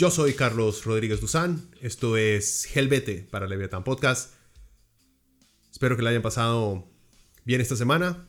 Yo 0.00 0.10
soy 0.10 0.32
Carlos 0.32 0.86
Rodríguez 0.86 1.20
Duzán, 1.20 1.60
esto 1.82 2.16
es 2.16 2.74
Helvete 2.74 3.28
para 3.30 3.46
Leviathan 3.46 3.84
Podcast. 3.84 4.32
Espero 5.70 5.94
que 5.94 6.00
la 6.00 6.08
hayan 6.08 6.22
pasado 6.22 6.88
bien 7.44 7.60
esta 7.60 7.76
semana. 7.76 8.26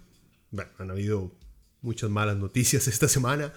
Bueno, 0.49 0.69
han 0.79 0.91
habido 0.91 1.33
muchas 1.81 2.09
malas 2.09 2.35
noticias 2.35 2.87
esta 2.89 3.07
semana. 3.07 3.53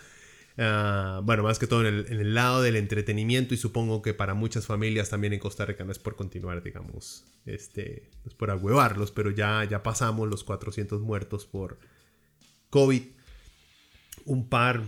Ah, 0.56 1.22
bueno, 1.24 1.42
más 1.42 1.58
que 1.58 1.66
todo 1.66 1.84
en 1.84 2.06
el, 2.06 2.34
lado 2.34 2.62
del 2.62 2.76
entretenimiento 2.76 3.52
y 3.52 3.56
supongo 3.56 4.00
que 4.00 4.14
para 4.14 4.34
muchas 4.34 4.64
familias 4.64 5.10
también 5.10 5.32
en 5.32 5.40
Costa 5.40 5.66
Rica 5.66 5.82
no 5.82 5.90
es 5.90 5.98
por 5.98 6.14
continuar, 6.14 6.62
digamos, 6.62 7.24
este, 7.46 8.12
es 8.24 8.34
por 8.34 8.52
agüevarlos, 8.52 9.10
pero 9.10 9.32
ya, 9.32 9.64
ya 9.64 9.82
pasamos 9.82 10.28
los 10.28 10.44
400 10.44 11.00
muertos 11.00 11.46
por 11.46 11.80
COVID. 12.70 13.02
Un 14.24 14.48
par... 14.48 14.84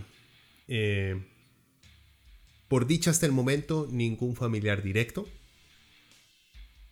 Eh, 0.69 1.33
por 2.67 2.87
dicha 2.87 3.11
hasta 3.11 3.25
el 3.25 3.31
momento, 3.31 3.87
ningún 3.91 4.35
familiar 4.35 4.83
directo. 4.83 5.27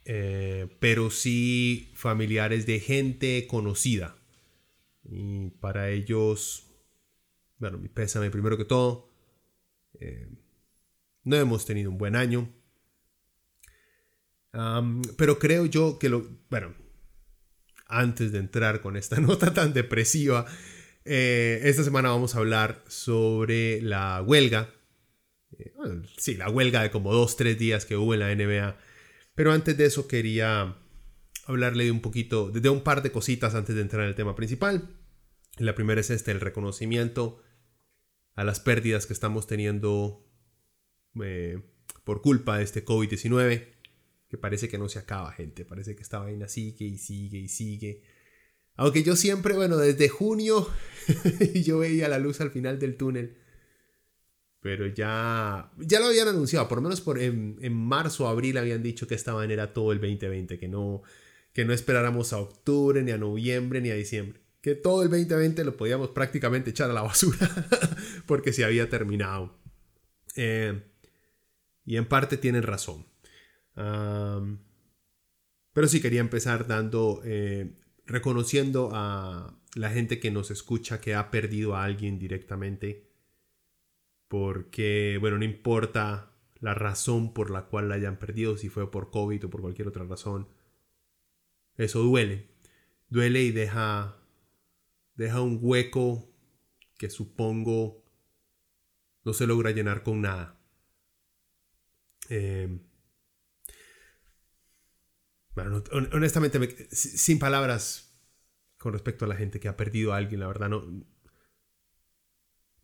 Eh, 0.06 0.68
pero 0.80 1.10
sí 1.10 1.92
familiares 1.96 2.66
de 2.66 2.80
gente 2.80 3.48
conocida. 3.48 4.16
Y 5.04 5.50
para 5.60 5.90
ellos, 5.90 6.68
bueno, 7.58 7.78
mi 7.78 7.90
pésame 7.90 8.30
primero 8.30 8.58
que 8.58 8.66
todo. 8.66 9.10
Eh, 10.00 10.28
no 11.24 11.36
hemos 11.36 11.66
tenido 11.66 11.90
un 11.90 11.98
buen 11.98 12.16
año. 12.16 12.50
pero 15.18 15.38
creo 15.40 15.66
yo 15.66 16.00
que 16.00 16.08
lo, 16.08 16.30
bueno, 16.50 16.74
antes 17.88 18.32
de 18.32 18.40
entrar 18.40 18.82
con 18.82 18.96
esta 18.96 19.20
nota 19.20 19.54
tan 19.54 19.74
depresiva, 19.74 20.46
eh, 21.04 21.62
esta 21.64 21.84
semana 21.84 22.10
vamos 22.10 22.36
a 22.36 22.40
hablar 22.40 22.84
sobre 22.88 23.82
la 23.82 24.22
huelga 24.22 24.75
eh, 25.60 25.74
sí, 26.18 26.36
la 26.36 26.50
huelga 26.50 26.84
de 26.84 26.92
como 26.92 27.14
dos, 27.14 27.38
tres 27.38 27.58
días 27.58 27.86
que 27.86 27.98
hubo 27.98 28.14
en 28.14 28.20
la 28.22 28.34
NBA. 28.34 28.78
Pero 29.36 29.52
antes 29.52 29.78
de 29.78 29.86
eso 29.86 30.08
quería 30.08 30.78
hablarle 31.46 31.86
de 31.86 31.92
un 31.92 32.02
poquito, 32.02 32.50
de 32.52 32.70
un 32.70 32.84
par 32.84 33.04
de 33.04 33.12
cositas 33.12 33.56
antes 33.56 33.76
de 33.76 33.82
entrar 33.82 34.04
en 34.04 34.10
el 34.10 34.16
tema 34.16 34.36
principal. 34.36 34.98
La 35.58 35.76
primera 35.76 36.02
es 36.02 36.10
este, 36.10 36.32
el 36.32 36.42
reconocimiento 36.42 37.42
a 38.34 38.44
las 38.44 38.60
pérdidas 38.60 39.06
que 39.06 39.14
estamos 39.14 39.48
teniendo 39.48 40.26
eh, 41.22 41.62
por 42.04 42.22
culpa 42.22 42.58
de 42.58 42.64
este 42.64 42.84
COVID-19, 42.84 43.68
que 44.28 44.38
parece 44.38 44.68
que 44.68 44.78
no 44.78 44.90
se 44.90 45.00
acaba, 45.00 45.32
gente. 45.32 45.66
Parece 45.66 45.96
que 45.96 46.02
esta 46.02 46.20
vaina 46.20 46.48
sigue 46.48 46.86
y 46.86 46.98
sigue 46.98 47.38
y 47.38 47.48
sigue. 47.48 48.04
Aunque 48.76 49.04
yo 49.04 49.16
siempre, 49.16 49.54
bueno, 49.54 49.78
desde 49.78 50.10
junio 50.10 50.68
yo 51.66 51.80
veía 51.80 52.10
la 52.10 52.20
luz 52.20 52.42
al 52.42 52.52
final 52.52 52.80
del 52.80 52.98
túnel 52.98 53.38
pero 54.66 54.88
ya, 54.88 55.72
ya 55.78 56.00
lo 56.00 56.08
habían 56.08 56.28
anunciado, 56.28 56.68
por 56.68 56.80
lo 56.80 56.82
menos 56.82 57.00
por 57.00 57.20
en, 57.20 57.56
marzo 57.72 58.26
o 58.26 58.28
abril 58.28 58.58
habían 58.58 58.82
dicho 58.82 59.06
que 59.06 59.14
esta 59.14 59.32
manera 59.32 59.74
todo 59.74 59.92
el 59.92 60.00
2020, 60.02 60.58
que 60.58 60.68
no, 60.68 61.04
que 61.54 61.66
no 61.66 61.72
esperáramos 61.72 62.34
a 62.34 62.40
octubre, 62.40 63.04
ni 63.04 63.12
a 63.12 63.18
noviembre, 63.20 63.80
ni 63.80 63.92
a 63.92 63.94
diciembre. 63.94 64.42
Que 64.62 64.74
todo 64.74 65.04
el 65.04 65.12
2020 65.12 65.64
lo 65.66 65.78
podíamos 65.78 66.10
prácticamente 66.10 66.72
echar 66.72 66.90
a 66.90 66.94
la 66.94 67.04
basura 67.04 67.48
porque 68.26 68.54
se 68.54 68.66
había 68.66 68.90
terminado. 68.90 69.56
Eh, 70.36 70.82
y 71.86 71.98
en 71.98 72.08
parte 72.08 72.36
tienen 72.36 72.64
razón. 72.64 73.06
pero 73.76 74.58
sí 75.88 76.02
quería 76.02 76.22
empezar 76.22 76.66
dando, 76.66 77.22
eh, 77.24 77.78
reconociendo 78.08 78.90
a 78.94 79.56
la 79.76 79.92
gente 79.92 80.20
que 80.20 80.32
nos 80.32 80.50
escucha 80.50 81.00
que 81.00 81.14
ha 81.14 81.30
perdido 81.30 81.76
a 81.76 81.84
alguien 81.84 82.18
directamente 82.18 83.05
porque, 84.28 85.18
bueno, 85.20 85.38
no 85.38 85.46
importa 85.46 86.32
la 86.60 86.74
razón 86.74 87.34
por 87.34 87.52
la 87.52 87.68
cual 87.68 87.90
la 87.90 87.96
hayan 87.96 88.18
perdido, 88.18 88.58
si 88.58 88.70
fue 88.70 88.90
por 88.92 89.12
COVID 89.12 89.46
o 89.46 89.50
por 89.50 89.62
cualquier 89.62 89.88
otra 89.88 90.04
razón, 90.06 90.50
eso 91.78 92.02
duele. 92.02 92.50
Duele 93.10 93.44
y 93.44 93.52
deja, 93.52 94.18
deja 95.16 95.42
un 95.42 95.60
hueco 95.62 96.32
que 96.98 97.10
supongo 97.10 98.04
no 99.24 99.34
se 99.34 99.48
logra 99.48 99.72
llenar 99.72 100.04
con 100.04 100.22
nada. 100.22 100.60
Eh, 102.30 102.80
bueno, 105.54 105.84
honestamente, 106.14 106.88
sin 106.92 107.40
palabras 107.40 108.16
con 108.78 108.94
respecto 108.94 109.26
a 109.26 109.28
la 109.28 109.36
gente 109.36 109.60
que 109.60 109.68
ha 109.68 109.78
perdido 109.78 110.14
a 110.14 110.18
alguien, 110.18 110.42
la 110.42 110.48
verdad 110.48 110.70
no, 110.70 110.84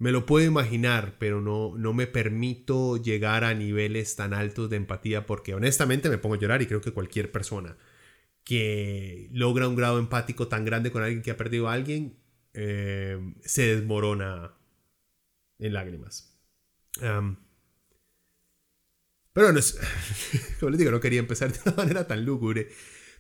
me 0.02 0.12
lo 0.12 0.26
puedo 0.26 0.48
imaginar, 0.48 1.18
pero 1.20 1.42
no, 1.42 1.78
no 1.78 1.94
me 1.94 2.08
permito 2.08 2.98
llegar 2.98 3.44
a 3.44 3.54
niveles 3.54 4.16
tan 4.16 4.34
altos 4.34 4.68
de 4.68 4.78
empatía 4.78 5.28
porque 5.28 5.54
honestamente 5.54 6.10
me 6.10 6.18
pongo 6.18 6.34
a 6.34 6.40
llorar 6.40 6.60
y 6.64 6.66
creo 6.66 6.82
que 6.82 6.92
cualquier 6.92 7.32
persona 7.32 7.78
que 8.44 9.30
logra 9.32 9.68
un 9.68 9.76
grado 9.76 10.00
empático 10.00 10.48
tan 10.48 10.66
grande 10.66 10.92
con 10.92 11.04
alguien 11.04 11.22
que 11.22 11.30
ha 11.30 11.38
perdido 11.38 11.70
a 11.70 11.74
alguien 11.74 12.18
eh, 12.56 13.36
se 13.42 13.76
desmorona 13.76 14.58
en 15.60 15.74
lágrimas. 15.74 16.36
pero 17.00 17.38
bueno, 19.34 19.60
como 20.60 20.70
les 20.72 20.80
digo, 20.80 20.90
no 20.90 21.00
quería 21.00 21.20
empezar 21.20 21.54
de 21.54 21.60
una 21.64 21.76
manera 21.78 22.08
tan 22.08 22.26
lúgubre. 22.26 22.70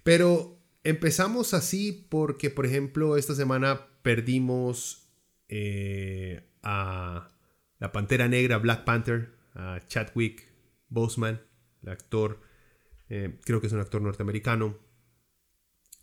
Pero 0.01 0.59
empezamos 0.83 1.53
así 1.53 2.07
porque, 2.09 2.49
por 2.49 2.65
ejemplo, 2.65 3.17
esta 3.17 3.35
semana 3.35 3.87
perdimos 4.01 5.13
eh, 5.47 6.47
a 6.63 7.29
la 7.79 7.91
Pantera 7.91 8.27
Negra, 8.27 8.57
Black 8.57 8.83
Panther, 8.83 9.35
a 9.53 9.79
Chadwick 9.87 10.47
Boseman, 10.89 11.41
el 11.81 11.89
actor, 11.89 12.41
eh, 13.09 13.39
creo 13.43 13.59
que 13.59 13.67
es 13.67 13.73
un 13.73 13.79
actor 13.79 14.01
norteamericano. 14.01 14.77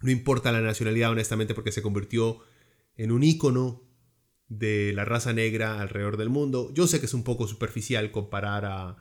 No 0.01 0.11
importa 0.11 0.53
la 0.53 0.61
nacionalidad, 0.61 1.11
honestamente, 1.11 1.55
porque 1.55 1.73
se 1.73 1.83
convirtió 1.83 2.41
en 2.97 3.13
un 3.13 3.23
ícono 3.23 3.83
de 4.49 4.93
la 4.95 5.05
raza 5.05 5.33
negra 5.33 5.81
alrededor 5.81 6.17
del 6.17 6.31
mundo. 6.31 6.73
Yo 6.73 6.87
sé 6.87 7.01
que 7.01 7.07
es 7.07 7.15
un 7.15 7.25
poco 7.25 7.47
superficial 7.47 8.11
comparar 8.11 8.65
a, 8.65 8.97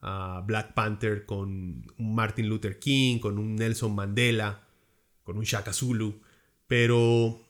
a 0.00 0.42
Black 0.46 0.74
Panther 0.74 1.24
con 1.26 1.48
un 1.96 2.14
Martin 2.14 2.48
Luther 2.48 2.78
King, 2.78 3.18
con 3.18 3.38
un 3.38 3.56
Nelson 3.56 3.94
Mandela, 3.94 4.66
con 5.22 5.38
un 5.38 5.44
Shaka 5.44 5.72
Zulu, 5.72 6.20
pero 6.66 7.40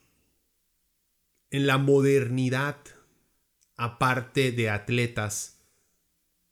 en 1.50 1.66
la 1.66 1.78
modernidad 1.78 2.76
aparte 3.82 4.52
de 4.52 4.70
atletas, 4.70 5.60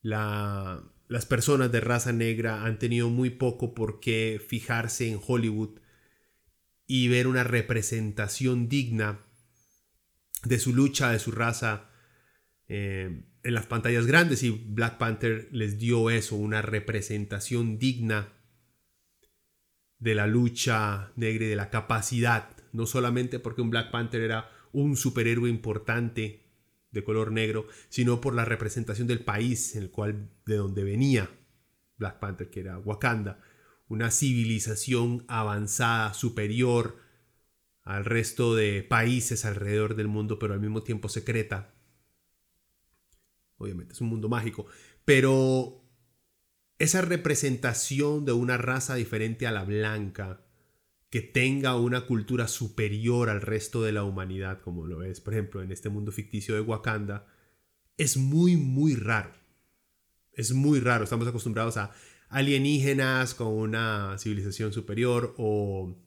las 0.03 1.27
personas 1.29 1.71
de 1.71 1.79
raza 1.79 2.13
negra 2.13 2.65
han 2.65 2.81
tenido 2.81 3.09
muy 3.09 3.31
poco 3.31 3.73
por 3.73 4.01
qué 4.01 4.43
fijarse 4.45 5.09
en 5.09 5.21
Hollywood 5.25 5.79
y 6.89 7.07
ver 7.07 7.29
una 7.29 7.45
representación 7.45 8.69
digna 8.69 9.21
de 10.43 10.59
su 10.59 10.75
lucha, 10.75 11.13
de 11.13 11.21
su 11.21 11.31
raza 11.31 11.89
eh, 12.67 13.23
en 13.45 13.55
las 13.55 13.67
pantallas 13.67 14.07
grandes. 14.07 14.43
Y 14.43 14.51
Black 14.51 14.99
Panther 14.99 15.49
les 15.53 15.79
dio 15.79 16.11
eso, 16.11 16.35
una 16.35 16.63
representación 16.63 17.79
digna 17.79 18.33
de 20.01 20.17
la 20.17 20.27
lucha 20.27 21.13
negra 21.15 21.45
y 21.45 21.49
de 21.49 21.57
la 21.57 21.71
capacidad, 21.71 22.57
no 22.73 22.87
solamente 22.87 23.39
porque 23.39 23.63
un 23.63 23.71
Black 23.71 23.93
Panther 23.93 24.23
era 24.23 24.51
un 24.73 24.97
superhéroe 24.97 25.49
importante 25.49 26.50
de 26.91 27.05
color 27.05 27.33
negro, 27.33 27.67
sino 27.89 28.21
por 28.21 28.35
la 28.35 28.45
representación 28.45 29.07
del 29.07 29.25
país 29.25 29.77
en 29.77 29.83
el 29.83 29.91
cual 29.91 30.31
de 30.47 30.57
donde 30.57 30.85
venía 30.85 31.31
Black 31.97 32.19
Panther, 32.19 32.51
que 32.51 32.61
era 32.61 32.79
Wakanda, 32.79 33.41
una 33.89 34.11
civilización 34.11 35.25
avanzada, 35.29 36.15
superior 36.15 36.97
al 37.83 38.05
resto 38.05 38.55
de 38.55 38.83
países 38.83 39.45
alrededor 39.45 39.97
del 39.97 40.09
mundo, 40.09 40.39
pero 40.39 40.55
al 40.55 40.61
mismo 40.61 40.83
tiempo 40.83 41.09
secreta. 41.09 41.75
Obviamente 43.59 43.93
es 43.93 44.01
un 44.01 44.09
mundo 44.09 44.29
mágico, 44.29 44.67
pero 45.05 45.85
esa 46.79 47.03
representación 47.03 48.25
de 48.25 48.33
una 48.33 48.57
raza 48.57 48.95
diferente 48.95 49.47
a 49.47 49.53
la 49.53 49.65
blanca, 49.65 50.41
que 51.11 51.21
tenga 51.21 51.77
una 51.77 52.07
cultura 52.07 52.47
superior 52.47 53.31
al 53.31 53.41
resto 53.41 53.83
de 53.83 53.93
la 53.93 54.05
humanidad, 54.05 54.61
como 54.61 54.87
lo 54.87 55.03
es, 55.03 55.21
por 55.21 55.35
ejemplo, 55.35 55.61
en 55.61 55.73
este 55.73 55.89
mundo 55.89 56.13
ficticio 56.13 56.55
de 56.55 56.61
Wakanda, 56.61 57.27
es 57.97 58.17
muy, 58.17 58.57
muy 58.57 58.95
raro. 58.95 59.33
Es 60.33 60.53
muy 60.53 60.79
raro. 60.79 61.03
Estamos 61.03 61.27
acostumbrados 61.27 61.77
a 61.77 61.91
alienígenas 62.29 63.35
con 63.35 63.49
una 63.49 64.17
civilización 64.19 64.73
superior 64.73 65.35
o 65.37 65.99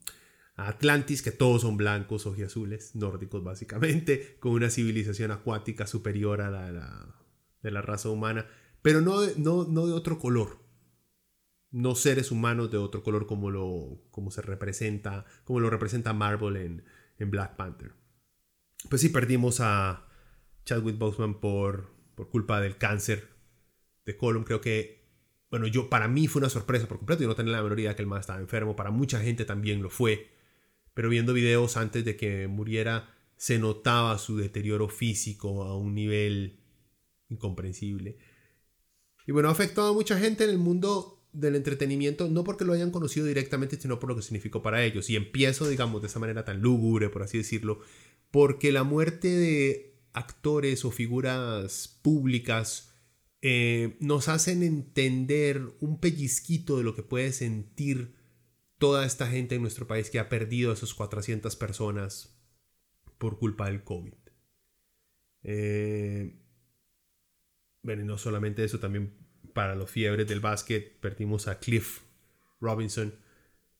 Atlantis, 0.56 1.20
que 1.20 1.32
todos 1.32 1.62
son 1.62 1.76
blancos, 1.76 2.26
azules, 2.26 2.96
nórdicos 2.96 3.44
básicamente, 3.44 4.38
con 4.40 4.52
una 4.52 4.70
civilización 4.70 5.32
acuática 5.32 5.86
superior 5.86 6.40
a 6.40 6.50
la, 6.50 7.14
de 7.62 7.70
la 7.70 7.82
raza 7.82 8.08
humana, 8.08 8.46
pero 8.80 9.02
no, 9.02 9.20
no, 9.36 9.64
no 9.64 9.86
de 9.86 9.92
otro 9.92 10.18
color 10.18 10.63
no 11.74 11.96
seres 11.96 12.30
humanos 12.30 12.70
de 12.70 12.78
otro 12.78 13.02
color 13.02 13.26
como 13.26 13.50
lo 13.50 14.00
como 14.12 14.30
se 14.30 14.42
representa, 14.42 15.24
como 15.42 15.58
lo 15.58 15.70
representa 15.70 16.12
Marvel 16.12 16.56
en, 16.56 16.84
en 17.18 17.30
Black 17.32 17.56
Panther. 17.56 17.92
Pues 18.88 19.02
sí, 19.02 19.08
perdimos 19.08 19.58
a 19.60 20.06
Chadwick 20.64 20.98
Boseman 20.98 21.40
por, 21.40 21.90
por 22.14 22.30
culpa 22.30 22.60
del 22.60 22.78
cáncer 22.78 23.28
de 24.06 24.16
colon. 24.16 24.44
Creo 24.44 24.60
que, 24.60 25.08
bueno, 25.50 25.66
yo 25.66 25.90
para 25.90 26.06
mí 26.06 26.28
fue 26.28 26.40
una 26.40 26.48
sorpresa 26.48 26.86
por 26.86 26.98
completo. 26.98 27.22
Yo 27.22 27.28
no 27.28 27.34
tenía 27.34 27.54
la 27.54 27.62
menor 27.62 27.80
idea 27.80 27.96
que 27.96 28.02
el 28.02 28.08
más 28.08 28.20
estaba 28.20 28.38
enfermo. 28.38 28.76
Para 28.76 28.92
mucha 28.92 29.20
gente 29.20 29.44
también 29.44 29.82
lo 29.82 29.90
fue. 29.90 30.30
Pero 30.94 31.08
viendo 31.08 31.32
videos 31.32 31.76
antes 31.76 32.04
de 32.04 32.16
que 32.16 32.46
muriera, 32.46 33.12
se 33.36 33.58
notaba 33.58 34.16
su 34.18 34.36
deterioro 34.36 34.88
físico 34.88 35.64
a 35.64 35.76
un 35.76 35.92
nivel 35.92 36.60
incomprensible. 37.30 38.18
Y 39.26 39.32
bueno, 39.32 39.48
ha 39.48 39.52
afectado 39.52 39.88
a 39.88 39.94
mucha 39.94 40.20
gente 40.20 40.44
en 40.44 40.50
el 40.50 40.58
mundo 40.58 41.23
del 41.34 41.56
entretenimiento, 41.56 42.28
no 42.28 42.44
porque 42.44 42.64
lo 42.64 42.72
hayan 42.72 42.90
conocido 42.90 43.26
directamente, 43.26 43.78
sino 43.78 44.00
por 44.00 44.08
lo 44.08 44.16
que 44.16 44.22
significó 44.22 44.62
para 44.62 44.84
ellos. 44.84 45.10
Y 45.10 45.16
empiezo, 45.16 45.68
digamos, 45.68 46.00
de 46.00 46.08
esa 46.08 46.20
manera 46.20 46.44
tan 46.44 46.60
lúgubre, 46.62 47.10
por 47.10 47.22
así 47.22 47.38
decirlo, 47.38 47.80
porque 48.30 48.72
la 48.72 48.84
muerte 48.84 49.28
de 49.28 49.96
actores 50.12 50.84
o 50.84 50.90
figuras 50.90 51.98
públicas 52.02 52.92
eh, 53.42 53.96
nos 54.00 54.28
hacen 54.28 54.62
entender 54.62 55.60
un 55.80 56.00
pellizquito 56.00 56.78
de 56.78 56.84
lo 56.84 56.94
que 56.94 57.02
puede 57.02 57.32
sentir 57.32 58.14
toda 58.78 59.04
esta 59.04 59.26
gente 59.26 59.56
en 59.56 59.62
nuestro 59.62 59.86
país 59.86 60.08
que 60.10 60.18
ha 60.18 60.28
perdido 60.28 60.70
a 60.70 60.74
esos 60.74 60.94
400 60.94 61.54
personas 61.56 62.38
por 63.18 63.38
culpa 63.38 63.66
del 63.66 63.84
COVID. 63.84 64.14
Eh, 65.42 66.40
bueno, 67.82 68.02
y 68.02 68.06
no 68.06 68.16
solamente 68.16 68.64
eso, 68.64 68.80
también 68.80 69.23
para 69.54 69.74
los 69.74 69.90
fiebres 69.90 70.28
del 70.28 70.40
básquet 70.40 71.00
perdimos 71.00 71.48
a 71.48 71.58
Cliff 71.58 72.00
Robinson, 72.60 73.14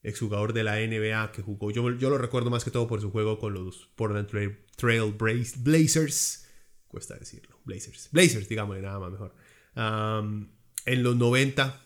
exjugador 0.03 0.53
de 0.53 0.65
la 0.65 0.76
NBA 0.76 1.32
que 1.32 1.43
jugó. 1.43 1.71
Yo, 1.71 1.91
yo 1.93 2.09
lo 2.09 2.17
recuerdo 2.17 2.49
más 2.49 2.65
que 2.65 2.71
todo 2.71 2.87
por 2.87 3.00
su 3.00 3.11
juego 3.11 3.38
con 3.38 3.53
los 3.53 3.91
Portland 3.97 4.29
Trail, 4.76 5.15
Blazers. 5.59 6.49
Cuesta 6.88 7.17
decirlo. 7.17 7.59
Blazers. 7.65 8.09
Blazers, 8.12 8.49
digámosle 8.49 8.82
nada 8.82 8.99
más 8.99 9.12
mejor. 9.12 9.35
en 10.87 11.03
los 11.03 11.17
90, 11.17 11.82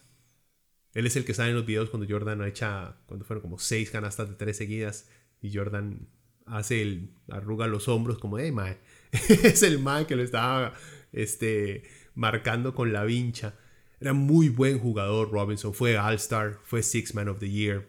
él 0.94 1.06
es 1.06 1.16
el 1.16 1.24
que 1.24 1.34
sale 1.34 1.50
en 1.50 1.56
los 1.56 1.66
videos 1.66 1.90
cuando 1.90 2.06
Jordan 2.08 2.44
echa, 2.44 2.96
cuando 3.06 3.24
fueron 3.24 3.42
como 3.42 3.58
seis 3.58 3.90
canastas 3.90 4.28
de 4.28 4.34
tres 4.34 4.56
seguidas 4.56 5.08
y 5.40 5.54
Jordan 5.54 6.08
hace 6.44 6.82
el, 6.82 7.10
arruga 7.30 7.66
los 7.66 7.88
hombros 7.88 8.18
como, 8.18 8.38
hey, 8.38 8.52
mae. 8.52 8.78
es 9.12 9.62
el 9.62 9.78
mae 9.78 10.06
que 10.06 10.16
lo 10.16 10.22
estaba 10.22 10.74
este, 11.12 11.84
marcando 12.14 12.74
con 12.74 12.92
la 12.92 13.04
vincha. 13.04 13.54
Era 14.00 14.12
muy 14.12 14.48
buen 14.48 14.78
jugador 14.78 15.30
Robinson, 15.30 15.74
fue 15.74 15.98
All-Star, 15.98 16.60
fue 16.62 16.82
Six 16.82 17.14
Man 17.14 17.28
of 17.28 17.38
the 17.38 17.50
Year. 17.50 17.88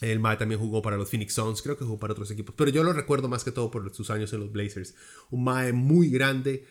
El 0.00 0.20
Mae 0.20 0.36
también 0.36 0.60
jugó 0.60 0.80
para 0.80 0.96
los 0.96 1.10
Phoenix 1.10 1.34
Suns, 1.34 1.60
creo 1.60 1.76
que 1.76 1.84
jugó 1.84 1.98
para 1.98 2.12
otros 2.12 2.30
equipos, 2.30 2.54
pero 2.56 2.70
yo 2.70 2.84
lo 2.84 2.92
recuerdo 2.92 3.28
más 3.28 3.42
que 3.42 3.50
todo 3.50 3.70
por 3.70 3.92
sus 3.94 4.10
años 4.10 4.32
en 4.32 4.40
los 4.40 4.52
Blazers. 4.52 4.94
Un 5.30 5.44
Mae 5.44 5.72
muy 5.72 6.08
grande 6.08 6.64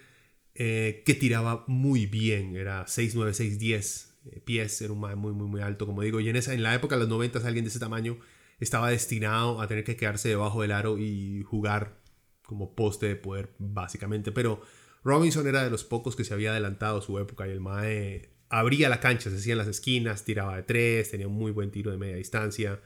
eh, 0.55 1.03
que 1.05 1.13
tiraba 1.13 1.65
muy 1.67 2.05
bien, 2.05 2.55
era 2.55 2.85
6'9, 2.85 3.33
6'10 3.33 4.07
eh, 4.31 4.39
pies, 4.39 4.81
era 4.81 4.93
un 4.93 5.01
Mae 5.01 5.15
muy, 5.15 5.33
muy, 5.33 5.47
muy 5.47 5.61
alto, 5.61 5.85
como 5.85 6.01
digo. 6.01 6.19
Y 6.19 6.29
en, 6.29 6.37
esa, 6.37 6.53
en 6.53 6.63
la 6.63 6.73
época 6.73 6.95
de 6.95 7.01
los 7.01 7.09
90 7.09 7.39
alguien 7.45 7.65
de 7.65 7.69
ese 7.69 7.79
tamaño 7.79 8.17
estaba 8.59 8.89
destinado 8.89 9.61
a 9.61 9.67
tener 9.67 9.83
que 9.83 9.97
quedarse 9.97 10.29
debajo 10.29 10.61
del 10.61 10.71
aro 10.71 10.97
y 10.97 11.43
jugar 11.43 11.99
como 12.43 12.75
poste 12.75 13.07
de 13.07 13.15
poder, 13.15 13.53
básicamente. 13.59 14.31
Pero 14.31 14.61
Robinson 15.03 15.47
era 15.47 15.63
de 15.63 15.69
los 15.69 15.83
pocos 15.83 16.15
que 16.15 16.23
se 16.23 16.33
había 16.33 16.51
adelantado 16.51 16.99
a 16.99 17.01
su 17.01 17.19
época 17.19 17.47
y 17.47 17.51
el 17.51 17.59
Mae 17.59 18.36
abría 18.49 18.89
la 18.89 18.99
cancha, 18.99 19.29
se 19.29 19.37
hacía 19.37 19.53
en 19.53 19.59
las 19.59 19.67
esquinas, 19.67 20.23
tiraba 20.23 20.55
de 20.55 20.63
tres, 20.63 21.11
tenía 21.11 21.27
un 21.27 21.33
muy 21.33 21.51
buen 21.51 21.71
tiro 21.71 21.91
de 21.91 21.97
media 21.97 22.15
distancia 22.15 22.81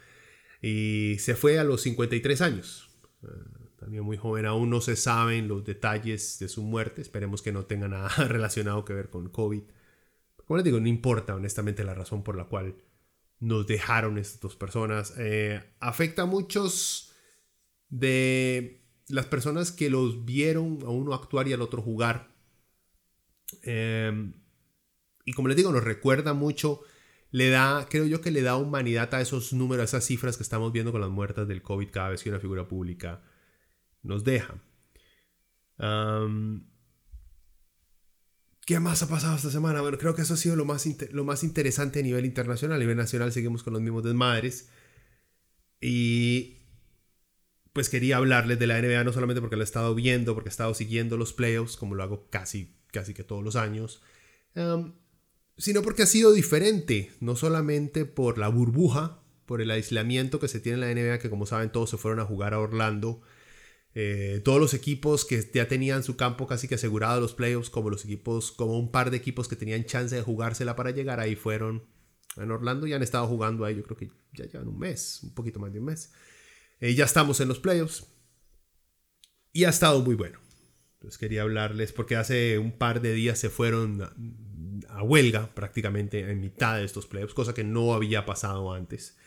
y 0.61 1.17
se 1.19 1.35
fue 1.35 1.59
a 1.59 1.63
los 1.63 1.81
53 1.81 2.41
años. 2.41 2.89
Eh, 3.23 3.27
también 3.79 4.03
muy 4.03 4.17
joven, 4.17 4.45
aún 4.45 4.69
no 4.69 4.79
se 4.79 4.95
saben 4.95 5.47
los 5.47 5.65
detalles 5.65 6.37
de 6.39 6.47
su 6.47 6.61
muerte, 6.61 7.01
esperemos 7.01 7.41
que 7.41 7.51
no 7.51 7.65
tenga 7.65 7.87
nada 7.87 8.09
relacionado 8.27 8.85
que 8.85 8.93
ver 8.93 9.09
con 9.09 9.29
COVID. 9.29 9.63
Como 10.45 10.57
les 10.57 10.63
digo, 10.63 10.79
no 10.79 10.87
importa 10.87 11.35
honestamente 11.35 11.83
la 11.83 11.95
razón 11.95 12.23
por 12.23 12.35
la 12.35 12.45
cual 12.45 12.75
nos 13.39 13.65
dejaron 13.65 14.17
estas 14.19 14.39
dos 14.39 14.55
personas. 14.55 15.15
Eh, 15.17 15.63
afecta 15.79 16.23
a 16.23 16.25
muchos 16.25 17.13
de 17.89 18.83
las 19.07 19.25
personas 19.25 19.71
que 19.71 19.89
los 19.89 20.25
vieron 20.25 20.79
a 20.83 20.89
uno 20.89 21.13
actuar 21.13 21.47
y 21.47 21.53
al 21.53 21.61
otro 21.61 21.81
jugar. 21.81 22.29
Eh, 23.63 24.31
y 25.25 25.33
como 25.33 25.47
les 25.47 25.57
digo, 25.57 25.71
nos 25.71 25.83
recuerda 25.83 26.33
mucho, 26.33 26.81
le 27.31 27.49
da, 27.49 27.87
creo 27.89 28.05
yo 28.05 28.21
que 28.21 28.31
le 28.31 28.41
da 28.41 28.57
humanidad 28.57 29.13
a 29.13 29.21
esos 29.21 29.53
números, 29.53 29.81
a 29.81 29.85
esas 29.85 30.05
cifras 30.05 30.37
que 30.37 30.43
estamos 30.43 30.71
viendo 30.71 30.91
con 30.91 31.01
las 31.01 31.09
muertas 31.09 31.47
del 31.47 31.61
COVID 31.61 31.89
cada 31.89 32.09
vez 32.09 32.23
que 32.23 32.29
una 32.29 32.39
figura 32.39 32.67
pública 32.67 33.21
nos 34.03 34.23
deja. 34.23 34.55
¿Qué 38.65 38.79
más 38.79 39.01
ha 39.01 39.09
pasado 39.09 39.35
esta 39.35 39.49
semana? 39.49 39.81
Bueno, 39.81 39.97
creo 39.97 40.13
que 40.15 40.21
eso 40.21 40.35
ha 40.35 40.37
sido 40.37 40.55
lo 40.55 40.65
más, 40.65 40.87
lo 41.11 41.23
más 41.23 41.43
interesante 41.43 41.99
a 41.99 42.03
nivel 42.03 42.25
internacional. 42.25 42.77
A 42.77 42.79
nivel 42.79 42.97
nacional 42.97 43.31
seguimos 43.31 43.63
con 43.63 43.73
los 43.73 43.81
mismos 43.81 44.03
desmadres. 44.03 44.69
Y 45.79 46.59
pues 47.73 47.89
quería 47.89 48.17
hablarles 48.17 48.59
de 48.59 48.67
la 48.67 48.79
NBA 48.79 49.03
no 49.03 49.13
solamente 49.13 49.41
porque 49.41 49.55
lo 49.55 49.63
he 49.63 49.65
estado 49.65 49.95
viendo, 49.95 50.35
porque 50.35 50.49
he 50.49 50.51
estado 50.51 50.73
siguiendo 50.73 51.17
los 51.17 51.33
playoffs, 51.33 51.75
como 51.75 51.95
lo 51.95 52.03
hago 52.03 52.29
casi, 52.29 52.77
casi 52.91 53.13
que 53.13 53.23
todos 53.23 53.43
los 53.43 53.55
años, 53.55 54.01
sino 55.61 55.83
porque 55.83 56.01
ha 56.01 56.07
sido 56.07 56.31
diferente, 56.31 57.11
no 57.19 57.35
solamente 57.35 58.05
por 58.05 58.39
la 58.39 58.47
burbuja, 58.47 59.21
por 59.45 59.61
el 59.61 59.69
aislamiento 59.69 60.39
que 60.39 60.47
se 60.47 60.59
tiene 60.59 60.87
en 60.87 60.95
la 60.95 61.01
NBA, 61.01 61.19
que 61.19 61.29
como 61.29 61.45
saben 61.45 61.71
todos 61.71 61.91
se 61.91 61.97
fueron 61.97 62.19
a 62.19 62.25
jugar 62.25 62.55
a 62.55 62.59
Orlando. 62.59 63.21
Eh, 63.93 64.41
todos 64.43 64.59
los 64.59 64.73
equipos 64.73 65.23
que 65.23 65.47
ya 65.53 65.67
tenían 65.67 66.01
su 66.01 66.17
campo 66.17 66.47
casi 66.47 66.67
que 66.67 66.75
asegurado 66.75 67.21
los 67.21 67.35
playoffs, 67.35 67.69
como 67.69 67.91
los 67.91 68.03
equipos, 68.05 68.51
como 68.51 68.79
un 68.79 68.91
par 68.91 69.11
de 69.11 69.17
equipos 69.17 69.47
que 69.47 69.55
tenían 69.55 69.85
chance 69.85 70.15
de 70.15 70.23
jugársela 70.23 70.75
para 70.75 70.89
llegar 70.89 71.19
ahí 71.19 71.35
fueron 71.35 71.85
en 72.37 72.49
Orlando 72.49 72.87
y 72.87 72.93
han 72.93 73.03
estado 73.03 73.27
jugando 73.27 73.63
ahí, 73.63 73.75
yo 73.75 73.83
creo 73.83 73.97
que 73.97 74.09
ya 74.33 74.45
llevan 74.45 74.67
un 74.67 74.79
mes, 74.79 75.19
un 75.21 75.35
poquito 75.35 75.59
más 75.59 75.71
de 75.71 75.77
un 75.77 75.85
mes. 75.85 76.11
Eh, 76.79 76.95
ya 76.95 77.05
estamos 77.05 77.39
en 77.39 77.49
los 77.49 77.59
playoffs 77.59 78.07
y 79.53 79.65
ha 79.65 79.69
estado 79.69 80.01
muy 80.01 80.15
bueno. 80.15 80.39
Entonces 80.93 81.19
quería 81.19 81.43
hablarles 81.43 81.91
porque 81.93 82.15
hace 82.15 82.57
un 82.57 82.71
par 82.71 83.01
de 83.01 83.13
días 83.13 83.37
se 83.37 83.49
fueron 83.49 84.01
huelga 85.03 85.53
prácticamente 85.53 86.19
en 86.31 86.39
mitad 86.41 86.77
de 86.77 86.85
estos 86.85 87.07
playoffs, 87.07 87.33
cosa 87.33 87.53
que 87.53 87.63
no 87.63 87.93
había 87.93 88.25
pasado 88.25 88.73
antes. 88.73 89.17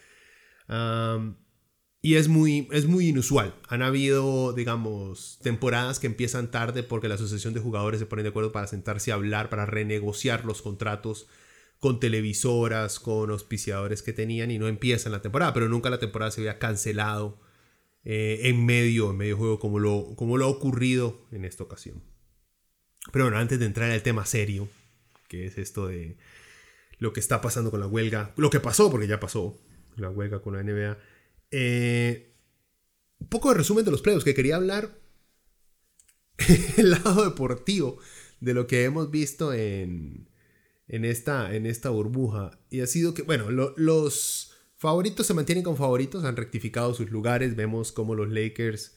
y 2.03 2.15
es 2.17 2.29
muy, 2.29 2.69
es 2.73 2.87
muy 2.87 3.09
inusual. 3.09 3.55
Han 3.69 3.83
habido, 3.83 4.53
digamos, 4.53 5.39
temporadas 5.43 5.99
que 6.01 6.07
empiezan 6.07 6.51
tarde 6.51 6.83
porque 6.83 7.09
la 7.09 7.15
asociación 7.15 7.55
de 7.55 7.61
jugadores 7.61 8.01
se 8.01 8.07
pone 8.07 8.23
de 8.23 8.29
acuerdo 8.29 8.53
para 8.53 8.67
sentarse 8.67 9.11
a 9.11 9.15
hablar, 9.15 9.49
para 9.49 9.67
renegociar 9.67 10.45
los 10.45 10.63
contratos 10.63 11.29
con 11.85 12.01
televisoras, 12.01 12.99
con 12.99 13.31
auspiciadores 13.31 14.03
que 14.03 14.15
tenían 14.15 14.51
y 14.51 14.59
no 14.59 14.69
empiezan 14.69 15.13
la 15.13 15.21
temporada, 15.23 15.53
pero 15.53 15.69
nunca 15.69 15.91
la 15.91 15.99
temporada 15.99 16.31
se 16.31 16.41
había 16.41 16.59
cancelado 16.59 17.41
eh, 18.05 18.41
en 18.45 18.65
medio, 18.65 19.11
en 19.11 19.17
medio 19.19 19.37
juego, 19.37 19.59
como 19.59 19.79
lo, 19.79 20.15
como 20.17 20.39
lo 20.39 20.47
ha 20.47 20.49
ocurrido 20.49 21.27
en 21.31 21.45
esta 21.45 21.63
ocasión. 21.63 22.03
Pero 23.13 23.27
bueno, 23.27 23.39
antes 23.39 23.59
de 23.59 23.67
entrar 23.67 23.91
al 23.91 24.03
tema 24.03 24.25
serio, 24.25 24.69
es 25.43 25.59
esto 25.59 25.89
de 25.89 26.17
lo 26.99 27.13
que 27.13 27.21
está 27.21 27.41
pasando 27.41 27.71
con 27.71 27.81
la 27.81 27.87
huelga, 27.87 28.33
lo 28.37 28.51
que 28.51 28.61
pasó, 28.61 28.91
porque 28.91 29.07
ya 29.07 29.21
pasó 29.21 29.61
la 29.97 30.11
huelga 30.11 30.41
con 30.43 30.55
la 30.55 30.63
NBA, 30.63 30.99
eh, 31.51 32.35
un 33.19 33.29
poco 33.29 33.51
de 33.51 33.59
resumen 33.59 33.85
de 33.85 33.91
los 33.91 34.03
playoffs, 34.03 34.25
que 34.25 34.35
quería 34.35 34.57
hablar 34.57 34.99
el 36.77 36.91
lado 36.91 37.25
deportivo 37.25 37.99
de 38.41 38.55
lo 38.55 38.67
que 38.67 38.85
hemos 38.85 39.11
visto 39.11 39.53
en, 39.53 40.29
en, 40.89 41.05
esta, 41.05 41.55
en 41.55 41.67
esta 41.67 41.91
burbuja. 41.91 42.59
Y 42.71 42.81
ha 42.81 42.87
sido 42.87 43.15
que, 43.15 43.23
bueno, 43.23 43.51
los 43.51 44.55
Favoritos 44.85 45.27
se 45.27 45.33
mantienen 45.33 45.65
con 45.65 45.79
favoritos, 45.79 46.25
han 46.25 46.37
rectificado 46.37 46.93
sus 46.93 47.11
lugares. 47.11 47.57
Vemos 47.57 47.91
como 47.91 48.15
los 48.15 48.31
Lakers, 48.31 48.95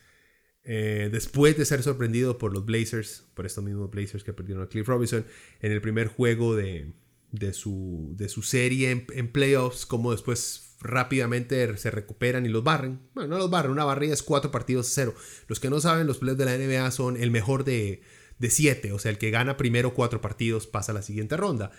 eh, 0.69 1.07
después 1.09 1.55
de 1.55 1.63
ser 1.63 1.81
sorprendidos 1.81 2.35
por 2.35 2.51
los 2.51 2.65
Blazers, 2.65 3.23
por 3.35 3.45
estos 3.45 3.63
mismos 3.63 3.89
Blazers 3.89 4.25
que 4.25 4.33
perdieron 4.33 4.65
a 4.65 4.67
Cliff 4.67 4.85
Robinson, 4.85 5.25
en 5.61 5.71
el 5.71 5.79
primer 5.79 6.09
juego 6.09 6.57
de, 6.57 6.91
de 7.31 7.53
su, 7.53 8.13
de 8.17 8.27
su 8.27 8.41
serie 8.41 9.05
en, 9.09 9.31
playoffs, 9.31 9.85
como 9.85 10.11
después 10.11 10.75
rápidamente 10.81 11.77
se 11.77 11.89
recuperan 11.89 12.45
y 12.45 12.49
los 12.49 12.65
barren. 12.65 12.99
Bueno, 13.15 13.29
no 13.29 13.37
los 13.37 13.49
barren, 13.49 13.71
una 13.71 13.85
barrida 13.85 14.13
es 14.13 14.21
cuatro 14.21 14.51
partidos 14.51 14.91
cero. 14.93 15.15
Los 15.47 15.61
que 15.61 15.69
no 15.69 15.79
saben, 15.79 16.05
los 16.05 16.17
playoffs 16.17 16.39
de 16.39 16.45
la 16.45 16.57
NBA 16.57 16.91
son 16.91 17.15
el 17.15 17.31
mejor 17.31 17.63
de, 17.63 18.01
de 18.37 18.49
siete, 18.49 18.91
o 18.91 18.99
sea, 18.99 19.11
el 19.11 19.17
que 19.17 19.31
gana 19.31 19.55
primero 19.55 19.93
cuatro 19.93 20.19
partidos 20.19 20.67
pasa 20.67 20.91
a 20.91 20.95
la 20.95 21.01
siguiente 21.01 21.37
ronda. 21.37 21.71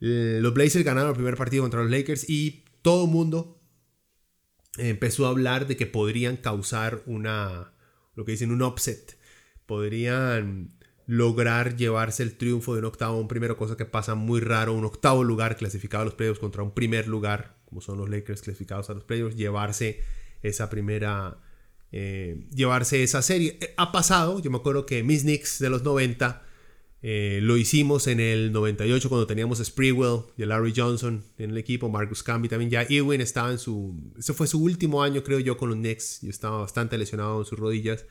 Los 0.00 0.52
Blazers 0.52 0.84
ganaron 0.84 1.10
el 1.10 1.16
primer 1.16 1.38
partido 1.38 1.62
contra 1.62 1.80
los 1.80 1.90
Lakers 1.90 2.28
y 2.28 2.64
todo 2.82 3.06
el 3.06 3.10
mundo 3.10 3.58
empezó 4.76 5.24
a 5.24 5.30
hablar 5.30 5.66
de 5.66 5.78
que 5.78 5.86
podrían 5.86 6.36
causar 6.36 7.02
una, 7.06 7.73
lo 8.14 8.24
que 8.24 8.32
dicen, 8.32 8.50
un 8.50 8.62
upset. 8.62 9.18
Podrían 9.66 10.70
lograr 11.06 11.76
llevarse 11.76 12.22
el 12.22 12.36
triunfo 12.36 12.74
de 12.74 12.80
un 12.80 12.86
octavo 12.86 13.18
un 13.18 13.28
primero, 13.28 13.56
cosa 13.56 13.76
que 13.76 13.84
pasa 13.84 14.14
muy 14.14 14.40
raro, 14.40 14.72
un 14.72 14.84
octavo 14.84 15.22
lugar 15.22 15.56
clasificado 15.56 16.02
a 16.02 16.04
los 16.06 16.14
playoffs 16.14 16.40
contra 16.40 16.62
un 16.62 16.72
primer 16.72 17.08
lugar, 17.08 17.56
como 17.66 17.80
son 17.80 17.98
los 17.98 18.08
Lakers 18.08 18.42
clasificados 18.42 18.90
a 18.90 18.94
los 18.94 19.04
playoffs, 19.04 19.36
llevarse 19.36 20.00
esa 20.42 20.70
primera, 20.70 21.38
eh, 21.92 22.46
llevarse 22.54 23.02
esa 23.02 23.22
serie. 23.22 23.58
Eh, 23.60 23.74
ha 23.76 23.92
pasado, 23.92 24.40
yo 24.40 24.50
me 24.50 24.56
acuerdo 24.56 24.86
que 24.86 25.02
Miss 25.02 25.22
Knicks 25.22 25.58
de 25.58 25.70
los 25.70 25.82
90 25.82 26.42
eh, 27.06 27.40
lo 27.42 27.58
hicimos 27.58 28.06
en 28.06 28.18
el 28.18 28.50
98 28.50 29.10
cuando 29.10 29.26
teníamos 29.26 29.60
a 29.60 29.64
Sprewell 29.66 30.22
y 30.38 30.42
a 30.42 30.46
Larry 30.46 30.72
Johnson 30.74 31.22
en 31.36 31.50
el 31.50 31.58
equipo, 31.58 31.90
Marcus 31.90 32.22
Camby 32.22 32.48
también 32.48 32.70
ya. 32.70 32.82
Ewing 32.88 33.20
estaba 33.20 33.50
en 33.50 33.58
su... 33.58 34.14
Ese 34.18 34.32
fue 34.32 34.46
su 34.46 34.62
último 34.62 35.02
año 35.02 35.22
creo 35.22 35.38
yo 35.38 35.58
con 35.58 35.68
los 35.68 35.76
Knicks 35.76 36.22
y 36.22 36.30
estaba 36.30 36.60
bastante 36.60 36.96
lesionado 36.96 37.40
en 37.40 37.44
sus 37.44 37.58
rodillas. 37.58 38.06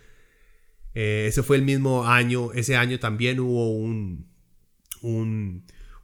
Eh, 0.93 1.25
ese 1.27 1.41
fue 1.41 1.55
el 1.55 1.63
mismo 1.63 2.05
año, 2.05 2.53
ese 2.53 2.75
año 2.75 2.99
también 2.99 3.39
hubo 3.39 3.75
un, 3.75 4.27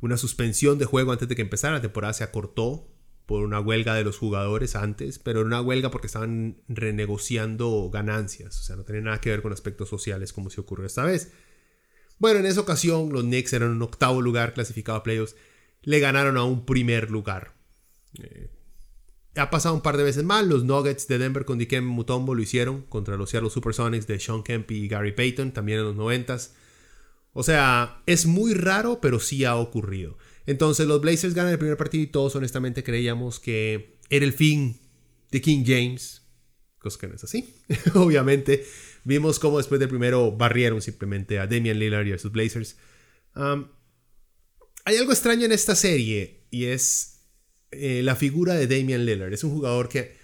una 0.01 0.17
suspensión 0.17 0.79
de 0.79 0.85
juego 0.85 1.11
antes 1.11 1.29
de 1.29 1.35
que 1.35 1.43
empezara, 1.43 1.75
la 1.75 1.81
temporada 1.81 2.13
se 2.13 2.23
acortó 2.23 2.87
por 3.27 3.43
una 3.43 3.59
huelga 3.59 3.93
de 3.93 4.03
los 4.03 4.17
jugadores 4.17 4.75
antes, 4.75 5.19
pero 5.19 5.41
era 5.41 5.47
una 5.47 5.61
huelga 5.61 5.91
porque 5.91 6.07
estaban 6.07 6.57
renegociando 6.67 7.91
ganancias, 7.93 8.59
o 8.59 8.63
sea, 8.63 8.77
no 8.77 8.83
tenía 8.83 9.01
nada 9.01 9.21
que 9.21 9.29
ver 9.29 9.43
con 9.43 9.53
aspectos 9.53 9.89
sociales 9.89 10.33
como 10.33 10.49
se 10.49 10.59
ocurrió 10.59 10.87
esta 10.87 11.03
vez. 11.03 11.31
Bueno, 12.19 12.39
en 12.39 12.45
esa 12.45 12.61
ocasión 12.61 13.11
los 13.11 13.23
Knicks 13.23 13.53
eran 13.53 13.71
un 13.71 13.81
octavo 13.81 14.21
lugar 14.21 14.53
clasificado 14.53 14.97
a 14.97 15.03
playoffs, 15.03 15.35
le 15.81 15.99
ganaron 15.99 16.37
a 16.37 16.43
un 16.43 16.65
primer 16.65 17.09
lugar. 17.09 17.53
Eh, 18.21 18.49
ha 19.35 19.49
pasado 19.49 19.75
un 19.75 19.81
par 19.81 19.97
de 19.97 20.03
veces 20.03 20.23
más. 20.23 20.45
Los 20.45 20.63
Nuggets 20.63 21.07
de 21.07 21.17
Denver 21.17 21.45
con 21.45 21.57
Dikem 21.57 21.85
Mutombo 21.85 22.35
lo 22.35 22.41
hicieron 22.41 22.81
contra 22.83 23.15
los 23.15 23.29
Seattle 23.29 23.49
Supersonics 23.49 24.07
de 24.07 24.19
Sean 24.19 24.43
Kemp 24.43 24.69
y 24.71 24.87
Gary 24.87 25.13
Payton, 25.13 25.51
también 25.51 25.79
en 25.79 25.85
los 25.85 25.95
90 25.95 26.37
O 27.33 27.43
sea, 27.43 28.03
es 28.05 28.25
muy 28.25 28.53
raro, 28.53 28.99
pero 29.01 29.19
sí 29.19 29.45
ha 29.45 29.55
ocurrido. 29.55 30.17
Entonces, 30.45 30.87
los 30.87 30.99
Blazers 30.99 31.33
ganan 31.33 31.53
el 31.53 31.59
primer 31.59 31.77
partido 31.77 32.03
y 32.03 32.07
todos 32.07 32.35
honestamente 32.35 32.83
creíamos 32.83 33.39
que 33.39 33.99
era 34.09 34.25
el 34.25 34.33
fin 34.33 34.79
de 35.31 35.41
King 35.41 35.63
James. 35.65 36.23
Cosa 36.79 36.99
que 36.99 37.07
no 37.07 37.15
es 37.15 37.23
así. 37.23 37.55
Obviamente, 37.93 38.65
vimos 39.03 39.39
cómo 39.39 39.57
después 39.57 39.79
del 39.79 39.89
primero 39.89 40.31
barrieron 40.31 40.81
simplemente 40.81 41.39
a 41.39 41.47
Damian 41.47 41.79
Lillard 41.79 42.07
y 42.07 42.13
a 42.13 42.17
sus 42.17 42.31
Blazers. 42.31 42.77
hay 43.35 44.97
algo 44.97 45.11
extraño 45.11 45.45
en 45.45 45.51
esta 45.51 45.75
serie 45.75 46.45
y 46.51 46.65
es 46.65 47.21
eh, 47.71 48.01
la 48.03 48.15
figura 48.15 48.55
de 48.55 48.67
Damian 48.67 49.05
Lillard. 49.05 49.33
Es 49.33 49.43
un 49.43 49.51
jugador 49.51 49.89
que 49.89 50.17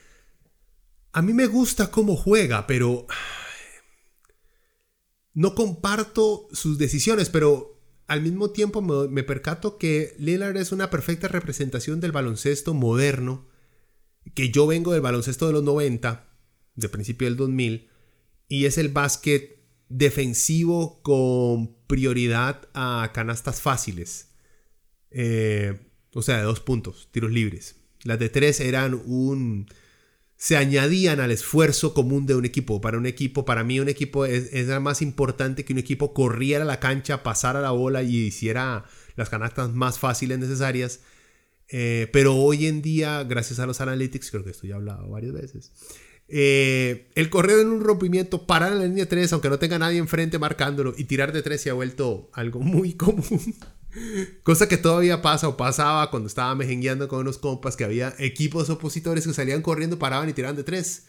a 1.12 1.22
mí 1.22 1.34
me 1.34 1.48
gusta 1.48 1.92
cómo 1.92 2.16
juega, 2.16 2.68
pero 2.68 3.08
no 5.34 5.56
comparto 5.56 6.48
sus 6.52 6.78
decisiones, 6.78 7.30
pero 7.30 7.76
al 8.08 8.22
mismo 8.22 8.52
tiempo 8.52 8.82
me, 8.82 9.24
percato 9.24 9.78
que 9.78 10.16
Lillard 10.20 10.58
es 10.58 10.72
una 10.72 10.90
perfecta 10.90 11.28
representación 11.28 12.00
del 12.00 12.12
baloncesto 12.12 12.74
moderno, 12.74 13.48
que 14.34 14.50
yo 14.50 14.68
vengo 14.68 14.94
del 14.94 15.02
baloncesto 15.02 15.48
de 15.48 15.54
los 15.54 15.64
90, 15.64 16.28
de 16.76 16.90
principio 16.90 17.28
del 17.28 17.38
2000, 17.38 17.90
y 18.48 18.66
es 18.66 18.78
el 18.78 18.90
básquet 18.90 19.60
defensivo 19.90 21.02
con 21.04 21.76
prioridad 21.88 22.68
a 22.74 23.12
canastas 23.14 23.62
fáciles. 23.62 24.30
Eh, 25.12 25.80
o 26.14 26.22
sea, 26.22 26.38
de 26.38 26.44
dos 26.44 26.60
puntos, 26.60 27.10
tiros 27.12 27.32
libres. 27.32 27.76
Las 28.04 28.20
de 28.20 28.30
tres 28.30 28.60
eran 28.60 28.94
un... 29.06 29.68
se 30.38 30.58
añadían 30.58 31.20
al 31.20 31.32
esfuerzo 31.32 31.94
común 31.94 32.26
de 32.26 32.36
un 32.36 32.46
equipo. 32.46 32.82
Para 32.82 32.98
un 32.98 33.06
equipo, 33.06 33.46
para 33.46 33.64
mí 33.64 33.80
un 33.80 33.90
equipo 33.90 34.26
es, 34.26 34.54
era 34.54 34.80
más 34.80 35.02
importante 35.02 35.66
que 35.66 35.74
un 35.74 35.80
equipo 35.80 36.14
corriera 36.14 36.66
la 36.66 36.80
cancha, 36.80 37.24
pasara 37.24 37.62
la 37.62 37.72
bola 37.72 38.04
y 38.04 38.16
hiciera 38.18 38.86
las 39.16 39.30
canastas 39.30 39.74
más 39.74 40.00
fáciles 40.00 40.40
necesarias. 40.40 41.02
Eh, 41.70 42.10
pero 42.14 42.36
hoy 42.36 42.68
en 42.68 42.82
día, 42.82 43.24
gracias 43.24 43.60
a 43.60 43.66
los 43.66 43.82
analytics, 43.82 44.30
creo 44.30 44.44
que 44.44 44.52
esto 44.52 44.68
ya 44.68 44.76
he 44.76 44.78
hablado 44.78 45.10
varias 45.10 45.34
veces, 45.34 45.72
eh, 46.28 47.12
el 47.16 47.30
correr 47.30 47.60
en 47.60 47.68
un 47.68 47.84
rompimiento, 47.84 48.48
parar 48.48 48.74
en 48.74 48.80
la 48.80 48.86
línea 48.86 49.08
3, 49.08 49.34
aunque 49.34 49.50
no 49.50 49.60
tenga 49.60 49.78
nadie 49.78 50.00
enfrente 50.00 50.40
marcándolo, 50.40 50.94
y 50.98 51.06
tirar 51.06 51.32
de 51.32 51.42
3 51.42 51.62
se 51.62 51.70
ha 51.70 51.74
vuelto 51.74 52.30
algo 52.34 52.60
muy 52.60 52.94
común. 52.98 53.56
Cosa 54.44 54.68
que 54.68 54.78
todavía 54.78 55.22
pasa 55.22 55.48
o 55.48 55.56
pasaba 55.56 56.10
cuando 56.12 56.28
estaba 56.28 56.54
mejengueando 56.56 57.08
con 57.08 57.20
unos 57.20 57.38
compas 57.38 57.78
que 57.78 57.86
había 57.86 58.14
equipos 58.18 58.70
opositores 58.70 59.26
que 59.26 59.34
salían 59.34 59.62
corriendo, 59.62 60.00
paraban 60.00 60.28
y 60.28 60.34
tiraban 60.34 60.58
de 60.58 60.64
tres. 60.64 61.08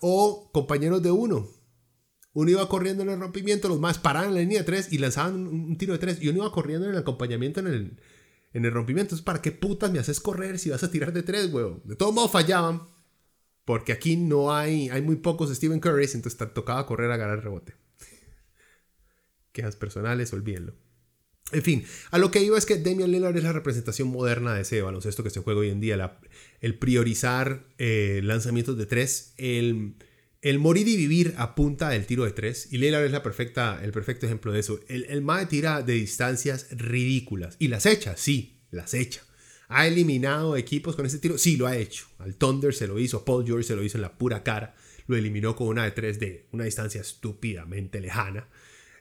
O 0.00 0.50
compañeros 0.52 1.02
de 1.02 1.10
uno. 1.10 1.48
Uno 2.34 2.50
iba 2.50 2.68
corriendo 2.68 3.02
en 3.02 3.10
el 3.10 3.20
rompimiento, 3.20 3.68
los 3.68 3.80
más 3.80 3.98
paraban 3.98 4.28
en 4.28 4.34
la 4.34 4.40
línea 4.40 4.58
de 4.58 4.64
tres 4.64 4.92
y 4.92 4.98
lanzaban 4.98 5.46
un, 5.46 5.78
tiro 5.78 5.94
de 5.94 5.98
tres. 5.98 6.18
Y 6.20 6.28
uno 6.28 6.38
iba 6.38 6.52
corriendo 6.52 6.86
en 6.86 6.92
el 6.92 6.98
acompañamiento 6.98 7.60
en 7.60 7.66
el, 7.68 8.00
en 8.52 8.64
el 8.64 8.72
rompimiento. 8.72 9.14
Entonces, 9.14 9.24
¿para 9.24 9.40
qué 9.40 9.50
putas 9.50 9.90
me 9.90 9.98
haces 9.98 10.20
correr 10.20 10.58
si 10.58 10.68
vas 10.68 10.82
a 10.82 10.90
tirar 10.90 11.12
de 11.12 11.22
tres, 11.22 11.50
weón? 11.52 11.80
De 11.84 11.96
todos 11.96 12.14
modos 12.14 12.30
fallaban. 12.30 12.82
Porque 13.68 13.92
aquí 13.92 14.16
no 14.16 14.56
hay, 14.56 14.88
hay 14.88 15.02
muy 15.02 15.16
pocos 15.16 15.54
Stephen 15.54 15.78
Curry, 15.78 16.08
entonces 16.14 16.38
tocaba 16.54 16.86
correr 16.86 17.10
a 17.10 17.18
ganar 17.18 17.44
rebote. 17.44 17.74
Quejas 19.52 19.76
personales, 19.76 20.32
olvídenlo. 20.32 20.72
En 21.52 21.62
fin, 21.62 21.84
a 22.10 22.16
lo 22.16 22.30
que 22.30 22.42
iba 22.42 22.56
es 22.56 22.64
que 22.64 22.78
Damian 22.78 23.12
Lillard 23.12 23.36
es 23.36 23.42
la 23.42 23.52
representación 23.52 24.08
moderna 24.08 24.54
de 24.54 24.62
ese 24.62 24.80
baloncesto 24.80 25.22
que 25.22 25.28
se 25.28 25.40
juega 25.40 25.60
hoy 25.60 25.68
en 25.68 25.80
día, 25.80 26.18
el 26.62 26.78
priorizar 26.78 27.66
eh, 27.76 28.22
lanzamientos 28.24 28.78
de 28.78 28.86
tres, 28.86 29.34
el, 29.36 29.96
el, 30.40 30.58
morir 30.58 30.88
y 30.88 30.96
vivir 30.96 31.34
a 31.36 31.54
punta 31.54 31.90
del 31.90 32.06
tiro 32.06 32.24
de 32.24 32.32
tres, 32.32 32.72
y 32.72 32.78
Lillard 32.78 33.04
es 33.04 33.12
la 33.12 33.22
perfecta, 33.22 33.80
el 33.84 33.92
perfecto 33.92 34.24
ejemplo 34.24 34.50
de 34.50 34.60
eso. 34.60 34.80
El, 34.88 35.04
el 35.10 35.20
MAE 35.20 35.44
tira 35.44 35.82
de 35.82 35.92
distancias 35.92 36.68
ridículas, 36.70 37.56
y 37.58 37.68
las 37.68 37.84
echa, 37.84 38.16
sí, 38.16 38.62
las 38.70 38.94
echa. 38.94 39.27
¿Ha 39.68 39.86
eliminado 39.86 40.56
equipos 40.56 40.96
con 40.96 41.04
ese 41.04 41.18
tiro? 41.18 41.36
Sí, 41.36 41.56
lo 41.56 41.66
ha 41.66 41.76
hecho. 41.76 42.06
Al 42.18 42.36
Thunder 42.36 42.74
se 42.74 42.86
lo 42.86 42.98
hizo, 42.98 43.24
Paul 43.24 43.44
George 43.46 43.64
se 43.64 43.76
lo 43.76 43.82
hizo 43.82 43.98
en 43.98 44.02
la 44.02 44.16
pura 44.16 44.42
cara, 44.42 44.74
lo 45.06 45.16
eliminó 45.16 45.54
con 45.54 45.68
una 45.68 45.84
de 45.84 45.90
tres 45.90 46.18
de 46.18 46.48
una 46.52 46.64
distancia 46.64 47.02
estúpidamente 47.02 48.00
lejana. 48.00 48.48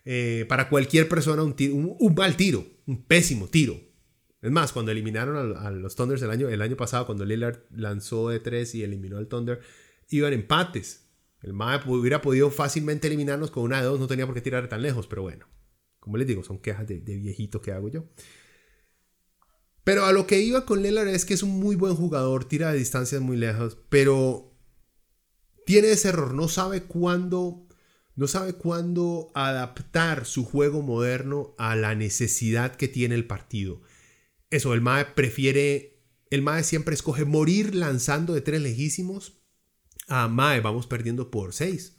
Eh, 0.04 0.46
para 0.48 0.70
cualquier 0.70 1.08
persona 1.08 1.44
un, 1.44 1.56
un, 2.00 2.16
mal 2.16 2.36
tiro, 2.36 2.66
un 2.86 3.04
pésimo 3.04 3.48
tiro. 3.48 3.80
Es 4.42 4.52
más, 4.52 4.72
cuando 4.72 4.92
eliminaron 4.92 5.58
a, 5.58 5.72
los 5.72 5.96
Thunders 5.96 6.22
el 6.22 6.32
año, 6.32 6.50
el 6.50 6.62
año 6.62 6.78
pasado, 6.78 7.06
cuando 7.06 7.26
Lillard 7.26 7.60
lanzó 7.72 8.30
de 8.30 8.40
3 8.40 8.76
y 8.76 8.84
eliminó 8.84 9.18
al 9.18 9.28
Thunder, 9.28 9.62
iban 10.10 10.34
empates. 10.34 11.10
El 11.42 11.54
MAE 11.54 11.82
hubiera 11.86 12.22
podido 12.22 12.52
fácilmente 12.52 13.08
eliminarnos 13.08 13.52
con 13.52 13.64
una 13.64 13.80
de 13.80 13.86
dos, 13.86 14.00
no 14.00 14.08
tenía 14.08 14.26
por 14.26 14.36
qué 14.36 14.42
tirar 14.42 14.68
tan 14.70 14.82
lejos, 14.82 15.08
pero 15.08 15.22
bueno, 15.22 15.48
como 16.00 16.18
les 16.18 16.28
digo, 16.28 16.44
son 16.44 16.60
quejas 16.60 16.88
de, 16.88 17.00
de 17.00 17.16
viejito 17.18 17.62
que 17.62 17.72
hago 17.72 17.90
yo. 17.90 18.06
Pero 19.88 20.04
a 20.04 20.12
lo 20.12 20.28
que 20.28 20.42
iba 20.42 20.66
con 20.66 20.84
Lillard 20.84 21.08
es 21.08 21.24
que 21.24 21.34
es 21.34 21.44
un 21.44 21.62
muy 21.62 21.78
buen 21.78 21.96
jugador, 21.96 22.44
tira 22.44 22.74
de 22.74 22.78
distancias 22.78 23.22
muy 23.22 23.38
lejos, 23.38 23.78
pero 23.88 24.54
tiene 25.66 25.92
ese 25.92 26.10
error, 26.10 26.34
no 26.34 26.50
sabe 26.50 26.84
cuándo 26.84 27.70
no 28.14 28.28
sabe 28.28 28.52
cuándo 28.52 29.32
adaptar 29.34 30.26
su 30.26 30.44
juego 30.44 30.82
moderno 30.82 31.56
a 31.58 31.78
la 31.78 31.96
necesidad 31.96 32.76
que 32.76 32.90
tiene 32.90 33.16
el 33.16 33.28
partido. 33.28 33.82
Eso, 34.50 34.74
el 34.74 34.82
MAE 34.82 35.06
prefiere, 35.16 36.04
el 36.32 36.42
MAE 36.42 36.66
siempre 36.66 36.94
escoge 36.94 37.24
morir 37.24 37.74
lanzando 37.74 38.34
de 38.34 38.42
tres 38.42 38.60
lejísimos. 38.60 39.40
A 40.10 40.28
MAE 40.28 40.60
vamos 40.60 40.86
perdiendo 40.86 41.32
por 41.32 41.54
seis. 41.54 41.97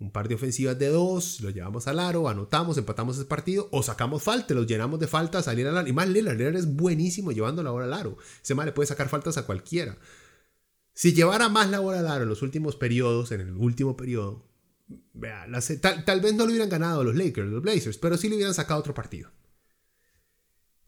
Un 0.00 0.10
par 0.10 0.28
de 0.28 0.34
ofensivas 0.34 0.78
de 0.78 0.88
dos, 0.88 1.42
lo 1.42 1.50
llevamos 1.50 1.86
al 1.86 1.98
aro, 1.98 2.26
anotamos, 2.26 2.78
empatamos 2.78 3.18
el 3.18 3.26
partido 3.26 3.68
o 3.70 3.82
sacamos 3.82 4.22
falta, 4.22 4.54
los 4.54 4.66
llenamos 4.66 4.98
de 4.98 5.06
falta, 5.06 5.42
salir 5.42 5.66
al 5.66 5.76
aro. 5.76 5.88
Y 5.88 5.92
más 5.92 6.08
Lillard, 6.08 6.38
Lillard 6.38 6.56
es 6.56 6.74
buenísimo 6.74 7.32
llevando 7.32 7.62
la 7.62 7.70
bola 7.70 7.84
al 7.84 7.92
aro. 7.92 8.16
Ese 8.42 8.54
MAE 8.54 8.66
le 8.66 8.72
puede 8.72 8.86
sacar 8.86 9.10
faltas 9.10 9.36
a 9.36 9.44
cualquiera. 9.44 9.98
Si 10.94 11.12
llevara 11.12 11.50
más 11.50 11.68
la 11.68 11.80
bola 11.80 11.98
al 11.98 12.06
aro 12.06 12.22
en 12.22 12.30
los 12.30 12.40
últimos 12.40 12.76
periodos, 12.76 13.30
en 13.30 13.42
el 13.42 13.52
último 13.52 13.94
periodo, 13.94 14.50
tal, 16.06 16.20
vez 16.22 16.34
no 16.34 16.44
lo 16.44 16.50
hubieran 16.50 16.70
ganado 16.70 17.04
los 17.04 17.14
Lakers, 17.14 17.50
los 17.50 17.62
Blazers, 17.62 17.98
pero 17.98 18.16
sí 18.16 18.30
le 18.30 18.36
hubieran 18.36 18.54
sacado 18.54 18.80
otro 18.80 18.94
partido. 18.94 19.30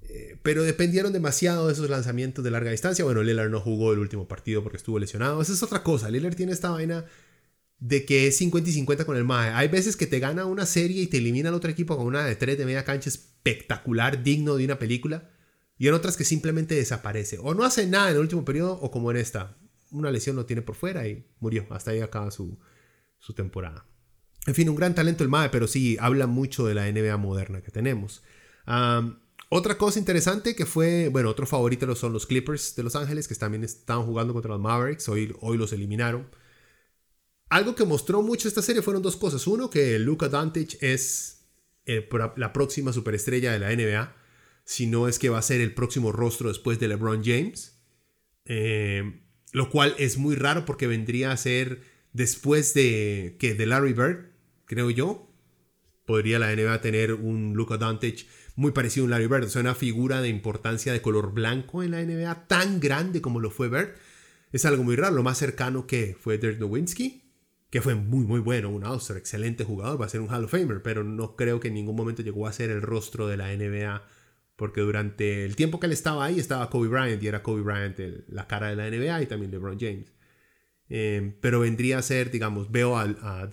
Eh, 0.01 0.39
pero 0.43 0.63
dependieron 0.63 1.13
demasiado 1.13 1.67
de 1.67 1.75
esos 1.75 1.89
lanzamientos 1.91 2.43
de 2.43 2.51
larga 2.51 2.71
distancia. 2.71 3.05
Bueno, 3.05 3.23
Lillard 3.23 3.51
no 3.51 3.61
jugó 3.61 3.93
el 3.93 3.99
último 3.99 4.27
partido 4.27 4.63
porque 4.63 4.79
estuvo 4.79 4.99
lesionado. 4.99 5.43
Esa 5.43 5.53
es 5.53 5.63
otra 5.63 5.83
cosa. 5.83 6.11
Lillard 6.11 6.35
tiene 6.35 6.53
esta 6.53 6.71
vaina 6.71 7.05
de 7.83 8.05
que 8.05 8.29
es 8.29 8.37
50 8.37 8.71
y 8.71 8.73
50 8.75 9.05
con 9.05 9.17
el 9.17 9.25
MAE. 9.25 9.51
Hay 9.55 9.67
veces 9.67 9.97
que 9.97 10.07
te 10.07 10.21
gana 10.21 10.47
una 10.47 10.67
serie 10.67 11.03
y 11.03 11.09
te 11.09 11.19
elimina 11.19 11.49
al 11.49 11.57
otro 11.57 11.69
equipo 11.69 11.97
con 11.97 12.07
una 12.07 12.25
de 12.25 12.37
3 12.37 12.57
de 12.57 12.65
media 12.65 12.85
cancha 12.85 13.09
espectacular, 13.09 14.23
digno 14.23 14.55
de 14.55 14.65
una 14.65 14.79
película. 14.79 15.31
Y 15.79 15.89
en 15.89 15.95
otras 15.95 16.17
que 16.17 16.23
simplemente 16.23 16.77
desaparece. 16.77 17.39
O 17.43 17.55
no 17.55 17.65
hace 17.65 17.89
nada 17.89 18.11
en 18.11 18.15
el 18.15 18.21
último 18.21 18.45
periodo, 18.45 18.75
o 18.81 18.93
como 18.93 19.11
en 19.11 19.17
esta. 19.17 19.57
Una 19.91 20.13
lesión 20.13 20.37
lo 20.37 20.47
tiene 20.47 20.63
por 20.63 20.77
fuera 20.77 21.09
y 21.09 21.27
murió. 21.41 21.67
Hasta 21.71 21.91
ahí 21.91 21.99
acaba 21.99 22.31
su, 22.31 22.57
su 23.19 23.35
temporada. 23.35 23.85
En 24.47 24.55
fin, 24.55 24.69
un 24.69 24.77
gran 24.77 24.95
talento 24.95 25.25
el 25.25 25.29
MAE, 25.29 25.49
pero 25.49 25.67
sí 25.67 25.97
habla 25.99 26.29
mucho 26.29 26.65
de 26.65 26.75
la 26.75 26.91
NBA 26.91 27.17
moderna 27.17 27.63
que 27.63 27.73
tenemos. 27.73 28.23
otra 29.49 29.77
cosa 29.77 29.99
interesante 29.99 30.55
que 30.55 30.67
fue, 30.67 31.09
bueno, 31.09 31.31
otro 31.31 31.47
favorito 31.47 31.93
son 31.97 32.13
los 32.13 32.27
Clippers 32.27 32.77
de 32.77 32.85
Los 32.85 32.95
Ángeles, 32.95 33.27
que 33.27 33.35
también 33.35 33.65
estaban 33.65 34.07
jugando 34.07 34.33
contra 34.35 34.53
los 34.53 34.61
Mavericks, 34.61 35.09
hoy, 35.09 35.35
hoy 35.41 35.59
los 35.59 35.73
eliminaron. 35.73 36.29
Algo 37.53 37.75
que 37.75 37.85
mostró 37.85 38.23
mucho 38.23 38.49
esta 38.49 38.63
serie 38.63 38.81
fueron 38.81 39.03
dos 39.03 39.19
cosas. 39.19 39.47
Uno, 39.47 39.69
que 39.69 39.99
Luka 39.99 40.31
Doncic 40.31 40.83
es 40.83 41.45
eh, 41.85 42.09
la 42.37 42.51
próxima 42.55 42.95
superestrella 42.95 43.53
de 43.53 43.59
la 43.59 43.69
NBA, 43.77 44.17
si 44.65 44.87
no 44.87 45.07
es 45.07 45.19
que 45.19 45.29
va 45.29 45.37
a 45.37 45.43
ser 45.43 45.61
el 45.61 45.75
próximo 45.75 46.13
rostro 46.13 46.49
después 46.49 46.81
de 46.81 46.89
LeBron 46.89 47.23
James. 47.23 47.79
Eh, 48.47 49.21
lo 49.53 49.69
cual 49.69 49.95
es 49.99 50.17
muy 50.17 50.35
raro 50.35 50.65
porque 50.65 50.87
vendría 50.87 51.31
a 51.31 51.37
ser 51.37 51.83
después 52.15 52.73
de 52.73 53.37
que 53.39 53.53
de 53.53 53.67
Larry 53.67 53.93
Bird, 53.93 54.31
creo 54.65 54.89
yo. 54.89 55.31
Podría 56.07 56.39
la 56.39 56.57
NBA 56.57 56.81
tener 56.81 57.13
un 57.13 57.53
Luka 57.53 57.77
Doncic 57.77 58.27
muy 58.57 58.73
parecido 58.73 59.05
a 59.05 59.09
un 59.09 59.11
Larry 59.11 59.27
Bird, 59.27 59.45
o 59.45 59.51
sea, 59.51 59.61
una 59.61 59.75
figura 59.75 60.23
de 60.23 60.31
importancia 60.31 60.91
de 60.91 61.03
color 61.03 61.35
blanco 61.35 61.83
en 61.83 61.91
la 61.91 62.03
NBA 62.03 62.47
tan 62.47 62.81
grande 62.81 63.21
como 63.21 63.41
lo 63.41 63.51
fue 63.51 63.69
Bird. 63.69 63.91
Es 64.53 64.65
algo 64.65 64.85
muy 64.85 64.97
raro. 64.97 65.17
Lo 65.17 65.23
más 65.23 65.37
cercano 65.37 65.87
que 65.87 66.17
fue 66.19 66.39
Dirk 66.39 66.59
Nowitzki, 66.59 67.22
que 67.73 67.81
fue 67.81 67.95
muy, 67.95 68.27
muy 68.27 68.41
bueno, 68.41 68.69
un 68.69 68.85
all 68.85 69.01
excelente 69.17 69.65
jugador, 69.65 69.99
va 69.99 70.05
a 70.05 70.09
ser 70.11 70.21
un 70.21 70.29
Hall 70.29 70.45
of 70.45 70.51
Famer, 70.51 70.83
pero 70.83 71.05
no 71.05 71.37
creo 71.37 71.59
que 71.59 71.69
en 71.69 71.75
ningún 71.75 71.97
momento 71.97 72.21
llegó 72.21 72.47
a 72.47 72.53
ser 72.53 72.69
el 72.69 72.83
rostro 72.83 73.29
de 73.29 73.39
la 73.39 73.49
NBA, 73.57 74.07
porque 74.57 74.83
durante 74.83 75.47
el 75.47 75.57
tiempo 75.57 75.81
que 75.81 75.87
él 75.87 75.93
estaba 75.93 76.27
ahí 76.27 76.39
estaba 76.39 76.69
Kobe 76.69 76.89
Bryant 76.89 77.23
y 77.23 77.29
era 77.29 77.43
Kobe 77.43 77.63
Bryant 77.63 77.99
la 78.29 78.47
cara 78.47 78.69
de 78.69 78.77
la 78.77 78.91
NBA 78.91 79.23
y 79.23 79.27
también 79.27 79.51
LeBron 79.51 79.81
James. 79.81 80.13
Eh, 80.91 81.35
pero 81.41 81.61
vendría 81.61 81.97
a 81.97 82.03
ser, 82.03 82.31
digamos, 82.31 82.71
veo 82.71 82.99
a, 82.99 83.05
a 83.05 83.49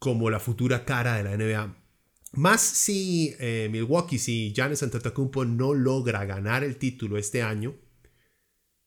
como 0.00 0.28
la 0.28 0.40
futura 0.40 0.84
cara 0.84 1.14
de 1.16 1.22
la 1.22 1.36
NBA. 1.36 1.76
Más 2.32 2.62
si 2.62 3.36
eh, 3.38 3.68
Milwaukee, 3.70 4.18
si 4.18 4.52
Giannis 4.52 4.82
Antetokounmpo 4.82 5.44
no 5.44 5.72
logra 5.72 6.24
ganar 6.24 6.64
el 6.64 6.78
título 6.78 7.16
este 7.16 7.42
año, 7.42 7.76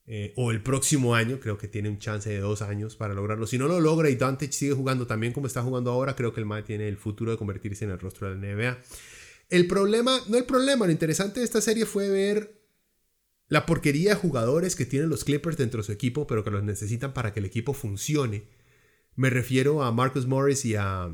eh, 0.10 0.32
o 0.38 0.52
el 0.52 0.64
próximo 0.64 1.16
año, 1.16 1.38
creo 1.38 1.58
que 1.58 1.68
tiene 1.68 1.90
un 1.90 2.00
chance 2.00 2.30
de 2.30 2.40
dos 2.40 2.62
años 2.62 2.96
para 2.96 3.14
lograrlo. 3.14 3.46
Si 3.46 3.58
no 3.58 3.68
lo 3.68 3.82
logra 3.82 4.10
y 4.10 4.16
Dante 4.16 4.50
sigue 4.54 4.72
jugando 4.72 5.06
también 5.06 5.34
como 5.34 5.48
está 5.48 5.62
jugando 5.62 5.92
ahora, 5.92 6.16
creo 6.16 6.34
que 6.34 6.40
el 6.40 6.46
MAE 6.46 6.64
tiene 6.64 6.88
el 6.88 6.96
futuro 6.96 7.32
de 7.32 7.38
convertirse 7.38 7.84
en 7.84 7.92
el 7.92 8.00
rostro 8.00 8.30
de 8.30 8.36
la 8.36 8.56
NBA. 8.56 8.78
El 9.50 9.68
problema, 9.68 10.18
no 10.30 10.38
el 10.38 10.46
problema, 10.46 10.86
lo 10.86 10.94
interesante 10.94 11.42
de 11.42 11.46
esta 11.46 11.60
serie 11.60 11.86
fue 11.86 12.08
ver 12.08 12.58
la 13.50 13.66
porquería 13.66 14.12
de 14.12 14.16
jugadores 14.16 14.78
que 14.78 14.86
tienen 14.86 15.10
los 15.10 15.26
Clippers 15.26 15.58
dentro 15.58 15.82
de 15.82 15.86
su 15.86 15.92
equipo, 15.92 16.26
pero 16.26 16.42
que 16.42 16.52
los 16.52 16.64
necesitan 16.64 17.14
para 17.14 17.34
que 17.34 17.42
el 17.42 17.46
equipo 17.46 17.74
funcione. 17.74 18.48
Me 19.16 19.30
refiero 19.30 19.84
a 19.84 19.92
Marcus 19.92 20.26
Morris 20.26 20.64
y 20.64 20.76
a, 20.76 21.10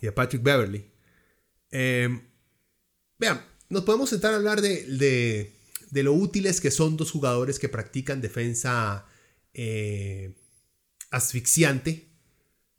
y 0.00 0.06
a 0.06 0.14
Patrick 0.14 0.42
Beverly. 0.42 0.88
Eh, 1.72 2.08
vean, 3.18 3.44
nos 3.70 3.82
podemos 3.82 4.08
sentar 4.08 4.34
a 4.34 4.36
hablar 4.36 4.60
de 4.60 5.53
lo 6.02 6.12
útiles 6.12 6.60
que 6.60 6.70
son 6.70 6.96
dos 6.96 7.10
jugadores 7.10 7.58
que 7.58 7.68
practican 7.68 8.20
defensa 8.20 9.06
eh, 9.52 10.34
asfixiante, 11.10 12.08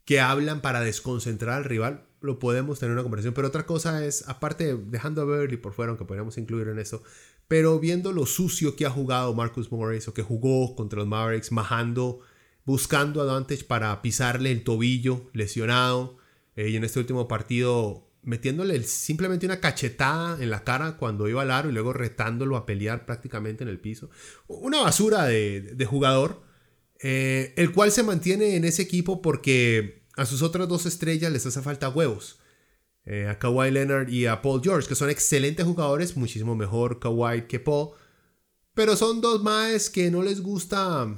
que 0.03 0.19
hablan 0.19 0.61
para 0.61 0.81
desconcentrar 0.81 1.55
al 1.55 1.63
rival, 1.63 2.05
lo 2.21 2.39
podemos 2.39 2.79
tener 2.79 2.93
una 2.93 3.03
conversación. 3.03 3.33
Pero 3.33 3.47
otra 3.47 3.65
cosa 3.65 4.05
es, 4.05 4.27
aparte, 4.27 4.75
dejando 4.75 5.21
a 5.21 5.25
Beverly 5.25 5.57
por 5.57 5.73
fuera, 5.73 5.91
aunque 5.91 6.05
podríamos 6.05 6.37
incluir 6.37 6.67
en 6.67 6.79
eso, 6.79 7.03
pero 7.47 7.79
viendo 7.79 8.11
lo 8.11 8.25
sucio 8.25 8.75
que 8.75 8.85
ha 8.85 8.89
jugado 8.89 9.33
Marcus 9.33 9.71
Morris 9.71 10.07
o 10.07 10.13
que 10.13 10.23
jugó 10.23 10.75
contra 10.75 10.99
los 10.99 11.07
Mavericks, 11.07 11.51
majando, 11.51 12.19
buscando 12.65 13.21
a 13.21 13.25
Dante 13.25 13.57
para 13.63 14.01
pisarle 14.01 14.51
el 14.51 14.63
tobillo 14.63 15.29
lesionado. 15.33 16.17
Eh, 16.55 16.69
y 16.69 16.75
en 16.75 16.83
este 16.83 16.99
último 16.99 17.27
partido 17.27 18.09
metiéndole 18.25 18.83
simplemente 18.83 19.45
una 19.45 19.59
cachetada 19.59 20.41
en 20.41 20.49
la 20.49 20.63
cara 20.63 20.97
cuando 20.97 21.29
iba 21.29 21.43
al 21.43 21.51
aro 21.51 21.69
y 21.69 21.73
luego 21.73 21.93
retándolo 21.93 22.57
a 22.57 22.65
pelear 22.65 23.05
prácticamente 23.05 23.63
en 23.63 23.69
el 23.69 23.79
piso. 23.79 24.09
Una 24.47 24.81
basura 24.81 25.25
de, 25.25 25.87
jugador, 25.89 26.41
eh, 26.99 27.53
el 27.55 27.71
cual 27.71 27.91
se 27.91 28.03
mantiene 28.03 28.55
en 28.55 28.65
ese 28.65 28.81
equipo 28.81 29.21
porque 29.21 30.03
a 30.17 30.25
sus 30.25 30.41
otras 30.41 30.67
dos 30.67 30.85
estrellas 30.85 31.31
les 31.31 31.45
hace 31.45 31.61
falta 31.61 31.89
huevos. 31.89 32.39
Eh, 33.05 33.27
a 33.27 33.37
Kawhi 33.37 33.69
Leonard 33.69 34.09
y 34.09 34.25
a 34.25 34.41
Paul 34.41 34.61
George, 34.63 34.87
que 34.87 34.95
son 34.95 35.11
excelentes 35.11 35.63
jugadores, 35.63 36.17
muchísimo 36.17 36.55
mejor 36.55 36.99
Kawhi 36.99 37.43
que 37.47 37.59
Paul, 37.59 37.89
pero 38.73 38.95
son 38.95 39.21
dos 39.21 39.43
maes 39.43 39.91
que 39.91 40.09
no 40.09 40.23
les 40.23 40.41
gusta 40.41 41.15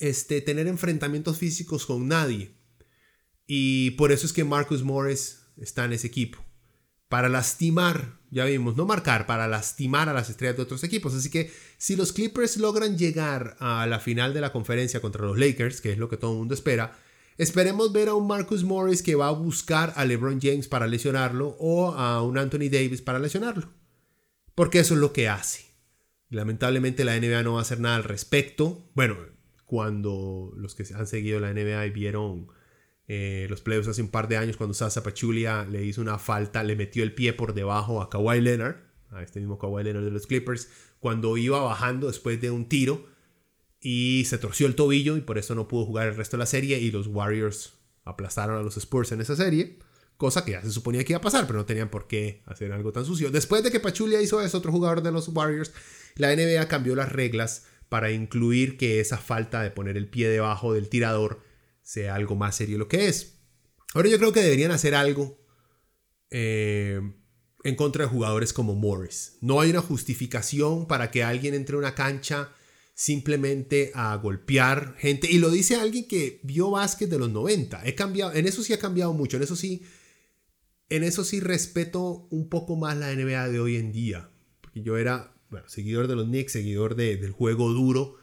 este, 0.00 0.40
tener 0.40 0.66
enfrentamientos 0.66 1.38
físicos 1.38 1.86
con 1.86 2.08
nadie. 2.08 2.56
Y 3.46 3.92
por 3.92 4.10
eso 4.10 4.26
es 4.26 4.32
que 4.32 4.42
Marcus 4.42 4.82
Morris 4.82 5.45
está 5.56 5.84
en 5.84 5.92
ese 5.92 6.06
equipo. 6.06 6.44
Para 7.08 7.28
lastimar, 7.28 8.18
ya 8.30 8.44
vimos, 8.44 8.76
no 8.76 8.84
marcar, 8.84 9.26
para 9.26 9.46
lastimar 9.46 10.08
a 10.08 10.12
las 10.12 10.28
estrellas 10.28 10.56
de 10.56 10.62
otros 10.62 10.82
equipos. 10.82 11.14
Así 11.14 11.30
que 11.30 11.52
si 11.78 11.94
los 11.94 12.12
Clippers 12.12 12.56
logran 12.56 12.98
llegar 12.98 13.56
a 13.60 13.86
la 13.86 14.00
final 14.00 14.34
de 14.34 14.40
la 14.40 14.52
conferencia 14.52 15.00
contra 15.00 15.24
los 15.24 15.38
Lakers, 15.38 15.80
que 15.80 15.92
es 15.92 15.98
lo 15.98 16.08
que 16.08 16.16
todo 16.16 16.32
el 16.32 16.38
mundo 16.38 16.54
espera, 16.54 16.98
esperemos 17.38 17.92
ver 17.92 18.08
a 18.08 18.14
un 18.14 18.26
Marcus 18.26 18.64
Morris 18.64 19.02
que 19.02 19.14
va 19.14 19.28
a 19.28 19.32
buscar 19.32 19.92
a 19.96 20.04
LeBron 20.04 20.40
James 20.40 20.66
para 20.66 20.88
lesionarlo 20.88 21.56
o 21.60 21.92
a 21.92 22.22
un 22.22 22.38
Anthony 22.38 22.68
Davis 22.70 23.02
para 23.02 23.20
lesionarlo. 23.20 23.72
Porque 24.56 24.80
eso 24.80 24.94
es 24.94 25.00
lo 25.00 25.12
que 25.12 25.28
hace. 25.28 25.66
Lamentablemente 26.28 27.04
la 27.04 27.18
NBA 27.18 27.42
no 27.44 27.52
va 27.52 27.60
a 27.60 27.62
hacer 27.62 27.78
nada 27.78 27.96
al 27.96 28.04
respecto. 28.04 28.90
Bueno, 28.94 29.16
cuando 29.64 30.52
los 30.56 30.74
que 30.74 30.84
han 30.94 31.06
seguido 31.06 31.38
la 31.40 31.52
NBA 31.52 31.86
y 31.86 31.90
vieron 31.90 32.48
eh, 33.08 33.46
los 33.48 33.60
playoffs 33.60 33.88
hace 33.88 34.02
un 34.02 34.08
par 34.08 34.26
de 34.28 34.36
años 34.36 34.56
cuando 34.56 34.74
Sasa 34.74 35.02
Pachulia 35.02 35.64
le 35.64 35.84
hizo 35.84 36.00
una 36.00 36.18
falta, 36.18 36.64
le 36.64 36.74
metió 36.74 37.02
el 37.02 37.14
pie 37.14 37.32
por 37.32 37.54
debajo 37.54 38.02
a 38.02 38.10
Kawhi 38.10 38.40
Leonard, 38.40 38.76
a 39.10 39.22
este 39.22 39.38
mismo 39.38 39.58
Kawhi 39.58 39.84
Leonard 39.84 40.04
de 40.04 40.10
los 40.10 40.26
Clippers, 40.26 40.68
cuando 40.98 41.36
iba 41.36 41.60
bajando 41.60 42.08
después 42.08 42.40
de 42.40 42.50
un 42.50 42.68
tiro 42.68 43.06
y 43.80 44.24
se 44.26 44.38
torció 44.38 44.66
el 44.66 44.74
tobillo 44.74 45.16
y 45.16 45.20
por 45.20 45.38
eso 45.38 45.54
no 45.54 45.68
pudo 45.68 45.86
jugar 45.86 46.08
el 46.08 46.16
resto 46.16 46.36
de 46.36 46.40
la 46.40 46.46
serie 46.46 46.80
y 46.80 46.90
los 46.90 47.06
Warriors 47.06 47.74
aplastaron 48.04 48.58
a 48.58 48.62
los 48.62 48.76
Spurs 48.76 49.12
en 49.12 49.20
esa 49.20 49.36
serie, 49.36 49.78
cosa 50.16 50.44
que 50.44 50.52
ya 50.52 50.62
se 50.62 50.72
suponía 50.72 51.04
que 51.04 51.12
iba 51.12 51.18
a 51.18 51.22
pasar, 51.22 51.46
pero 51.46 51.58
no 51.58 51.66
tenían 51.66 51.90
por 51.90 52.08
qué 52.08 52.42
hacer 52.46 52.72
algo 52.72 52.92
tan 52.92 53.04
sucio. 53.04 53.30
Después 53.30 53.62
de 53.62 53.70
que 53.70 53.78
Pachulia 53.78 54.20
hizo 54.20 54.40
eso, 54.40 54.58
otro 54.58 54.72
jugador 54.72 55.02
de 55.02 55.12
los 55.12 55.28
Warriors, 55.28 55.72
la 56.16 56.34
NBA 56.34 56.66
cambió 56.66 56.96
las 56.96 57.12
reglas 57.12 57.66
para 57.88 58.10
incluir 58.10 58.76
que 58.76 58.98
esa 58.98 59.18
falta 59.18 59.62
de 59.62 59.70
poner 59.70 59.96
el 59.96 60.08
pie 60.08 60.28
debajo 60.28 60.72
del 60.72 60.88
tirador 60.88 61.40
sea 61.86 62.16
algo 62.16 62.34
más 62.34 62.56
serio 62.56 62.78
lo 62.78 62.88
que 62.88 63.06
es. 63.06 63.38
Ahora 63.94 64.08
yo 64.08 64.18
creo 64.18 64.32
que 64.32 64.42
deberían 64.42 64.72
hacer 64.72 64.96
algo 64.96 65.40
eh, 66.30 67.00
en 67.62 67.76
contra 67.76 68.04
de 68.04 68.10
jugadores 68.10 68.52
como 68.52 68.74
Morris. 68.74 69.38
No 69.40 69.60
hay 69.60 69.70
una 69.70 69.82
justificación 69.82 70.88
para 70.88 71.12
que 71.12 71.22
alguien 71.22 71.54
entre 71.54 71.76
a 71.76 71.78
una 71.78 71.94
cancha 71.94 72.52
simplemente 72.92 73.92
a 73.94 74.16
golpear 74.16 74.96
gente. 74.98 75.30
Y 75.30 75.38
lo 75.38 75.48
dice 75.48 75.76
alguien 75.76 76.08
que 76.08 76.40
vio 76.42 76.72
básquet 76.72 77.08
de 77.08 77.20
los 77.20 77.30
90. 77.30 77.86
He 77.86 77.94
cambiado, 77.94 78.34
en 78.34 78.48
eso 78.48 78.64
sí 78.64 78.72
ha 78.72 78.80
cambiado 78.80 79.12
mucho. 79.12 79.36
En 79.36 79.44
eso 79.44 79.54
sí, 79.54 79.84
en 80.88 81.04
eso 81.04 81.22
sí 81.22 81.38
respeto 81.38 82.26
un 82.32 82.48
poco 82.48 82.74
más 82.74 82.96
la 82.96 83.14
NBA 83.14 83.48
de 83.50 83.60
hoy 83.60 83.76
en 83.76 83.92
día. 83.92 84.28
Porque 84.60 84.82
yo 84.82 84.96
era, 84.96 85.36
seguidor 85.68 86.08
de 86.08 86.16
los 86.16 86.26
Knicks, 86.26 86.50
seguidor 86.50 86.96
del 86.96 87.30
juego 87.30 87.72
duro 87.72 88.16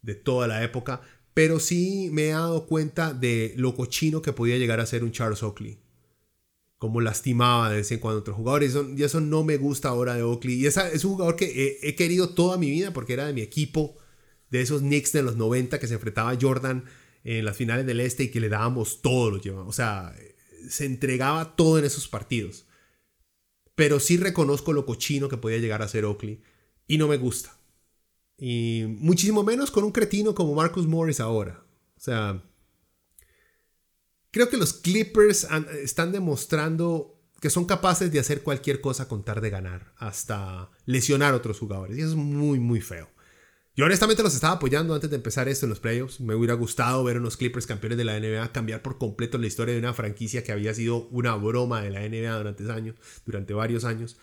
de 0.00 0.14
toda 0.14 0.48
la 0.48 0.64
época 0.64 1.02
pero 1.34 1.60
sí 1.60 2.10
me 2.12 2.28
he 2.28 2.30
dado 2.30 2.66
cuenta 2.66 3.14
de 3.14 3.54
lo 3.56 3.74
cochino 3.74 4.20
que 4.20 4.32
podía 4.32 4.58
llegar 4.58 4.80
a 4.80 4.86
ser 4.86 5.02
un 5.02 5.12
Charles 5.12 5.42
Oakley. 5.42 5.78
Como 6.78 7.00
lastimaba 7.00 7.70
de 7.70 7.76
vez 7.76 7.92
en 7.92 8.00
cuando 8.00 8.18
a 8.18 8.20
otros 8.20 8.36
jugadores. 8.36 8.76
Y 8.96 9.02
eso 9.02 9.20
no 9.20 9.44
me 9.44 9.56
gusta 9.56 9.88
ahora 9.88 10.14
de 10.14 10.22
Oakley. 10.22 10.56
Y 10.56 10.66
esa, 10.66 10.90
es 10.90 11.04
un 11.04 11.12
jugador 11.12 11.36
que 11.36 11.78
he, 11.82 11.94
querido 11.94 12.30
toda 12.30 12.58
mi 12.58 12.70
vida 12.70 12.92
porque 12.92 13.12
era 13.12 13.26
de 13.26 13.32
mi 13.32 13.40
equipo. 13.40 13.96
De 14.50 14.60
esos 14.60 14.82
Knicks 14.82 15.12
de 15.12 15.22
los 15.22 15.36
90 15.36 15.78
que 15.78 15.86
se 15.86 15.94
enfrentaba 15.94 16.30
a 16.30 16.38
Jordan 16.38 16.84
en 17.24 17.44
las 17.44 17.56
finales 17.56 17.86
del 17.86 18.00
Este 18.00 18.24
y 18.24 18.30
que 18.30 18.40
le 18.40 18.50
dábamos 18.50 19.00
todo, 19.00 19.30
lo 19.30 19.40
llevamos. 19.40 19.68
O 19.68 19.72
sea, 19.72 20.14
se 20.68 20.84
entregaba 20.84 21.56
todo 21.56 21.78
en 21.78 21.86
esos 21.86 22.08
partidos. 22.08 22.66
Pero 23.74 24.00
sí 24.00 24.18
reconozco 24.18 24.74
lo 24.74 24.84
cochino 24.84 25.28
que 25.28 25.38
podía 25.38 25.58
llegar 25.58 25.80
a 25.80 25.88
ser 25.88 26.04
Oakley. 26.04 26.42
Y 26.86 26.98
no 26.98 27.08
me 27.08 27.16
gusta. 27.16 27.56
Y 28.38 28.84
muchísimo 28.98 29.42
menos 29.42 29.70
con 29.70 29.84
un 29.84 29.92
cretino 29.92 30.34
como 30.34 30.54
Marcus 30.54 30.86
Morris 30.86 31.20
ahora. 31.20 31.64
O 31.96 32.00
sea, 32.00 32.42
creo 34.30 34.48
que 34.48 34.56
los 34.56 34.72
Clippers 34.72 35.46
están 35.82 36.12
demostrando 36.12 37.20
que 37.40 37.50
son 37.50 37.64
capaces 37.64 38.12
de 38.12 38.20
hacer 38.20 38.42
cualquier 38.42 38.80
cosa 38.80 39.08
con 39.08 39.24
tal 39.24 39.40
de 39.40 39.50
ganar, 39.50 39.92
hasta 39.96 40.70
lesionar 40.86 41.34
a 41.34 41.36
otros 41.36 41.58
jugadores. 41.58 41.98
Y 41.98 42.00
eso 42.00 42.10
es 42.10 42.16
muy, 42.16 42.60
muy 42.60 42.80
feo. 42.80 43.08
Yo 43.74 43.86
honestamente 43.86 44.22
los 44.22 44.34
estaba 44.34 44.54
apoyando 44.54 44.94
antes 44.94 45.10
de 45.10 45.16
empezar 45.16 45.48
esto 45.48 45.66
en 45.66 45.70
los 45.70 45.80
playoffs. 45.80 46.20
Me 46.20 46.34
hubiera 46.34 46.54
gustado 46.54 47.02
ver 47.02 47.16
a 47.16 47.18
unos 47.18 47.36
Clippers 47.36 47.66
campeones 47.66 47.98
de 47.98 48.04
la 48.04 48.20
NBA 48.20 48.52
cambiar 48.52 48.82
por 48.82 48.98
completo 48.98 49.38
la 49.38 49.46
historia 49.46 49.72
de 49.72 49.80
una 49.80 49.94
franquicia 49.94 50.44
que 50.44 50.52
había 50.52 50.72
sido 50.74 51.08
una 51.08 51.34
broma 51.34 51.82
de 51.82 51.90
la 51.90 52.00
NBA 52.06 52.36
durante 52.36 52.70
años, 52.70 52.96
durante 53.24 53.54
varios 53.54 53.84
años. 53.84 54.18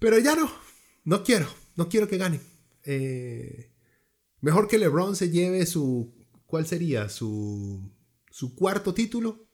Pero 0.00 0.18
ya 0.18 0.34
no. 0.34 0.50
no 1.04 1.22
quiero, 1.22 1.46
no 1.76 1.88
quiero 1.88 2.08
que 2.08 2.18
gane. 2.18 2.40
Eh, 2.84 3.70
mejor 4.40 4.68
que 4.68 4.78
LeBron 4.78 5.16
se 5.16 5.30
lleve 5.30 5.66
su, 5.66 6.14
¿cuál 6.46 6.66
sería? 6.66 7.08
Su, 7.08 7.90
su 8.30 8.54
cuarto 8.54 8.94
título. 8.94 9.44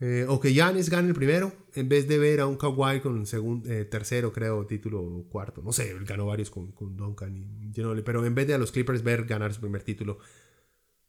Eh, 0.00 0.26
o 0.28 0.38
que 0.38 0.52
Giannis 0.52 0.90
gane 0.90 1.08
el 1.08 1.14
primero, 1.14 1.52
en 1.74 1.88
vez 1.88 2.06
de 2.06 2.18
ver 2.18 2.38
a 2.38 2.46
un 2.46 2.56
Kawhi 2.56 3.00
con 3.00 3.26
segundo, 3.26 3.68
eh, 3.68 3.84
tercero, 3.84 4.32
creo, 4.32 4.64
título 4.64 5.26
cuarto. 5.28 5.60
No 5.60 5.72
sé, 5.72 5.90
él 5.90 6.04
ganó 6.04 6.26
varios 6.26 6.50
con, 6.50 6.70
con 6.70 6.96
Duncan 6.96 7.36
y 7.36 7.72
Ginobili, 7.74 8.02
pero 8.02 8.24
en 8.24 8.34
vez 8.34 8.46
de 8.46 8.54
a 8.54 8.58
los 8.58 8.70
Clippers 8.70 9.02
ver 9.02 9.24
ganar 9.24 9.52
su 9.52 9.60
primer 9.60 9.82
título, 9.82 10.18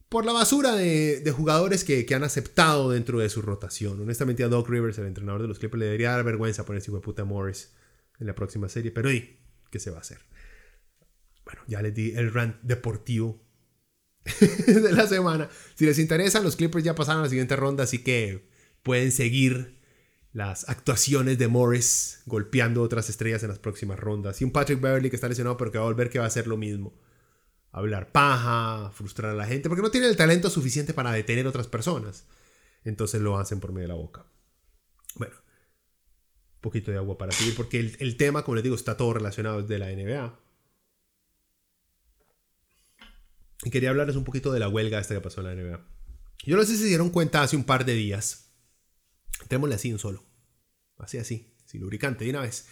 por 0.10 0.26
la 0.26 0.34
basura 0.34 0.76
de, 0.76 1.32
jugadores 1.36 1.84
que, 1.84 2.06
han 2.16 2.24
aceptado 2.24 2.90
dentro 2.90 3.20
de 3.20 3.30
su 3.30 3.44
rotación. 3.44 4.02
Honestamente, 4.02 4.44
a 4.44 4.48
Doc 4.48 4.68
Rivers, 4.68 4.98
el 4.98 5.06
entrenador 5.06 5.44
de 5.44 5.48
los 5.48 5.60
Clippers, 5.60 5.80
le 5.80 5.86
debería 5.86 6.12
dar 6.12 6.24
vergüenza 6.24 6.66
ponerse 6.66 6.90
hijo 6.90 6.98
de 6.98 7.04
puta 7.04 7.24
Morris 7.26 7.72
en 8.20 8.26
la 8.26 8.34
próxima 8.34 8.68
serie, 8.70 8.90
pero 8.92 9.12
¿y 9.12 9.38
qué 9.70 9.80
se 9.80 9.92
va 9.92 9.98
a 9.98 10.02
hacer? 10.02 10.18
Bueno, 11.50 11.64
ya 11.68 11.82
les 11.82 11.96
di 11.96 12.12
el 12.12 12.32
rant 12.32 12.62
deportivo 12.62 13.42
de 14.68 14.92
la 14.92 15.08
semana. 15.08 15.50
Si 15.74 15.88
les 15.88 15.98
interesa, 15.98 16.42
los 16.42 16.56
Clippers 16.56 16.84
ya 16.84 16.94
pasaron 16.94 17.22
a 17.22 17.24
la 17.24 17.30
siguiente 17.30 17.56
ronda, 17.56 17.86
así 17.86 18.04
que 18.04 18.48
pueden 18.84 19.12
seguir 19.12 19.80
las 20.32 20.70
actuaciones 20.70 21.40
de 21.40 21.48
Morris 21.48 22.22
golpeando 22.28 22.84
otras 22.84 23.10
estrellas 23.10 23.42
en 23.42 23.50
las 23.50 23.58
próximas 23.58 24.00
rondas. 24.00 24.40
Y 24.42 24.44
un 24.44 24.52
Patrick 24.52 24.80
Beverly 24.80 25.10
que 25.10 25.16
está 25.16 25.28
lesionado, 25.28 25.58
pero 25.58 25.72
que 25.72 25.80
va 25.80 25.86
a 25.86 25.88
volver 25.88 26.12
que 26.12 26.20
va 26.20 26.26
a 26.26 26.28
hacer 26.28 26.46
lo 26.46 26.56
mismo 26.56 26.94
hablar 27.72 28.12
paja, 28.12 28.92
frustrar 28.92 29.32
a 29.32 29.36
la 29.36 29.46
gente, 29.46 29.70
porque 29.70 29.82
no 29.82 29.92
tienen 29.92 30.10
el 30.10 30.18
talento 30.18 30.50
suficiente 30.50 30.94
para 30.94 31.12
detener 31.12 31.48
otras 31.48 31.68
personas. 31.68 32.26
Entonces 32.84 33.22
lo 33.22 33.38
hacen 33.38 33.60
por 33.60 33.72
medio 33.72 33.88
de 33.88 33.94
la 33.94 34.00
boca. 34.00 34.26
Bueno, 35.16 35.36
un 35.36 36.62
poquito 36.62 36.92
de 36.92 36.98
agua 36.98 37.18
para 37.18 37.32
seguir, 37.32 37.56
porque 37.56 37.80
el, 37.80 38.18
tema, 38.18 38.44
como 38.44 38.56
les 38.56 38.64
digo, 38.64 38.76
está 38.76 38.98
todo 38.98 39.14
relacionado 39.14 39.62
desde 39.62 39.80
la 39.80 39.88
NBA. 39.88 40.40
Y 43.00 43.49
quería 43.72 43.90
hablarles 43.90 44.16
un 44.16 44.24
poquito 44.24 44.52
de 44.52 44.60
la 44.60 44.70
huelga 44.70 45.00
esta 45.00 45.14
que 45.14 45.22
pasó 45.22 45.42
en 45.42 45.48
la 45.48 45.56
NBA. 45.56 45.86
Yo 46.46 46.56
no 46.56 46.64
sé 46.64 46.74
si 46.74 46.84
se 46.84 46.88
dieron 46.88 47.10
cuenta 47.10 47.42
hace 47.42 47.56
un 47.56 47.64
par 47.64 47.86
de 47.86 47.94
días. 47.94 48.52
Tenemos 49.48 49.72
así 49.72 49.92
un 49.92 50.00
solo. 50.00 50.24
Así, 50.98 51.18
así. 51.18 51.54
Sin 51.66 51.82
lubricante, 51.82 52.24
de 52.24 52.32
una 52.32 52.42
vez. 52.42 52.68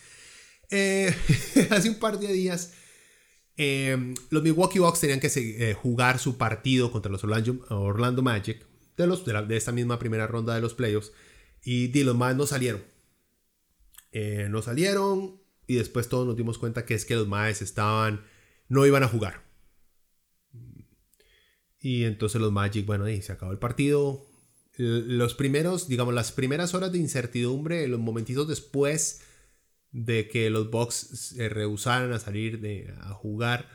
Eh, 0.69 1.15
hace 1.69 1.89
un 1.89 1.99
par 1.99 2.19
de 2.19 2.31
días 2.31 2.73
Em, 3.57 4.13
los 4.29 4.43
Milwaukee 4.43 4.77
Bucks 4.77 4.99
tenían 4.99 5.19
que 5.19 5.31
eh, 5.35 5.73
jugar 5.73 6.19
su 6.19 6.37
partido 6.37 6.91
contra 6.91 7.11
los 7.11 7.23
Orlando, 7.23 8.21
Magic 8.21 8.63
de, 8.95 9.07
los, 9.07 9.25
de, 9.25 9.57
esta 9.57 9.71
misma 9.71 9.97
primera 9.97 10.27
ronda 10.27 10.53
de 10.53 10.61
los 10.61 10.75
playoffs 10.75 11.11
y, 11.63 11.91
los 12.03 12.15
más 12.15 12.35
no 12.35 12.45
salieron. 12.45 12.83
Eh, 14.11 14.47
no 14.49 14.61
salieron 14.61 15.41
y 15.65 15.75
después 15.75 16.07
todos 16.07 16.27
nos 16.27 16.37
dimos 16.37 16.59
cuenta 16.59 16.85
que 16.85 16.93
es 16.93 17.05
que 17.05 17.15
los 17.15 17.27
Maes 17.27 17.63
estaban, 17.63 18.23
no 18.69 18.85
iban 18.85 19.03
a 19.03 19.07
jugar. 19.07 19.46
Y 21.79 22.03
entonces 22.05 22.41
los 22.41 22.51
Magic, 22.51 22.85
bueno, 22.85 23.05
se 23.05 23.31
acabó 23.31 23.51
el 23.51 23.59
partido. 23.59 24.25
Los 24.77 25.33
primeros, 25.33 25.87
digamos, 25.87 26.13
las 26.13 26.31
primeras 26.31 26.73
horas 26.73 26.91
de 26.91 26.99
incertidumbre, 26.99 27.87
los 27.87 27.99
momentitos 27.99 28.47
después 28.47 29.21
de 29.91 30.27
que 30.27 30.49
los 30.49 30.69
Bucks 30.69 30.95
se 30.95 31.49
rehusaran 31.49 32.11
a 32.13 32.19
salir 32.19 32.59
de, 32.59 32.93
a 33.01 33.13
jugar, 33.13 33.69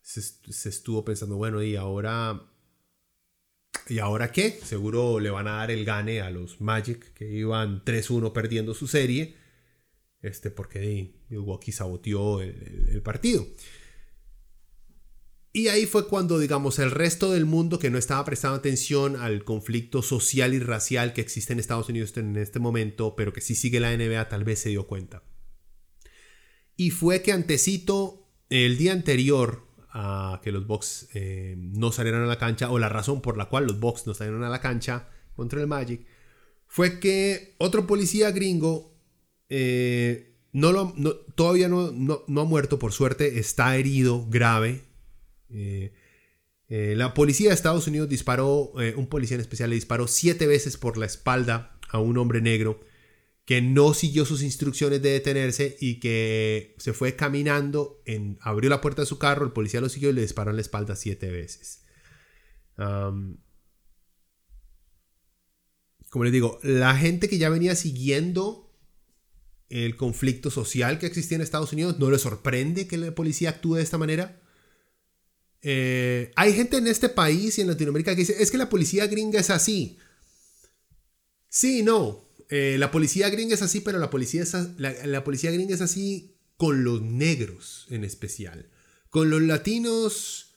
se, 0.00 0.68
estuvo 0.68 1.04
pensando, 1.04 1.36
bueno, 1.36 1.62
¿y 1.62 1.76
ahora, 1.76 2.48
¿y 3.88 3.98
ahora 3.98 4.32
qué? 4.32 4.50
Seguro 4.50 5.20
le 5.20 5.30
van 5.30 5.48
a 5.48 5.56
dar 5.56 5.70
el 5.70 5.84
gane 5.84 6.22
a 6.22 6.30
los 6.30 6.60
Magic, 6.60 7.12
que 7.12 7.30
iban 7.30 7.84
3-1 7.84 8.32
perdiendo 8.32 8.74
su 8.74 8.86
serie, 8.86 9.36
este, 10.22 10.50
porque 10.50 11.14
Milwaukee 11.28 11.72
saboteó 11.72 12.40
el 12.40 13.02
partido. 13.02 13.46
Y 15.52 15.68
ahí 15.68 15.86
fue 15.86 16.08
cuando, 16.08 16.38
digamos, 16.38 16.78
el 16.78 16.90
resto 16.90 17.32
del 17.32 17.46
mundo 17.46 17.78
que 17.78 17.90
no 17.90 17.98
estaba 17.98 18.24
prestando 18.24 18.56
atención 18.56 19.16
al 19.16 19.44
conflicto 19.44 20.02
social 20.02 20.54
y 20.54 20.58
racial 20.58 21.14
que 21.14 21.20
existe 21.20 21.52
en 21.52 21.58
Estados 21.58 21.88
Unidos 21.88 22.16
en 22.16 22.36
este 22.36 22.58
momento, 22.58 23.16
pero 23.16 23.32
que 23.32 23.40
sí 23.40 23.54
sigue 23.54 23.80
la 23.80 23.96
NBA, 23.96 24.28
tal 24.28 24.44
vez 24.44 24.60
se 24.60 24.68
dio 24.68 24.86
cuenta. 24.86 25.22
Y 26.76 26.90
fue 26.90 27.22
que 27.22 27.32
antecito, 27.32 28.28
el 28.50 28.76
día 28.78 28.92
anterior 28.92 29.66
a 29.90 30.40
que 30.44 30.52
los 30.52 30.66
Bucks 30.66 31.08
eh, 31.14 31.54
no 31.56 31.92
salieran 31.92 32.22
a 32.22 32.26
la 32.26 32.38
cancha, 32.38 32.70
o 32.70 32.78
la 32.78 32.88
razón 32.88 33.22
por 33.22 33.36
la 33.36 33.46
cual 33.46 33.66
los 33.66 33.80
Bucks 33.80 34.06
no 34.06 34.14
salieron 34.14 34.44
a 34.44 34.50
la 34.50 34.60
cancha 34.60 35.08
contra 35.34 35.60
el 35.60 35.66
Magic, 35.66 36.06
fue 36.66 37.00
que 37.00 37.54
otro 37.58 37.86
policía 37.86 38.30
gringo 38.30 38.94
eh, 39.48 40.36
no 40.52 40.72
lo, 40.72 40.94
todavía 41.34 41.68
no, 41.68 41.90
no, 41.92 42.40
ha 42.40 42.44
muerto, 42.44 42.78
por 42.78 42.92
suerte, 42.92 43.38
está 43.38 43.76
herido 43.76 44.26
grave. 44.28 44.82
Eh, 45.50 45.92
la 46.68 47.14
policía 47.14 47.48
de 47.48 47.54
Estados 47.54 47.86
Unidos 47.86 48.08
disparó, 48.08 48.72
un 48.96 49.06
policía 49.08 49.36
en 49.36 49.40
especial 49.40 49.70
le 49.70 49.76
disparó 49.76 50.06
siete 50.06 50.46
veces 50.46 50.76
por 50.76 50.98
la 50.98 51.06
espalda 51.06 51.78
a 51.88 51.98
un 51.98 52.18
hombre 52.18 52.40
negro 52.40 52.80
que 53.48 53.62
no 53.62 53.94
siguió 53.94 54.26
sus 54.26 54.42
instrucciones 54.42 55.00
de 55.00 55.08
detenerse 55.08 55.78
y 55.80 56.00
que 56.00 56.74
se 56.76 56.92
fue 56.92 57.16
caminando, 57.16 58.02
en, 58.04 58.36
abrió 58.42 58.68
la 58.68 58.82
puerta 58.82 59.00
de 59.00 59.06
su 59.06 59.18
carro, 59.18 59.46
el 59.46 59.52
policía 59.52 59.80
lo 59.80 59.88
siguió 59.88 60.10
y 60.10 60.12
le 60.12 60.20
disparó 60.20 60.50
en 60.50 60.56
la 60.56 60.60
espalda 60.60 60.94
siete 60.96 61.30
veces. 61.30 61.82
como 62.76 63.38
les 66.24 66.32
digo, 66.34 66.58
la 66.62 66.94
gente 66.94 67.30
que 67.30 67.38
ya 67.38 67.48
venía 67.48 67.74
siguiendo 67.74 68.70
el 69.70 69.96
conflicto 69.96 70.50
social 70.50 70.98
que 70.98 71.06
existía 71.06 71.36
en 71.36 71.42
Estados 71.42 71.72
Unidos, 71.72 71.98
no 71.98 72.10
le 72.10 72.18
sorprende 72.18 72.86
que 72.86 72.98
la 72.98 73.14
policía 73.14 73.48
actúe 73.48 73.76
de 73.76 73.82
esta 73.82 73.96
manera. 73.96 74.42
Eh, 75.62 76.30
hay 76.36 76.52
gente 76.52 76.76
en 76.76 76.86
este 76.86 77.08
país 77.08 77.58
y 77.58 77.62
en 77.62 77.68
Latinoamérica 77.68 78.12
que 78.12 78.20
dice, 78.20 78.36
es 78.42 78.50
que 78.50 78.58
la 78.58 78.68
policía 78.68 79.06
gringa 79.06 79.40
es 79.40 79.50
así. 79.50 79.98
Sí, 81.48 81.82
no, 81.82 82.28
eh, 82.48 82.76
la 82.78 82.90
policía 82.90 83.28
gringa 83.28 83.54
es 83.54 83.62
así, 83.62 83.80
pero 83.80 83.98
la 83.98 84.10
policía, 84.10 84.44
la, 84.76 85.24
policía 85.24 85.50
gringa 85.50 85.74
es 85.74 85.80
así 85.80 86.36
con 86.56 86.84
los 86.84 87.02
negros 87.02 87.86
en 87.90 88.04
especial. 88.04 88.70
Con 89.10 89.30
los 89.30 89.42
latinos 89.42 90.48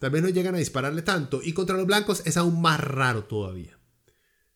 vez 0.00 0.22
no 0.22 0.28
llegan 0.28 0.54
a 0.54 0.58
dispararle 0.58 1.02
tanto. 1.02 1.40
Y 1.42 1.52
contra 1.52 1.76
los 1.76 1.86
blancos 1.86 2.22
es 2.24 2.36
aún 2.36 2.60
más 2.60 2.80
raro 2.80 3.24
todavía. 3.24 3.78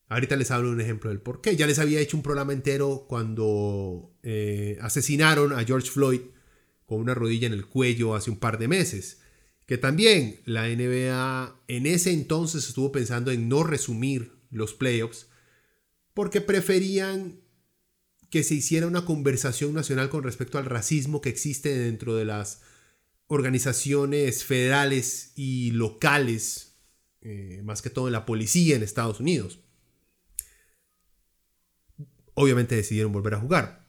Ahorita 0.08 0.36
les 0.36 0.50
hablo 0.50 0.70
un 0.70 0.80
ejemplo 0.80 1.10
del 1.10 1.20
por 1.20 1.40
qué. 1.40 1.56
Ya 1.56 1.66
les 1.66 1.78
había 1.78 2.00
hecho 2.00 2.16
un 2.16 2.22
programa 2.22 2.52
entero 2.52 3.06
cuando 3.08 4.14
eh, 4.22 4.78
asesinaron 4.80 5.52
a 5.52 5.64
George 5.64 5.90
Floyd 5.90 6.20
con 6.86 7.00
una 7.00 7.14
rodilla 7.14 7.46
en 7.46 7.54
el 7.54 7.66
cuello 7.66 8.14
hace 8.14 8.30
un 8.30 8.38
par 8.38 8.58
de 8.58 8.68
meses. 8.68 9.21
Que 9.72 9.78
también 9.78 10.38
la 10.44 10.68
NBA 10.68 11.62
en 11.66 11.86
ese 11.86 12.12
entonces 12.12 12.68
estuvo 12.68 12.92
pensando 12.92 13.30
en 13.30 13.48
no 13.48 13.64
resumir 13.64 14.32
los 14.50 14.74
playoffs 14.74 15.28
porque 16.12 16.42
preferían 16.42 17.40
que 18.28 18.42
se 18.42 18.54
hiciera 18.54 18.86
una 18.86 19.06
conversación 19.06 19.72
nacional 19.72 20.10
con 20.10 20.24
respecto 20.24 20.58
al 20.58 20.66
racismo 20.66 21.22
que 21.22 21.30
existe 21.30 21.74
dentro 21.74 22.14
de 22.14 22.26
las 22.26 22.60
organizaciones 23.28 24.44
federales 24.44 25.32
y 25.36 25.70
locales, 25.70 26.76
eh, 27.22 27.62
más 27.64 27.80
que 27.80 27.88
todo 27.88 28.08
en 28.08 28.12
la 28.12 28.26
policía 28.26 28.76
en 28.76 28.82
Estados 28.82 29.20
Unidos. 29.20 29.60
Obviamente 32.34 32.76
decidieron 32.76 33.10
volver 33.10 33.32
a 33.32 33.40
jugar. 33.40 33.88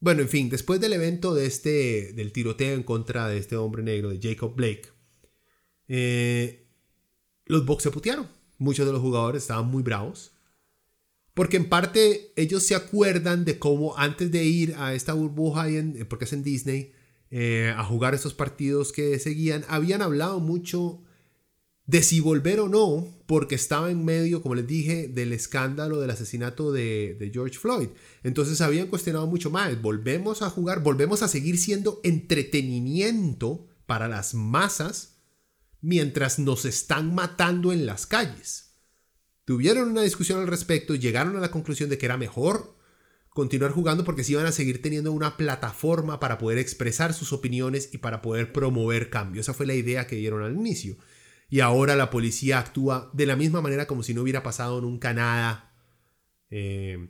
Bueno, 0.00 0.22
en 0.22 0.28
fin, 0.28 0.50
después 0.50 0.80
del 0.80 0.94
evento 0.94 1.32
de 1.32 1.46
este, 1.46 2.12
del 2.12 2.32
tiroteo 2.32 2.74
en 2.74 2.82
contra 2.82 3.28
de 3.28 3.38
este 3.38 3.54
hombre 3.54 3.84
negro, 3.84 4.10
de 4.10 4.18
Jacob 4.20 4.56
Blake, 4.56 4.88
eh, 5.88 6.66
los 7.46 7.64
Bucks 7.66 7.84
se 7.84 7.90
putearon. 7.90 8.28
Muchos 8.58 8.86
de 8.86 8.92
los 8.92 9.00
jugadores 9.00 9.42
estaban 9.42 9.66
muy 9.66 9.82
bravos. 9.82 10.32
Porque 11.34 11.56
en 11.56 11.68
parte 11.68 12.32
ellos 12.36 12.62
se 12.62 12.74
acuerdan 12.74 13.44
de 13.44 13.58
cómo 13.58 13.96
antes 13.96 14.30
de 14.30 14.44
ir 14.44 14.74
a 14.76 14.94
esta 14.94 15.14
burbuja, 15.14 15.68
en, 15.68 16.06
porque 16.08 16.26
es 16.26 16.32
en 16.32 16.42
Disney, 16.42 16.92
eh, 17.30 17.72
a 17.76 17.84
jugar 17.84 18.14
esos 18.14 18.34
partidos 18.34 18.92
que 18.92 19.18
seguían, 19.18 19.64
habían 19.68 20.02
hablado 20.02 20.40
mucho 20.40 21.02
de 21.86 22.02
si 22.02 22.20
volver 22.20 22.60
o 22.60 22.68
no, 22.68 23.08
porque 23.26 23.54
estaba 23.54 23.90
en 23.90 24.04
medio, 24.04 24.42
como 24.42 24.54
les 24.54 24.66
dije, 24.66 25.08
del 25.08 25.32
escándalo 25.32 26.00
del 26.00 26.10
asesinato 26.10 26.70
de, 26.70 27.16
de 27.18 27.30
George 27.30 27.58
Floyd. 27.58 27.88
Entonces 28.22 28.60
habían 28.60 28.88
cuestionado 28.88 29.26
mucho 29.26 29.50
más, 29.50 29.80
volvemos 29.80 30.42
a 30.42 30.50
jugar, 30.50 30.82
volvemos 30.82 31.22
a 31.22 31.28
seguir 31.28 31.58
siendo 31.58 32.00
entretenimiento 32.04 33.66
para 33.86 34.08
las 34.08 34.34
masas 34.34 35.11
mientras 35.82 36.38
nos 36.38 36.64
están 36.64 37.14
matando 37.14 37.72
en 37.72 37.84
las 37.84 38.06
calles. 38.06 38.78
Tuvieron 39.44 39.90
una 39.90 40.02
discusión 40.02 40.40
al 40.40 40.46
respecto 40.46 40.94
llegaron 40.94 41.36
a 41.36 41.40
la 41.40 41.50
conclusión 41.50 41.90
de 41.90 41.98
que 41.98 42.06
era 42.06 42.16
mejor 42.16 42.78
continuar 43.28 43.72
jugando 43.72 44.04
porque 44.04 44.24
si 44.24 44.32
iban 44.32 44.46
a 44.46 44.52
seguir 44.52 44.80
teniendo 44.80 45.12
una 45.12 45.36
plataforma 45.36 46.20
para 46.20 46.38
poder 46.38 46.58
expresar 46.58 47.12
sus 47.12 47.32
opiniones 47.32 47.90
y 47.92 47.98
para 47.98 48.22
poder 48.22 48.52
promover 48.52 49.10
cambio. 49.10 49.40
Esa 49.40 49.52
fue 49.52 49.66
la 49.66 49.74
idea 49.74 50.06
que 50.06 50.16
dieron 50.16 50.42
al 50.42 50.54
inicio. 50.54 50.96
Y 51.50 51.60
ahora 51.60 51.96
la 51.96 52.08
policía 52.08 52.58
actúa 52.58 53.10
de 53.12 53.26
la 53.26 53.36
misma 53.36 53.60
manera 53.60 53.86
como 53.86 54.02
si 54.02 54.14
no 54.14 54.22
hubiera 54.22 54.42
pasado 54.42 54.80
nunca 54.80 55.12
nada 55.12 55.74
eh, 56.50 57.08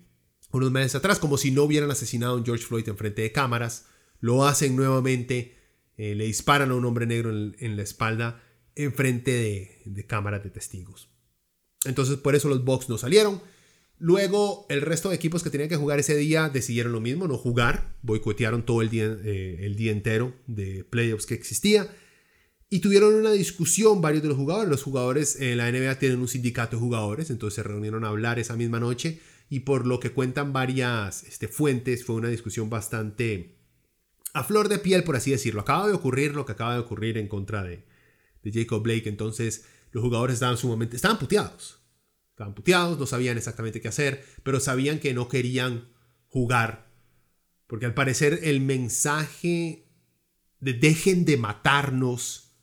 unos 0.53 0.71
meses 0.71 0.95
atrás, 0.95 1.19
como 1.19 1.37
si 1.37 1.51
no 1.51 1.65
hubieran 1.65 1.91
asesinado 1.91 2.39
a 2.39 2.45
George 2.45 2.65
Floyd 2.65 2.89
en 2.89 2.97
frente 2.97 3.23
de 3.23 3.33
cámaras, 3.33 3.87
lo 4.21 4.45
hacen 4.45 4.77
nuevamente, 4.77 5.59
eh, 5.97 6.15
le 6.15 6.27
disparan 6.27 6.71
a 6.71 6.75
un 6.75 6.85
hombre 6.85 7.07
negro 7.07 7.31
en, 7.31 7.77
la 7.77 7.83
espalda 7.83 8.43
en 8.77 8.93
frente 8.93 9.31
de, 9.31 9.83
de 9.85 10.07
cámaras 10.07 10.43
de 10.43 10.51
testigos. 10.51 11.09
Entonces 11.85 12.17
por 12.17 12.35
eso 12.35 12.49
los 12.49 12.65
Bucks 12.65 12.89
no 12.89 12.99
salieron. 12.99 13.41
Luego, 13.99 14.67
el 14.69 14.81
resto 14.81 15.11
de 15.11 15.15
equipos 15.15 15.45
que 15.45 15.51
tenían 15.51 15.69
que 15.69 15.77
jugar 15.77 16.01
ese 16.01 16.17
día 16.17 16.49
decidieron 16.49 16.93
lo 16.93 17.01
mismo, 17.01 17.29
no 17.29 17.39
jugar, 17.39 17.95
boicotearon 18.03 18.67
todo 18.67 18.83
el 18.83 18.91
día, 18.91 19.17
eh, 19.25 19.59
el 19.61 19.77
día 19.77 19.93
entero 19.93 20.35
de 20.49 20.83
playoffs 20.83 21.27
que 21.27 21.35
existía 21.35 21.89
y 22.73 22.81
tuvieron 22.81 23.15
una 23.15 23.33
discusión 23.33 24.01
varios 24.01 24.23
de 24.23 24.31
los 24.31 24.39
jugadores. 24.39 24.71
Los 24.71 24.83
jugadores 24.83 25.39
en 25.39 25.59
la 25.59 25.71
NBA 25.71 25.99
tienen 25.99 26.21
un 26.21 26.27
sindicato 26.27 26.77
de 26.77 26.81
jugadores, 26.81 27.29
entonces 27.29 27.57
se 27.57 27.63
reunieron 27.63 28.03
a 28.03 28.09
hablar 28.09 28.39
esa 28.39 28.57
misma 28.57 28.81
noche 28.81 29.21
y 29.51 29.61
por 29.61 29.87
lo 29.87 30.01
que 30.01 30.13
cuentan 30.13 30.55
varias 30.55 31.23
este, 31.25 31.49
fuentes, 31.49 32.03
fue 32.03 32.17
una 32.17 32.29
discusión 32.29 32.71
bastante 32.71 33.59
a 34.33 34.43
flor 34.43 34.71
de 34.71 34.79
piel, 34.79 35.05
por 35.05 35.17
así 35.17 35.31
decirlo. 35.31 35.61
Acaba 35.61 35.87
de 35.87 35.93
ocurrir 35.93 36.35
lo 36.35 36.47
que 36.47 36.53
acaba 36.53 36.73
de 36.73 36.81
ocurrir 36.81 37.19
en 37.19 37.29
contra 37.29 37.63
de, 37.63 37.85
de 38.43 38.53
Jacob 38.53 38.83
Blake, 38.83 39.09
entonces 39.09 39.65
los 39.93 40.03
jugadores 40.03 40.35
estaban 40.35 40.57
sumamente, 40.57 40.97
estaban 40.97 41.19
puteados 41.19 41.83
Estaban 42.33 42.55
puteados, 42.55 42.99
no 42.99 43.07
sabían 43.07 43.37
exactamente 43.37 43.81
qué 43.83 43.89
hacer, 43.89 44.25
pero 44.43 44.59
sabían 44.59 44.99
que 44.99 45.13
no 45.13 45.29
querían 45.29 45.89
jugar. 46.29 46.91
Porque 47.67 47.85
al 47.85 47.93
parecer 47.93 48.41
el 48.43 48.61
mensaje 48.61 49.87
de 50.59 50.73
dejen 50.73 51.27
de 51.27 51.37
matarnos 51.37 52.55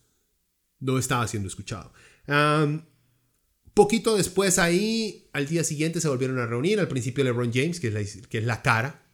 no 0.80 0.98
estaba 0.98 1.28
siendo 1.28 1.48
escuchado. 1.48 1.92
poquito 3.74 4.16
después 4.16 4.58
ahí, 4.58 5.30
al 5.32 5.46
día 5.46 5.62
siguiente 5.62 6.00
se 6.00 6.08
volvieron 6.08 6.40
a 6.40 6.46
reunir. 6.46 6.80
Al 6.80 6.88
principio 6.88 7.22
LeBron 7.22 7.52
James, 7.52 7.78
que 7.78 7.88
es 7.88 7.94
la, 7.94 8.28
que 8.28 8.38
es 8.38 8.44
la 8.44 8.62
cara, 8.62 9.06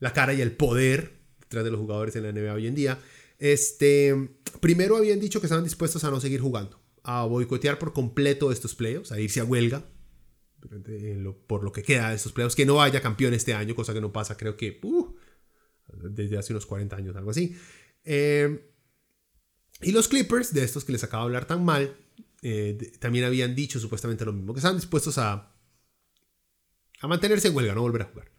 la 0.00 0.12
cara 0.12 0.34
y 0.34 0.40
el 0.40 0.52
poder 0.52 1.20
detrás 1.38 1.62
de 1.62 1.70
los 1.70 1.78
jugadores 1.78 2.16
en 2.16 2.24
la 2.24 2.32
NBA 2.32 2.52
hoy 2.52 2.66
en 2.66 2.74
día. 2.74 2.98
Este, 3.38 4.14
primero 4.60 4.96
habían 4.96 5.20
dicho 5.20 5.40
que 5.40 5.46
estaban 5.46 5.64
dispuestos 5.64 6.04
a 6.04 6.10
no 6.10 6.20
seguir 6.20 6.40
jugando 6.40 6.80
a 7.04 7.24
boicotear 7.24 7.78
por 7.78 7.92
completo 7.92 8.52
estos 8.52 8.74
playoffs, 8.74 9.12
a 9.12 9.20
irse 9.20 9.40
a 9.40 9.44
huelga 9.44 9.82
por 11.46 11.64
lo 11.64 11.72
que 11.72 11.82
queda 11.82 12.10
de 12.10 12.16
estos 12.16 12.32
playoffs, 12.32 12.56
que 12.56 12.66
no 12.66 12.82
haya 12.82 13.00
campeón 13.00 13.32
este 13.32 13.54
año, 13.54 13.74
cosa 13.74 13.94
que 13.94 14.00
no 14.00 14.12
pasa 14.12 14.36
creo 14.36 14.56
que 14.56 14.80
uh, 14.82 15.14
desde 16.10 16.36
hace 16.36 16.52
unos 16.52 16.66
40 16.66 16.96
años, 16.96 17.16
algo 17.16 17.30
así. 17.30 17.56
Em, 18.04 18.60
y 19.80 19.92
los 19.92 20.08
Clippers, 20.08 20.52
de 20.52 20.64
estos 20.64 20.84
que 20.84 20.92
les 20.92 21.04
acabo 21.04 21.24
de 21.24 21.26
hablar 21.28 21.46
tan 21.46 21.64
mal, 21.64 21.96
eh, 22.42 22.92
también 22.98 23.24
habían 23.24 23.54
dicho 23.54 23.78
supuestamente 23.78 24.24
lo 24.24 24.32
mismo, 24.32 24.52
que 24.52 24.58
estaban 24.58 24.76
dispuestos 24.76 25.16
a, 25.18 25.54
a 27.00 27.06
mantenerse 27.06 27.48
en 27.48 27.56
huelga, 27.56 27.74
no 27.74 27.82
volver 27.82 28.02
a 28.02 28.06
jugar. 28.06 28.30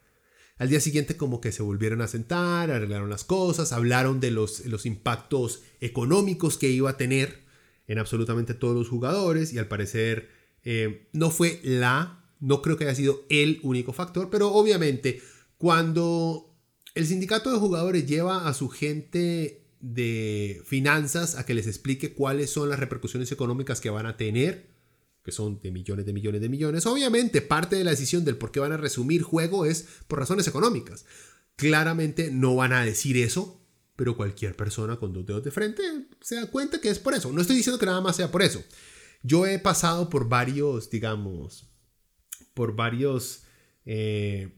Al 0.59 0.69
día 0.69 0.81
siguiente 0.81 1.15
como 1.15 1.39
que 1.39 1.53
se 1.53 1.63
volvieron 1.63 2.01
a 2.01 2.07
sentar, 2.07 2.69
arreglaron 2.69 3.09
las 3.09 3.23
cosas, 3.23 3.71
hablaron 3.71 4.19
de 4.19 4.29
los, 4.29 4.65
los 4.65 4.85
impactos 4.85 5.63
económicos 5.79 6.57
que 6.57 6.69
iba 6.69 6.89
a 6.89 6.97
tener 6.97 7.39
en 7.87 7.97
absolutamente 7.97 8.53
todos 8.53 8.75
los 8.75 8.89
jugadores 8.89 9.53
y 9.53 9.57
al 9.57 9.69
parecer 9.69 10.29
eh, 10.63 11.07
no 11.13 11.31
fue 11.31 11.61
la, 11.63 12.25
no 12.41 12.61
creo 12.61 12.77
que 12.77 12.83
haya 12.83 12.93
sido 12.93 13.25
el 13.29 13.61
único 13.63 13.93
factor, 13.93 14.29
pero 14.29 14.51
obviamente 14.51 15.21
cuando 15.57 16.53
el 16.93 17.07
sindicato 17.07 17.51
de 17.51 17.57
jugadores 17.57 18.05
lleva 18.05 18.45
a 18.47 18.53
su 18.53 18.67
gente 18.67 19.65
de 19.79 20.61
finanzas 20.65 21.35
a 21.35 21.45
que 21.45 21.53
les 21.53 21.67
explique 21.67 22.13
cuáles 22.13 22.49
son 22.49 22.67
las 22.67 22.79
repercusiones 22.79 23.31
económicas 23.31 23.79
que 23.79 23.89
van 23.89 24.07
a 24.07 24.17
tener, 24.17 24.67
que 25.23 25.31
son 25.31 25.59
de 25.61 25.71
millones 25.71 26.05
de 26.05 26.13
millones 26.13 26.41
de 26.41 26.49
millones, 26.49 26.85
obviamente 26.85 27.41
parte 27.41 27.75
de 27.75 27.83
la 27.83 27.91
decisión 27.91 28.25
del 28.25 28.37
por 28.37 28.51
qué 28.51 28.59
van 28.59 28.71
a 28.71 28.77
resumir 28.77 29.21
juego 29.21 29.65
es 29.65 29.87
por 30.07 30.19
razones 30.19 30.47
económicas. 30.47 31.05
Claramente 31.55 32.31
no 32.31 32.55
van 32.55 32.73
a 32.73 32.85
decir 32.85 33.17
eso 33.17 33.59
pero 33.99 34.15
cualquier 34.15 34.55
persona 34.55 34.95
con 34.95 35.11
dos 35.11 35.25
dedos 35.25 35.43
de 35.43 35.51
frente 35.51 35.83
se 36.21 36.35
da 36.35 36.49
cuenta 36.49 36.79
que 36.79 36.89
es 36.89 36.99
por 36.99 37.13
eso. 37.13 37.33
No 37.33 37.41
estoy 37.41 37.57
diciendo 37.57 37.77
que 37.77 37.85
nada 37.85 37.99
más 37.99 38.15
sea 38.15 38.31
por 38.31 38.41
eso. 38.41 38.63
Yo 39.23 39.45
he 39.45 39.59
pasado 39.59 40.09
por 40.09 40.29
varios, 40.29 40.89
digamos, 40.89 41.69
por 42.53 42.77
varios, 42.77 43.43
eh, 43.83 44.55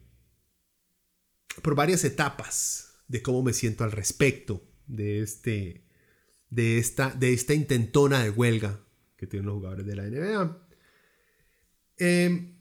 por 1.63 1.74
varias 1.74 2.04
etapas 2.04 2.93
de 3.08 3.24
cómo 3.24 3.41
me 3.41 3.54
siento 3.54 3.84
al 3.84 3.91
respecto 3.91 4.63
de 4.86 5.24
este, 5.24 5.88
de 6.52 6.78
esta, 6.78 7.10
de 7.10 7.34
esta 7.34 7.56
intentona 7.56 8.24
de 8.24 8.30
huelga 8.30 8.80
que 9.21 9.27
tienen 9.27 9.45
los 9.45 9.53
jugadores 9.53 9.86
de 9.86 9.95
la 9.95 10.03
NBA. 10.03 10.67
Em, 11.97 12.57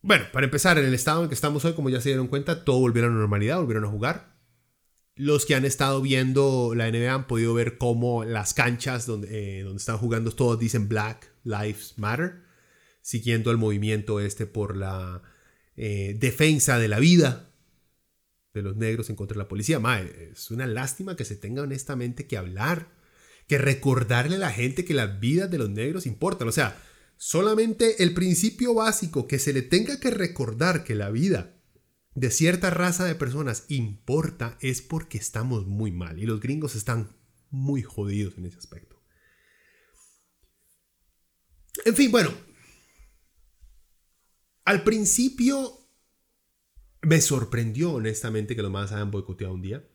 bueno, 0.00 0.26
para 0.32 0.46
empezar, 0.46 0.78
en 0.78 0.84
el 0.84 0.94
estado 0.94 1.24
en 1.24 1.28
que 1.28 1.34
estamos 1.34 1.64
hoy, 1.64 1.72
como 1.72 1.90
ya 1.90 2.00
se 2.00 2.10
dieron 2.10 2.28
cuenta, 2.28 2.64
todo 2.64 2.78
volvieron 2.78 3.10
a 3.10 3.14
la 3.14 3.20
normalidad, 3.22 3.58
volvieron 3.58 3.84
a 3.84 3.88
jugar. 3.88 4.36
Los 5.16 5.44
que 5.44 5.56
han 5.56 5.64
estado 5.64 6.00
viendo 6.00 6.72
la 6.76 6.88
NBA 6.88 7.12
han 7.12 7.26
podido 7.26 7.52
ver 7.52 7.78
cómo 7.78 8.22
las 8.24 8.54
canchas 8.54 9.06
donde, 9.06 9.58
eh, 9.58 9.62
donde 9.64 9.78
están 9.78 9.98
jugando 9.98 10.30
todos 10.30 10.56
dicen 10.56 10.88
Black 10.88 11.32
Lives 11.42 11.94
Matter, 11.96 12.44
siguiendo 13.02 13.50
el 13.50 13.56
movimiento 13.56 14.20
este 14.20 14.46
por 14.46 14.76
la 14.76 15.22
eh, 15.74 16.14
defensa 16.16 16.78
de 16.78 16.86
la 16.86 17.00
vida 17.00 17.50
de 18.54 18.62
los 18.62 18.76
negros 18.76 19.10
en 19.10 19.16
contra 19.16 19.34
de 19.34 19.42
la 19.42 19.48
policía. 19.48 19.80
es 20.32 20.48
una 20.52 20.68
lástima 20.68 21.16
que 21.16 21.24
se 21.24 21.34
tenga 21.34 21.62
honestamente 21.62 22.28
que 22.28 22.36
hablar, 22.36 22.95
que 23.46 23.58
recordarle 23.58 24.36
a 24.36 24.40
la 24.40 24.52
gente 24.52 24.84
que 24.84 24.94
las 24.94 25.20
vidas 25.20 25.50
de 25.50 25.58
los 25.58 25.70
negros 25.70 26.06
importan. 26.06 26.48
O 26.48 26.52
sea, 26.52 26.82
solamente 27.16 28.02
el 28.02 28.14
principio 28.14 28.74
básico 28.74 29.26
que 29.26 29.38
se 29.38 29.52
le 29.52 29.62
tenga 29.62 30.00
que 30.00 30.10
recordar 30.10 30.84
que 30.84 30.94
la 30.94 31.10
vida 31.10 31.54
de 32.14 32.30
cierta 32.30 32.70
raza 32.70 33.04
de 33.04 33.14
personas 33.14 33.64
importa 33.68 34.56
es 34.60 34.82
porque 34.82 35.18
estamos 35.18 35.66
muy 35.66 35.92
mal 35.92 36.18
y 36.18 36.26
los 36.26 36.40
gringos 36.40 36.74
están 36.74 37.14
muy 37.50 37.82
jodidos 37.82 38.36
en 38.38 38.46
ese 38.46 38.58
aspecto. 38.58 38.96
En 41.84 41.94
fin, 41.94 42.10
bueno, 42.10 42.32
al 44.64 44.82
principio 44.82 45.86
me 47.02 47.20
sorprendió 47.20 47.92
honestamente 47.92 48.56
que 48.56 48.62
los 48.62 48.70
más 48.70 48.92
hayan 48.92 49.10
boicoteado 49.10 49.54
un 49.54 49.62
día, 49.62 49.86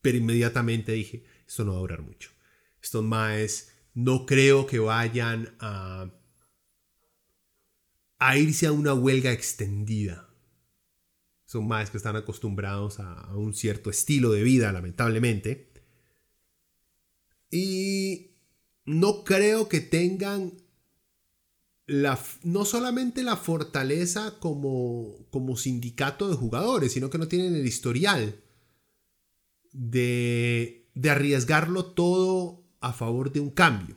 pero 0.00 0.18
inmediatamente 0.18 0.92
dije, 0.92 1.24
esto 1.46 1.64
no 1.64 1.72
va 1.72 1.78
a 1.78 1.80
durar 1.80 2.02
mucho. 2.02 2.30
Estos 2.82 3.04
más 3.04 3.72
no 3.94 4.26
creo 4.26 4.66
que 4.66 4.78
vayan 4.78 5.56
a, 5.60 6.10
a 8.18 8.38
irse 8.38 8.66
a 8.66 8.72
una 8.72 8.94
huelga 8.94 9.32
extendida 9.32 10.30
son 11.50 11.66
más 11.66 11.90
que 11.90 11.96
están 11.96 12.14
acostumbrados 12.14 13.00
a, 13.00 13.34
un 13.34 13.54
cierto 13.54 13.90
estilo 13.90 14.30
de 14.30 14.44
vida, 14.44 14.70
lamentablemente. 14.70 15.72
Y 17.50 18.36
no 18.84 19.24
creo 19.24 19.68
que 19.68 19.80
tengan 19.80 20.62
la, 21.86 22.22
no 22.44 22.64
solamente 22.64 23.24
la 23.24 23.36
fortaleza 23.36 24.38
como, 24.38 25.26
como 25.30 25.56
sindicato 25.56 26.28
de 26.28 26.36
jugadores, 26.36 26.92
sino 26.92 27.10
que 27.10 27.18
no 27.18 27.26
tienen 27.26 27.56
el 27.56 27.66
historial 27.66 28.44
de, 29.72 30.88
de 30.94 31.10
arriesgarlo 31.10 31.86
todo 31.86 32.59
a 32.80 32.92
favor 32.92 33.32
de 33.32 33.40
un 33.40 33.50
cambio. 33.50 33.96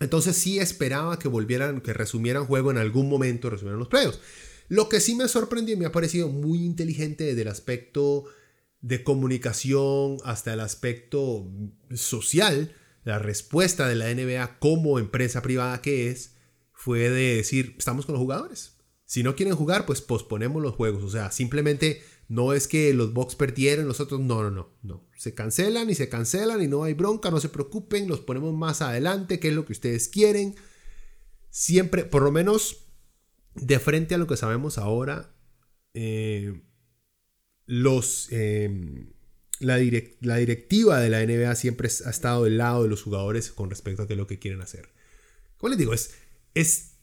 Entonces 0.00 0.36
sí 0.36 0.58
esperaba 0.58 1.18
que 1.18 1.28
volvieran, 1.28 1.80
que 1.80 1.92
resumieran 1.92 2.46
juego 2.46 2.70
en 2.70 2.78
algún 2.78 3.08
momento, 3.08 3.50
resumieran 3.50 3.78
los 3.78 3.88
playoffs. 3.88 4.20
Lo 4.68 4.88
que 4.88 5.00
sí 5.00 5.14
me 5.14 5.28
sorprendió 5.28 5.74
y 5.74 5.78
me 5.78 5.86
ha 5.86 5.92
parecido 5.92 6.28
muy 6.28 6.64
inteligente 6.64 7.24
desde 7.24 7.42
el 7.42 7.48
aspecto 7.48 8.24
de 8.80 9.04
comunicación 9.04 10.18
hasta 10.24 10.52
el 10.52 10.60
aspecto 10.60 11.50
social, 11.94 12.74
la 13.04 13.18
respuesta 13.18 13.88
de 13.88 13.94
la 13.94 14.12
NBA 14.12 14.58
como 14.58 14.98
empresa 14.98 15.42
privada 15.42 15.80
que 15.80 16.10
es, 16.10 16.34
fue 16.72 17.08
de 17.10 17.36
decir, 17.36 17.76
estamos 17.78 18.04
con 18.04 18.14
los 18.14 18.20
jugadores. 18.20 18.74
Si 19.06 19.22
no 19.22 19.36
quieren 19.36 19.54
jugar, 19.54 19.86
pues 19.86 20.00
posponemos 20.00 20.62
los 20.62 20.74
juegos. 20.74 21.02
O 21.02 21.10
sea, 21.10 21.30
simplemente 21.30 22.02
no 22.28 22.52
es 22.52 22.68
que 22.68 22.94
los 22.94 23.12
Bucks 23.12 23.34
perdieron, 23.34 23.86
nosotros 23.86 24.20
no, 24.20 24.42
no, 24.42 24.50
no, 24.50 24.70
no. 24.82 25.08
Se 25.16 25.34
cancelan 25.34 25.90
y 25.90 25.94
se 25.94 26.08
cancelan 26.08 26.62
y 26.62 26.68
no 26.68 26.84
hay 26.84 26.94
bronca, 26.94 27.30
no 27.30 27.40
se 27.40 27.48
preocupen, 27.48 28.08
los 28.08 28.20
ponemos 28.20 28.54
más 28.54 28.82
adelante, 28.82 29.38
que 29.38 29.48
es 29.48 29.54
lo 29.54 29.64
que 29.64 29.72
ustedes 29.72 30.08
quieren. 30.08 30.54
Siempre, 31.50 32.04
por 32.04 32.22
lo 32.22 32.32
menos 32.32 32.86
de 33.54 33.78
frente 33.78 34.14
a 34.14 34.18
lo 34.18 34.26
que 34.26 34.36
sabemos 34.36 34.78
ahora, 34.78 35.34
eh, 35.92 36.62
los, 37.66 38.28
eh, 38.30 39.06
la, 39.60 39.78
la, 40.20 40.36
directiva 40.36 41.00
de 41.00 41.10
la 41.10 41.24
NBA 41.24 41.54
siempre 41.54 41.88
ha 42.04 42.10
estado 42.10 42.44
del 42.44 42.58
lado 42.58 42.82
de 42.82 42.88
los 42.88 43.02
jugadores 43.02 43.52
con 43.52 43.70
respecto 43.70 44.02
a 44.02 44.06
qué 44.06 44.14
es 44.14 44.18
lo 44.18 44.26
que 44.26 44.38
quieren 44.38 44.60
hacer. 44.60 44.88
Como 45.58 45.70
les 45.70 45.78
digo, 45.78 45.94
es, 45.94 46.14
es 46.54 46.94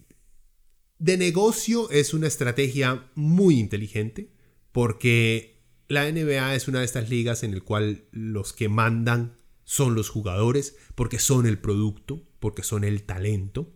de 0.99 1.17
negocio 1.17 1.89
es 1.89 2.13
una 2.13 2.27
estrategia 2.27 3.09
muy 3.15 3.59
inteligente 3.59 4.29
porque 4.71 5.61
la 5.87 6.09
NBA 6.09 6.55
es 6.55 6.67
una 6.67 6.79
de 6.79 6.85
estas 6.85 7.09
ligas 7.09 7.43
en 7.43 7.53
el 7.53 7.63
cual 7.63 8.05
los 8.11 8.53
que 8.53 8.69
mandan 8.69 9.37
son 9.63 9.95
los 9.95 10.09
jugadores 10.09 10.75
porque 10.95 11.19
son 11.19 11.45
el 11.45 11.59
producto, 11.59 12.27
porque 12.39 12.63
son 12.63 12.83
el 12.83 13.03
talento. 13.03 13.73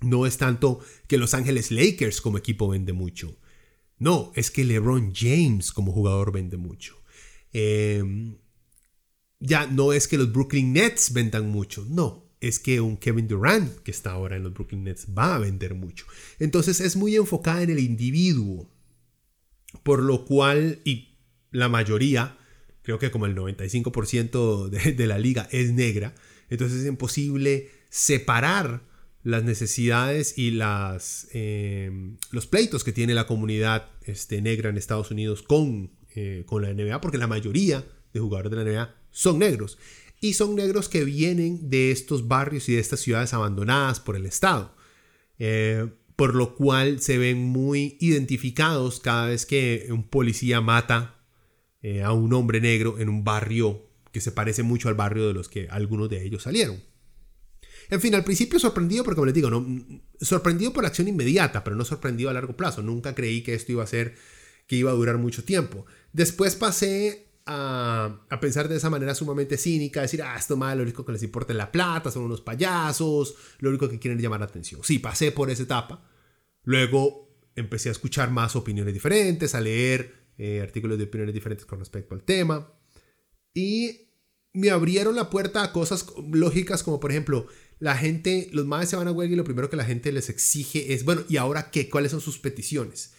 No 0.00 0.26
es 0.26 0.38
tanto 0.38 0.80
que 1.06 1.18
Los 1.18 1.34
Ángeles 1.34 1.70
Lakers 1.70 2.20
como 2.20 2.38
equipo 2.38 2.68
vende 2.68 2.92
mucho. 2.92 3.36
No, 3.98 4.32
es 4.34 4.50
que 4.50 4.64
LeBron 4.64 5.12
James 5.14 5.72
como 5.72 5.92
jugador 5.92 6.32
vende 6.32 6.56
mucho. 6.56 6.96
Em, 7.52 8.38
ya 9.38 9.66
no 9.66 9.92
es 9.92 10.08
que 10.08 10.16
los 10.18 10.32
Brooklyn 10.32 10.72
Nets 10.72 11.12
vendan 11.12 11.50
mucho, 11.50 11.84
no, 11.88 12.30
es 12.40 12.58
que 12.58 12.80
un 12.80 12.96
Kevin 12.96 13.28
Durant 13.28 13.78
que 13.80 13.90
está 13.90 14.12
ahora 14.12 14.36
en 14.36 14.44
los 14.44 14.54
Brooklyn 14.54 14.84
Nets 14.84 15.06
va 15.16 15.34
a 15.34 15.38
vender 15.38 15.74
mucho. 15.74 16.06
Entonces 16.38 16.80
es 16.80 16.96
muy 16.96 17.16
enfocada 17.16 17.62
en 17.62 17.70
el 17.70 17.80
individuo, 17.80 18.70
por 19.82 20.02
lo 20.02 20.24
cual, 20.24 20.80
y 20.84 21.16
la 21.50 21.68
mayoría, 21.68 22.38
creo 22.82 22.98
que 22.98 23.10
como 23.10 23.26
el 23.26 23.34
95% 23.34 24.68
de, 24.68 25.06
la 25.06 25.18
liga 25.18 25.48
es 25.50 25.72
negra, 25.72 26.14
entonces 26.48 26.80
es 26.80 26.86
imposible 26.86 27.70
separar 27.88 28.82
las 29.22 29.44
necesidades 29.44 30.38
y 30.38 30.52
las, 30.52 31.28
em, 31.32 32.16
los 32.30 32.46
pleitos 32.46 32.84
que 32.84 32.92
tiene 32.92 33.14
la 33.14 33.26
comunidad 33.26 33.90
este, 34.02 34.40
negra 34.40 34.70
en 34.70 34.78
Estados 34.78 35.10
Unidos 35.10 35.42
con, 35.42 35.90
eh, 36.14 36.44
con 36.46 36.62
la 36.62 36.70
NBA, 36.70 37.00
porque 37.00 37.18
la 37.18 37.26
mayoría 37.26 37.84
de 38.12 38.20
jugadores 38.20 38.50
de 38.50 38.56
la 38.56 38.62
NBA 38.62 38.94
son 39.10 39.38
negros. 39.38 39.78
Y 40.20 40.34
son 40.34 40.54
negros 40.54 40.88
que 40.88 41.04
vienen 41.04 41.70
de 41.70 41.90
estos 41.90 42.28
barrios 42.28 42.68
y 42.68 42.74
de 42.74 42.80
estas 42.80 43.00
ciudades 43.00 43.32
abandonadas 43.32 44.00
por 44.00 44.16
el 44.16 44.26
Estado. 44.26 44.74
Eh, 45.38 45.88
por 46.20 46.34
lo 46.34 46.54
cual 46.54 47.00
se 47.00 47.16
ven 47.16 47.38
muy 47.42 47.96
identificados 47.98 49.00
cada 49.00 49.28
vez 49.28 49.46
que 49.46 49.86
un 49.88 50.06
policía 50.06 50.60
mata 50.60 51.18
eh, 51.80 52.02
a 52.02 52.12
un 52.12 52.34
hombre 52.34 52.60
negro 52.60 52.98
en 52.98 53.08
un 53.08 53.24
barrio 53.24 53.88
que 54.12 54.20
se 54.20 54.30
parece 54.30 54.62
mucho 54.62 54.90
al 54.90 54.96
barrio 54.96 55.26
de 55.28 55.32
los 55.32 55.48
que 55.48 55.68
algunos 55.70 56.10
de 56.10 56.22
ellos 56.22 56.42
salieron. 56.42 56.84
En 57.88 58.02
fin, 58.02 58.14
al 58.14 58.22
principio 58.22 58.58
sorprendido 58.58 59.02
porque, 59.02 59.14
como 59.14 59.24
les 59.24 59.34
digo, 59.34 59.48
no, 59.48 59.66
sorprendido 60.20 60.74
por 60.74 60.82
la 60.82 60.88
acción 60.88 61.08
inmediata, 61.08 61.64
pero 61.64 61.74
no 61.74 61.86
sorprendido 61.86 62.28
a 62.28 62.34
largo 62.34 62.54
plazo. 62.54 62.82
Nunca 62.82 63.14
creí 63.14 63.42
que 63.42 63.54
esto 63.54 63.72
iba 63.72 63.84
a 63.84 63.86
ser, 63.86 64.14
que 64.66 64.76
iba 64.76 64.90
a 64.90 64.94
durar 64.94 65.16
mucho 65.16 65.42
tiempo. 65.42 65.86
Después 66.12 66.54
pasé 66.54 67.28
a, 67.46 68.26
a, 68.28 68.40
pensar 68.40 68.68
de 68.68 68.76
esa 68.76 68.90
manera 68.90 69.14
sumamente 69.14 69.56
cínica, 69.56 70.02
decir, 70.02 70.22
ah, 70.22 70.36
esto 70.38 70.58
mal, 70.58 70.76
lo 70.76 70.82
único 70.82 71.02
que 71.02 71.12
les 71.12 71.22
importa 71.22 71.54
es 71.54 71.56
la 71.56 71.72
plata, 71.72 72.10
son 72.10 72.24
unos 72.24 72.42
payasos, 72.42 73.36
lo 73.60 73.70
único 73.70 73.88
que 73.88 73.98
quieren 73.98 74.18
es 74.18 74.22
llamar 74.22 74.40
la 74.40 74.46
atención. 74.46 74.82
Sí, 74.84 74.98
pasé 74.98 75.32
por 75.32 75.48
esa 75.48 75.62
etapa. 75.62 76.09
Luego 76.62 77.28
empecé 77.56 77.88
a 77.88 77.92
escuchar 77.92 78.30
más 78.30 78.56
opiniones 78.56 78.94
diferentes, 78.94 79.54
a 79.54 79.60
leer 79.60 80.14
eh, 80.38 80.60
artículos 80.60 80.98
de 80.98 81.04
opiniones 81.04 81.34
diferentes 81.34 81.66
con 81.66 81.78
respecto 81.78 82.14
al 82.14 82.22
tema. 82.22 82.72
Y 83.54 84.08
me 84.52 84.70
abrieron 84.70 85.14
la 85.14 85.30
puerta 85.30 85.62
a 85.62 85.72
cosas 85.72 86.06
lógicas 86.32 86.82
como 86.82 87.00
por 87.00 87.10
ejemplo, 87.10 87.46
la 87.78 87.96
gente, 87.96 88.48
los 88.52 88.66
madres 88.66 88.90
se 88.90 88.96
van 88.96 89.08
a 89.08 89.12
huelga 89.12 89.32
y 89.32 89.36
lo 89.36 89.44
primero 89.44 89.70
que 89.70 89.76
la 89.76 89.84
gente 89.84 90.12
les 90.12 90.28
exige 90.28 90.92
es, 90.92 91.04
bueno, 91.04 91.22
¿y 91.28 91.38
ahora 91.38 91.70
qué? 91.70 91.88
¿Cuáles 91.88 92.10
son 92.10 92.20
sus 92.20 92.38
peticiones? 92.38 93.14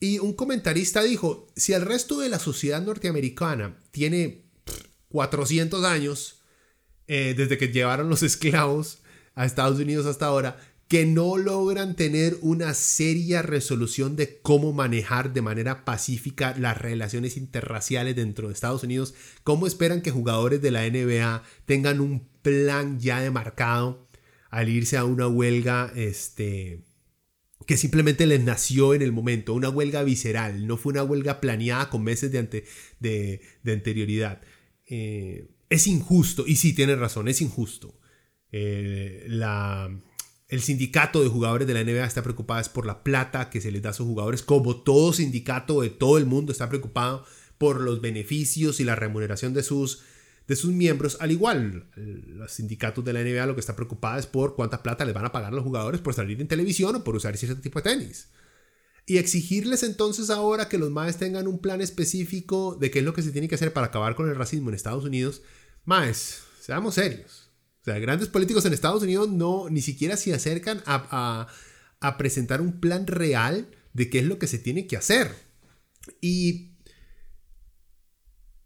Y 0.00 0.18
un 0.18 0.32
comentarista 0.32 1.02
dijo, 1.02 1.46
si 1.54 1.72
el 1.72 1.82
resto 1.82 2.18
de 2.18 2.28
la 2.28 2.40
sociedad 2.40 2.82
norteamericana 2.82 3.78
tiene 3.92 4.50
400 5.08 5.84
años, 5.84 6.42
eh, 7.06 7.34
desde 7.36 7.58
que 7.58 7.68
llevaron 7.68 8.08
los 8.08 8.22
esclavos 8.24 9.02
a 9.36 9.46
Estados 9.46 9.78
Unidos 9.78 10.06
hasta 10.06 10.26
ahora, 10.26 10.58
que 10.88 11.06
no 11.06 11.38
logran 11.38 11.96
tener 11.96 12.36
una 12.42 12.74
seria 12.74 13.40
resolución 13.40 14.14
de 14.14 14.40
cómo 14.40 14.72
manejar 14.72 15.32
de 15.32 15.40
manera 15.40 15.84
pacífica 15.84 16.54
las 16.58 16.76
relaciones 16.76 17.36
interraciales 17.36 18.14
dentro 18.14 18.48
de 18.48 18.54
Estados 18.54 18.82
Unidos, 18.82 19.14
¿cómo 19.42 19.66
esperan 19.66 20.02
que 20.02 20.10
jugadores 20.10 20.60
de 20.60 20.70
la 20.70 20.88
NBA 20.88 21.44
tengan 21.64 22.00
un 22.00 22.28
plan 22.42 23.00
ya 23.00 23.20
demarcado 23.20 24.06
al 24.50 24.68
irse 24.68 24.98
a 24.98 25.06
una 25.06 25.28
huelga 25.28 25.90
este, 25.96 26.84
que 27.66 27.78
simplemente 27.78 28.26
les 28.26 28.42
nació 28.42 28.92
en 28.92 29.00
el 29.00 29.12
momento, 29.12 29.54
una 29.54 29.70
huelga 29.70 30.02
visceral, 30.02 30.66
no 30.66 30.76
fue 30.76 30.92
una 30.92 31.04
huelga 31.04 31.40
planeada 31.40 31.88
con 31.88 32.04
meses 32.04 32.30
de, 32.32 32.66
de, 33.00 33.72
anterioridad? 33.72 34.42
Eh, 34.86 35.48
es 35.70 35.86
injusto, 35.86 36.44
y 36.46 36.56
sí, 36.56 36.74
tiene 36.74 36.96
razón, 36.96 37.28
es 37.28 37.40
injusto. 37.40 37.98
Eh, 38.50 39.24
la 39.28 39.90
el 40.52 40.60
sindicato 40.60 41.22
de 41.22 41.30
jugadores 41.30 41.66
de 41.66 41.72
la 41.72 41.82
NBA 41.82 42.04
está 42.04 42.22
preocupado 42.22 42.62
por 42.74 42.84
la 42.84 43.02
plata 43.02 43.48
que 43.48 43.62
se 43.62 43.72
les 43.72 43.80
da 43.80 43.88
a 43.88 43.94
sus 43.94 44.06
jugadores, 44.06 44.42
como 44.42 44.82
todo 44.82 45.14
sindicato 45.14 45.80
de 45.80 45.88
todo 45.88 46.18
el 46.18 46.26
mundo 46.26 46.52
está 46.52 46.68
preocupado 46.68 47.24
por 47.56 47.80
los 47.80 48.02
beneficios 48.02 48.78
y 48.78 48.84
la 48.84 48.94
remuneración 48.94 49.54
de 49.54 49.62
sus, 49.62 50.02
de 50.46 50.54
sus 50.54 50.70
miembros. 50.74 51.16
Al 51.20 51.30
igual, 51.30 51.86
los 51.96 52.52
sindicatos 52.52 53.02
de 53.02 53.14
la 53.14 53.22
NBA 53.22 53.46
lo 53.46 53.54
que 53.54 53.60
está 53.60 53.74
preocupado 53.74 54.18
es 54.18 54.26
por 54.26 54.54
cuánta 54.54 54.82
plata 54.82 55.06
les 55.06 55.14
van 55.14 55.24
a 55.24 55.32
pagar 55.32 55.54
a 55.54 55.56
los 55.56 55.64
jugadores 55.64 56.02
por 56.02 56.12
salir 56.12 56.38
en 56.38 56.48
televisión 56.48 56.96
o 56.96 57.02
por 57.02 57.16
usar 57.16 57.34
cierto 57.38 57.62
tipo 57.62 57.80
de 57.80 57.90
tenis. 57.90 58.28
Y 59.06 59.16
exigirles 59.16 59.82
entonces 59.82 60.28
ahora 60.28 60.68
que 60.68 60.76
los 60.76 60.90
maes 60.90 61.16
tengan 61.16 61.46
un 61.46 61.60
plan 61.60 61.80
específico 61.80 62.76
de 62.78 62.90
qué 62.90 62.98
es 62.98 63.06
lo 63.06 63.14
que 63.14 63.22
se 63.22 63.32
tiene 63.32 63.48
que 63.48 63.54
hacer 63.54 63.72
para 63.72 63.86
acabar 63.86 64.14
con 64.16 64.28
el 64.28 64.36
racismo 64.36 64.68
en 64.68 64.74
Estados 64.74 65.04
Unidos, 65.04 65.40
maes, 65.86 66.42
seamos 66.60 66.96
serios. 66.96 67.41
O 67.82 67.84
sea, 67.84 67.98
grandes 67.98 68.28
políticos 68.28 68.64
en 68.64 68.72
Estados 68.72 69.02
Unidos 69.02 69.28
no 69.28 69.68
ni 69.68 69.80
siquiera 69.80 70.16
se 70.16 70.32
acercan 70.32 70.82
a, 70.86 71.48
presentar 72.16 72.60
un 72.60 72.80
plan 72.80 73.06
real 73.06 73.68
de 73.92 74.08
qué 74.08 74.20
es 74.20 74.24
lo 74.24 74.38
que 74.38 74.46
se 74.46 74.58
tiene 74.58 74.86
que 74.86 74.96
hacer. 74.96 75.34
Y 76.20 76.72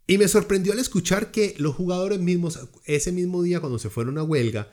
y 0.09 0.18
me 0.18 0.29
sorprendió 0.29 0.72
al 0.72 0.79
escuchar 0.79 1.33
que 1.33 1.55
los 1.59 1.74
jugadores 1.74 2.20
mismos, 2.20 2.61
ese 2.85 3.11
mismo 3.11 3.42
día 3.42 3.59
cuando 3.59 3.81
se 3.81 3.90
fueron 3.90 4.18
a 4.18 4.22
huelga, 4.22 4.70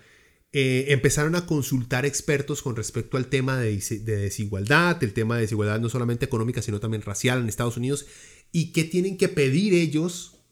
eh, 0.51 0.86
empezaron 0.89 1.34
a 1.36 1.47
consultar 1.47 2.06
expertos 2.06 2.62
con 2.62 2.75
respecto 2.75 3.17
al 3.17 3.25
tema 3.25 3.58
de, 3.58 3.75
de, 3.75 4.17
desigualdad, 4.17 5.03
el 5.03 5.13
tema 5.13 5.36
de 5.36 5.41
desigualdad 5.41 5.79
no 5.79 5.89
solamente 5.89 6.25
económica, 6.25 6.62
sino 6.62 6.79
también 6.79 7.01
racial 7.01 7.39
en 7.39 7.49
Estados 7.49 7.77
Unidos, 7.77 8.06
y 8.51 8.71
qué 8.73 8.84
tienen 8.84 9.17
que 9.17 9.27
pedir 9.27 9.73
ellos 9.73 10.42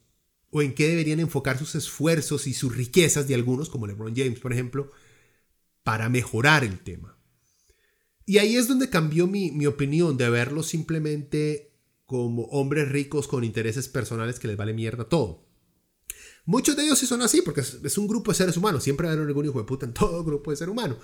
o 0.52 0.62
en 0.62 0.76
qué 0.76 0.88
deberían 0.88 1.22
enfocar 1.22 1.58
sus 1.58 1.76
esfuerzos 1.76 2.46
y 2.46 2.54
sus 2.54 2.76
riquezas 2.76 3.28
de 3.28 3.36
algunos, 3.36 3.70
como 3.70 3.88
LeBron 3.88 4.14
James, 4.16 4.40
por 4.40 4.52
ejemplo, 4.52 4.92
para 5.84 6.10
mejorar 6.10 6.64
el 6.64 6.80
tema. 6.80 7.18
Y 8.26 8.38
ahí 8.38 8.56
es 8.56 8.68
donde 8.68 8.90
cambió 8.90 9.28
mi, 9.28 9.66
opinión 9.66 10.18
de 10.18 10.30
verlos 10.30 10.68
simplemente 10.68 11.74
como 12.06 12.44
hombres 12.44 12.90
ricos 12.90 13.28
con 13.28 13.44
intereses 13.46 13.88
personales 13.88 14.40
que 14.40 14.50
les 14.50 14.58
vale 14.58 14.74
mierda 14.74 15.08
todo. 15.08 15.48
Muchos 16.46 16.76
de 16.76 16.84
ellos 16.84 17.00
sí 17.00 17.06
son 17.06 17.22
así, 17.22 17.42
porque 17.42 17.62
es, 17.62 17.98
un 17.98 18.08
grupo 18.08 18.32
de 18.32 18.38
seres 18.38 18.58
humanos. 18.58 18.84
Siempre 18.84 19.08
va 19.08 19.14
a 19.14 19.16
haber 19.16 19.28
algún 19.28 19.46
hijo 19.46 19.60
de 19.60 19.66
puta 19.66 19.86
en 19.86 19.94
todo 19.94 20.24
grupo 20.24 20.52
de 20.52 20.58
ser 20.58 20.70
humano. 20.70 20.98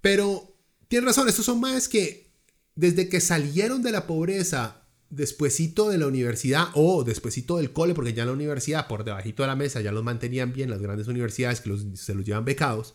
Pero 0.00 0.56
tiene 0.88 1.06
razón, 1.06 1.28
estos 1.28 1.44
son 1.44 1.60
más 1.60 1.88
que 1.88 2.32
desde 2.74 3.08
que 3.08 3.20
salieron 3.20 3.82
de 3.82 3.92
la 3.92 4.06
pobreza 4.06 4.87
despuesito 5.10 5.88
de 5.88 5.98
la 5.98 6.06
universidad 6.06 6.68
o 6.74 7.04
despuesito 7.04 7.56
del 7.56 7.72
cole, 7.72 7.94
porque 7.94 8.12
ya 8.12 8.22
en 8.22 8.28
la 8.28 8.34
universidad, 8.34 8.88
por 8.88 9.04
debajito 9.04 9.42
de 9.42 9.48
la 9.48 9.56
mesa, 9.56 9.80
ya 9.80 9.92
los 9.92 10.04
mantenían 10.04 10.52
bien 10.52 10.70
las 10.70 10.82
grandes 10.82 11.08
universidades 11.08 11.60
que 11.60 11.76
se 11.94 12.14
los 12.14 12.24
llevan 12.24 12.44
becados. 12.44 12.94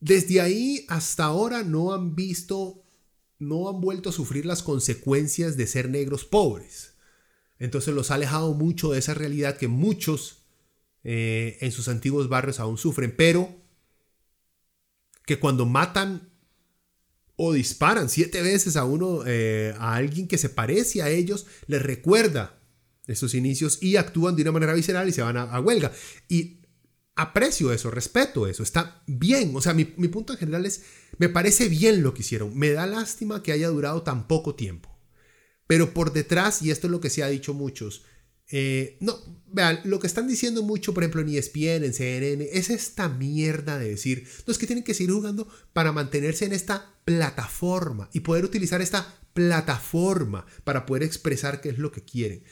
Desde 0.00 0.40
ahí 0.40 0.84
hasta 0.88 1.24
ahora 1.24 1.62
no 1.62 1.92
han 1.92 2.14
visto, 2.14 2.84
no 3.38 3.68
han 3.68 3.80
vuelto 3.80 4.10
a 4.10 4.12
sufrir 4.12 4.46
las 4.46 4.62
consecuencias 4.62 5.56
de 5.56 5.66
ser 5.66 5.88
negros 5.88 6.24
pobres. 6.24 6.94
Entonces 7.58 7.94
los 7.94 8.10
ha 8.10 8.14
alejado 8.14 8.54
mucho 8.54 8.92
de 8.92 8.98
esa 8.98 9.14
realidad 9.14 9.58
que 9.58 9.68
muchos 9.68 10.44
eh, 11.04 11.58
en 11.60 11.72
sus 11.72 11.88
antiguos 11.88 12.28
barrios 12.28 12.60
aún 12.60 12.78
sufren, 12.78 13.14
pero 13.16 13.54
que 15.26 15.38
cuando 15.38 15.66
matan 15.66 16.29
o 17.42 17.54
disparan 17.54 18.10
siete 18.10 18.42
veces 18.42 18.76
a 18.76 18.84
uno, 18.84 19.22
eh, 19.26 19.74
a 19.78 19.94
alguien 19.94 20.28
que 20.28 20.36
se 20.36 20.50
parece 20.50 21.00
a 21.00 21.08
ellos, 21.08 21.46
les 21.68 21.80
recuerda 21.80 22.60
esos 23.06 23.32
inicios 23.32 23.78
y 23.80 23.96
actúan 23.96 24.36
de 24.36 24.42
una 24.42 24.52
manera 24.52 24.74
visceral 24.74 25.08
y 25.08 25.12
se 25.12 25.22
van 25.22 25.38
a, 25.38 25.58
huelga. 25.58 25.90
Y 26.28 26.60
aprecio 27.16 27.72
eso, 27.72 27.90
respeto 27.90 28.46
eso, 28.46 28.62
está 28.62 29.02
bien. 29.06 29.56
O 29.56 29.62
sea, 29.62 29.72
mi, 29.72 29.90
mi, 29.96 30.08
punto 30.08 30.34
en 30.34 30.38
general 30.38 30.66
es, 30.66 30.82
me 31.16 31.30
parece 31.30 31.70
bien 31.70 32.02
lo 32.02 32.12
que 32.12 32.20
hicieron. 32.20 32.58
Me 32.58 32.72
da 32.72 32.86
lástima 32.86 33.42
que 33.42 33.52
haya 33.52 33.68
durado 33.68 34.02
tan 34.02 34.28
poco 34.28 34.54
tiempo. 34.54 34.94
Pero 35.66 35.94
por 35.94 36.12
detrás, 36.12 36.60
y 36.60 36.70
esto 36.70 36.88
es 36.88 36.90
lo 36.90 37.00
que 37.00 37.08
se 37.08 37.22
ha 37.22 37.28
dicho 37.28 37.54
muchos, 37.54 38.04
eh, 38.52 38.96
no, 39.00 39.16
vean, 39.52 39.80
lo 39.84 40.00
que 40.00 40.06
están 40.06 40.26
diciendo 40.26 40.62
mucho, 40.62 40.92
por 40.92 41.02
ejemplo, 41.02 41.20
en 41.20 41.28
ESPN, 41.28 41.84
en 41.84 41.94
CNN, 41.94 42.48
es 42.52 42.70
esta 42.70 43.08
mierda 43.08 43.78
de 43.78 43.90
decir, 43.90 44.26
no 44.46 44.54
que 44.54 44.66
tienen 44.66 44.84
que 44.84 44.94
seguir 44.94 45.12
jugando 45.12 45.48
para 45.72 45.92
mantenerse 45.92 46.44
en 46.44 46.52
esta 46.52 46.94
plataforma 47.04 48.10
y 48.12 48.20
poder 48.20 48.44
utilizar 48.44 48.80
esta 48.82 49.20
plataforma 49.34 50.46
para 50.64 50.84
poder 50.84 51.04
expresar 51.04 51.60
qué 51.60 51.70
es 51.70 51.78
lo 51.78 51.92
que 51.92 52.04
quieren. 52.04 52.42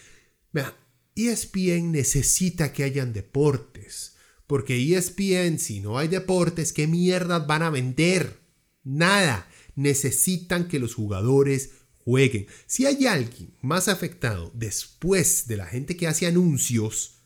Vean, 0.52 0.72
ESPN 1.16 1.90
necesita 1.90 2.72
que 2.72 2.84
hayan 2.84 3.12
deportes, 3.12 4.14
porque 4.46 4.96
ESPN, 4.96 5.58
si 5.58 5.80
no 5.80 5.98
hay 5.98 6.08
deportes, 6.08 6.72
¿qué 6.72 6.86
mierdas 6.86 7.46
van 7.46 7.62
a 7.62 7.70
vender? 7.70 8.38
Nada. 8.84 9.48
Necesitan 9.74 10.66
que 10.68 10.78
los 10.78 10.94
jugadores 10.94 11.70
jueguen. 12.08 12.46
Si 12.66 12.86
hay 12.86 13.06
alguien 13.06 13.52
más 13.60 13.86
afectado 13.86 14.50
después 14.54 15.46
de 15.46 15.58
la 15.58 15.66
gente 15.66 15.94
que 15.94 16.06
hace 16.06 16.26
anuncios 16.26 17.18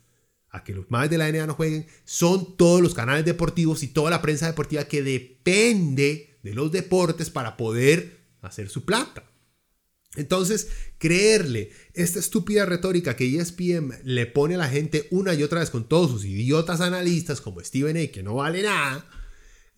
a 0.50 0.64
que 0.64 0.74
los 0.74 0.90
más 0.90 1.08
de 1.08 1.18
la 1.18 1.30
NBA 1.30 1.46
no 1.46 1.54
jueguen, 1.54 1.86
son 2.04 2.56
todos 2.56 2.82
los 2.82 2.92
canales 2.92 3.24
deportivos 3.24 3.84
y 3.84 3.86
toda 3.86 4.10
la 4.10 4.20
prensa 4.20 4.48
deportiva 4.48 4.82
que 4.88 5.04
depende 5.04 6.36
de 6.42 6.54
los 6.54 6.72
deportes 6.72 7.30
para 7.30 7.56
poder 7.56 8.24
hacer 8.40 8.68
su 8.68 8.84
plata. 8.84 9.22
Entonces, 10.16 10.66
creerle 10.98 11.70
esta 11.94 12.18
estúpida 12.18 12.66
retórica 12.66 13.14
que 13.14 13.38
ESPN 13.38 14.00
le 14.02 14.26
pone 14.26 14.56
a 14.56 14.58
la 14.58 14.68
gente 14.68 15.06
una 15.12 15.32
y 15.32 15.44
otra 15.44 15.60
vez 15.60 15.70
con 15.70 15.88
todos 15.88 16.10
sus 16.10 16.24
idiotas 16.24 16.80
analistas 16.80 17.40
como 17.40 17.60
Steven 17.60 17.96
A, 17.96 18.08
que 18.08 18.24
no 18.24 18.34
vale 18.34 18.64
nada, 18.64 19.08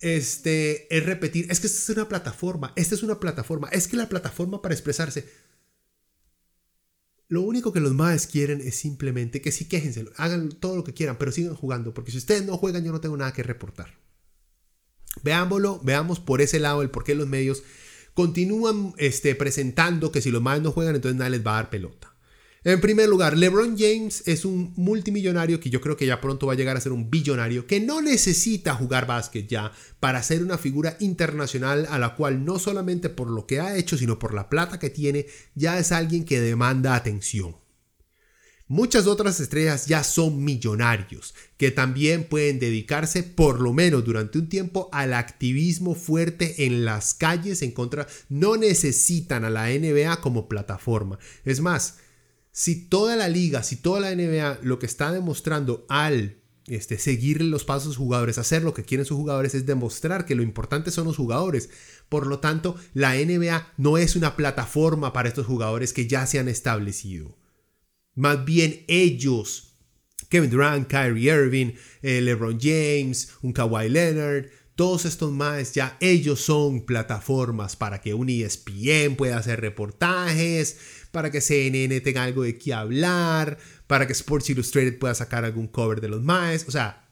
este, 0.05 0.94
es 0.94 1.07
repetir, 1.07 1.46
es 1.50 1.61
que 1.61 1.66
esta 1.66 1.78
es 1.78 1.96
una 1.96 2.09
plataforma, 2.09 2.74
esta 2.76 2.94
es 2.94 3.02
una 3.02 3.18
plataforma, 3.18 3.68
es 3.68 3.88
que 3.88 3.96
la 3.96 4.11
plataforma 4.11 4.61
para 4.61 4.74
expresarse. 4.74 5.26
Lo 7.26 7.40
único 7.40 7.72
que 7.72 7.80
los 7.80 7.94
más 7.94 8.26
quieren 8.26 8.61
es 8.61 8.76
simplemente 8.76 9.40
que 9.40 9.50
sí 9.50 9.64
quéjense, 9.64 10.05
hagan 10.16 10.50
todo 10.50 10.76
lo 10.76 10.84
que 10.84 10.92
quieran, 10.92 11.16
pero 11.16 11.32
sigan 11.32 11.55
jugando, 11.55 11.94
porque 11.94 12.11
si 12.11 12.18
ustedes 12.18 12.44
no 12.44 12.59
juegan 12.59 12.84
yo 12.84 12.92
no 12.92 13.00
tengo 13.00 13.16
nada 13.16 13.32
que 13.32 13.42
reportar. 13.42 13.94
Veámoslo, 15.22 15.80
veamos 15.82 16.20
por 16.20 16.42
ese 16.42 16.61
lado 16.61 16.82
el 16.82 16.90
por 16.90 17.05
qué 17.05 17.14
los 17.14 17.26
medios 17.26 17.62
continúan 18.12 18.92
este, 18.98 19.34
presentando 19.34 20.12
que 20.12 20.20
si 20.20 20.30
los 20.30 20.42
más 20.42 20.61
no 20.61 20.70
juegan, 20.70 20.96
entonces 20.96 21.18
nadie 21.18 21.38
les 21.38 21.46
va 21.46 21.52
a 21.52 21.62
dar 21.62 21.70
pelota. 21.70 22.13
En 22.66 22.80
primer 22.80 23.10
lugar, 23.10 23.36
LeBron 23.36 23.76
James 23.76 24.22
es 24.24 24.46
un 24.46 24.72
multimillonario 24.76 25.60
que 25.60 25.68
yo 25.68 25.82
creo 25.82 25.98
que 25.98 26.06
ya 26.06 26.22
pronto 26.22 26.46
va 26.46 26.54
a 26.54 26.56
llegar 26.56 26.78
a 26.78 26.80
ser 26.80 26.92
un 26.92 27.10
billonario 27.10 27.66
que 27.66 27.78
no 27.78 28.00
necesita 28.00 28.74
jugar 28.74 29.06
básquet 29.06 29.46
ya 29.46 29.70
para 30.00 30.22
ser 30.22 30.42
una 30.42 30.56
figura 30.56 30.96
internacional 30.98 31.86
a 31.90 31.98
la 31.98 32.14
cual 32.14 32.42
no 32.46 32.58
solamente 32.58 33.10
por 33.10 33.28
lo 33.28 33.46
que 33.46 33.60
ha 33.60 33.76
hecho, 33.76 33.98
sino 33.98 34.18
por 34.18 34.32
la 34.32 34.48
plata 34.48 34.78
que 34.78 34.88
tiene, 34.88 35.26
ya 35.54 35.78
es 35.78 35.92
alguien 35.92 36.24
que 36.24 36.40
demanda 36.40 36.94
atención. 36.94 37.54
Muchas 38.66 39.06
otras 39.06 39.40
estrellas 39.40 39.84
ya 39.84 40.02
son 40.02 40.42
millonarios, 40.42 41.34
que 41.58 41.70
también 41.70 42.24
pueden 42.24 42.58
dedicarse 42.58 43.22
por 43.22 43.60
lo 43.60 43.74
menos 43.74 44.06
durante 44.06 44.38
un 44.38 44.48
tiempo 44.48 44.88
al 44.90 45.12
activismo 45.12 45.94
fuerte 45.94 46.64
en 46.64 46.86
las 46.86 47.12
calles 47.12 47.60
en 47.60 47.72
contra, 47.72 48.06
no 48.30 48.56
necesitan 48.56 49.44
a 49.44 49.50
la 49.50 49.68
NBA 49.68 50.22
como 50.22 50.48
plataforma. 50.48 51.18
Es 51.44 51.60
más, 51.60 51.98
si 52.57 52.88
toda 52.88 53.16
la 53.16 53.28
liga, 53.28 53.64
si 53.64 53.74
toda 53.74 53.98
la 53.98 54.14
NBA 54.14 54.61
lo 54.62 54.78
que 54.78 54.86
está 54.86 55.11
demostrando 55.11 55.84
al 55.88 56.36
este, 56.68 56.98
seguir 56.98 57.42
los 57.42 57.64
pasos 57.64 57.82
de 57.82 57.88
sus 57.88 57.96
jugadores, 57.96 58.38
hacer 58.38 58.62
lo 58.62 58.72
que 58.72 58.84
quieren 58.84 59.05
sus 59.05 59.16
jugadores, 59.16 59.57
es 59.57 59.66
demostrar 59.66 60.24
que 60.24 60.36
lo 60.36 60.42
importante 60.44 60.92
son 60.92 61.05
los 61.05 61.16
jugadores. 61.16 61.68
Por 62.09 62.28
lo 62.28 62.38
tanto, 62.38 62.76
la 62.92 63.16
NBA 63.16 63.72
no 63.76 63.98
es 63.98 64.14
una 64.14 64.36
plataforma 64.36 65.12
para 65.12 65.28
estos 65.28 65.46
jugadores 65.46 65.92
que 65.92 66.07
ya 66.07 66.26
se 66.26 66.38
han 66.38 66.46
establecido. 66.46 67.36
Más 68.14 68.44
bien 68.44 68.84
ellos, 68.86 69.74
Kevin 70.28 70.50
Durant, 70.50 70.86
Kyrie 70.86 71.34
Irving, 71.34 71.72
eh, 72.02 72.20
LeBron 72.20 72.61
James, 72.61 73.30
un 73.42 73.52
Kawhi 73.52 73.88
Leonard, 73.88 74.46
todos 74.76 75.05
estos 75.07 75.32
más 75.32 75.72
ya 75.72 75.96
ellos 76.00 76.40
son 76.40 76.86
plataformas 76.86 77.74
para 77.76 78.00
que 78.00 78.14
un 78.14 78.28
ESPN 78.28 79.16
pueda 79.16 79.38
hacer 79.38 79.61
reportajes, 79.61 80.78
para 81.14 81.30
que 81.30 81.40
CNN 81.40 82.00
tenga 82.00 82.24
algo 82.24 82.42
de 82.42 82.58
qué 82.58 82.74
hablar, 82.74 83.56
para 83.86 84.08
que 84.08 84.12
Sports 84.12 84.50
Illustrated 84.50 84.98
pueda 84.98 85.14
sacar 85.14 85.44
algún 85.44 85.68
cover 85.68 86.00
de 86.00 86.08
los 86.08 86.20
más, 86.20 86.66
o 86.66 86.72
sea, 86.72 87.08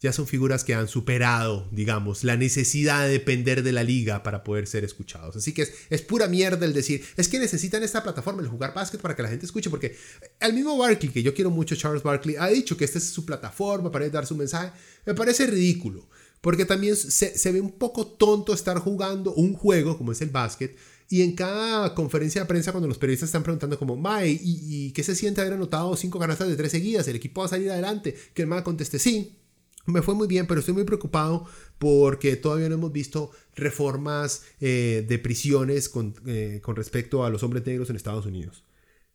ya 0.00 0.12
son 0.12 0.26
figuras 0.26 0.64
que 0.64 0.74
han 0.74 0.88
superado, 0.88 1.68
digamos, 1.70 2.24
la 2.24 2.36
necesidad 2.36 3.06
de 3.06 3.12
depender 3.12 3.62
de 3.62 3.70
la 3.70 3.84
liga 3.84 4.24
para 4.24 4.42
poder 4.42 4.66
ser 4.66 4.82
escuchados. 4.82 5.36
Así 5.36 5.54
que 5.54 5.68
es, 5.88 6.02
pura 6.02 6.26
mierda 6.26 6.66
el 6.66 6.72
decir, 6.72 7.04
es 7.16 7.28
que 7.28 7.38
necesitan 7.38 7.84
esta 7.84 8.02
plataforma, 8.02 8.42
el 8.42 8.48
jugar 8.48 8.74
básquet 8.74 9.00
para 9.00 9.14
que 9.14 9.22
la 9.22 9.28
gente 9.28 9.46
escuche, 9.46 9.70
porque 9.70 9.96
el 10.40 10.52
mismo 10.52 10.76
Barkley, 10.76 11.12
que 11.12 11.22
yo 11.22 11.32
quiero 11.32 11.50
mucho, 11.50 11.76
Charles 11.76 12.02
Barkley, 12.02 12.34
ha 12.36 12.48
dicho 12.48 12.76
que 12.76 12.84
esta 12.84 12.98
es 12.98 13.04
su 13.04 13.24
plataforma 13.24 13.92
para 13.92 14.08
dar 14.10 14.26
su 14.26 14.34
mensaje. 14.34 14.72
Me 15.06 15.14
parece 15.14 15.46
ridículo, 15.46 16.08
porque 16.40 16.64
también 16.64 16.96
se, 16.96 17.52
ve 17.52 17.60
un 17.60 17.78
poco 17.78 18.06
tonto 18.06 18.52
estar 18.52 18.78
jugando 18.80 19.32
un 19.32 19.54
juego 19.54 19.96
como 19.96 20.10
es 20.10 20.20
el 20.20 20.28
básquet. 20.30 20.76
Y 21.08 21.22
en 21.22 21.34
cada 21.34 21.94
conferencia 21.94 22.42
de 22.42 22.46
prensa, 22.46 22.72
cuando 22.72 22.88
los 22.88 22.98
periodistas 22.98 23.28
están 23.28 23.42
preguntando 23.42 23.78
como, 23.78 23.96
Mae, 23.96 24.38
¿y, 24.40 24.90
qué 24.92 25.02
se 25.02 25.14
siente 25.14 25.40
haber 25.40 25.54
anotado 25.54 25.96
cinco 25.96 26.18
canastas 26.18 26.48
de 26.48 26.56
tres 26.56 26.72
seguidas? 26.72 27.06
¿El 27.08 27.16
equipo 27.16 27.42
va 27.42 27.46
a 27.46 27.50
salir 27.50 27.70
adelante? 27.70 28.16
Que 28.32 28.42
el 28.42 28.48
Mae 28.48 28.62
conteste, 28.62 28.98
sí, 28.98 29.38
me 29.86 30.02
fue 30.02 30.14
muy 30.14 30.26
bien, 30.26 30.46
pero 30.46 30.60
estoy 30.60 30.74
muy 30.74 30.84
preocupado 30.84 31.46
porque 31.78 32.36
todavía 32.36 32.68
no 32.68 32.76
hemos 32.76 32.92
visto 32.92 33.30
reformas 33.54 34.42
eh, 34.60 35.04
de 35.06 35.18
prisiones 35.18 35.90
eh, 36.26 36.60
con, 36.62 36.76
respecto 36.76 37.24
a 37.24 37.30
los 37.30 37.42
hombres 37.42 37.66
negros 37.66 37.90
en 37.90 37.96
Estados 37.96 38.24
Unidos. 38.24 38.64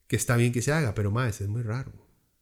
Que 0.07 0.15
está 0.15 0.37
bien 0.37 0.51
que 0.51 0.61
se 0.61 0.71
haga, 0.71 0.93
pero 0.93 1.11
más, 1.11 1.41
es 1.41 1.47
muy 1.47 1.63
raro. 1.63 1.91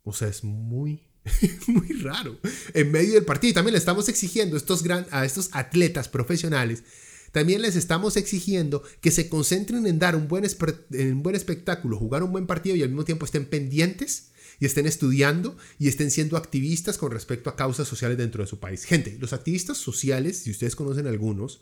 O 0.03 0.13
sea, 0.13 0.27
es 0.27 0.43
muy, 0.43 1.07
muy 1.67 1.87
raro. 2.01 2.37
En 2.73 2.91
medio 2.91 3.13
del 3.13 3.25
partido, 3.25 3.51
y 3.51 3.53
también 3.53 3.73
le 3.73 3.79
estamos 3.79 4.09
exigiendo 4.09 4.57
estos 4.57 4.83
gran, 4.83 5.05
a 5.11 5.25
estos 5.25 5.49
atletas 5.53 6.09
profesionales, 6.09 6.83
también 7.32 7.61
les 7.61 7.75
estamos 7.75 8.17
exigiendo 8.17 8.84
que 9.01 9.11
se 9.11 9.30
concentren 9.30 9.86
en 9.86 9.99
dar 9.99 10.15
un 10.15 10.28
buen, 10.28 10.45
espectáculo, 10.45 11.97
jugar 11.97 12.23
un 12.23 12.32
buen 12.32 12.47
partido 12.47 12.75
y 12.75 12.84
al 12.84 12.89
mismo 12.89 13.05
tiempo 13.05 13.25
estén 13.25 13.45
pendientes 13.45 14.32
y 14.59 14.65
estén 14.65 14.88
estudiando 14.88 15.55
y 15.78 15.88
estén 15.88 16.11
siendo 16.11 16.38
activistas 16.38 16.97
con 16.97 17.11
respecto 17.11 17.49
a 17.49 17.55
causas 17.55 17.88
sociales 17.88 18.17
dentro 18.17 18.43
de 18.43 18.49
su 18.49 18.59
país. 18.59 18.86
Gente, 18.86 19.17
los 19.19 19.34
activistas 19.34 19.78
sociales, 19.78 20.39
si 20.39 20.51
ustedes 20.51 20.75
conocen 20.75 21.07
algunos, 21.07 21.61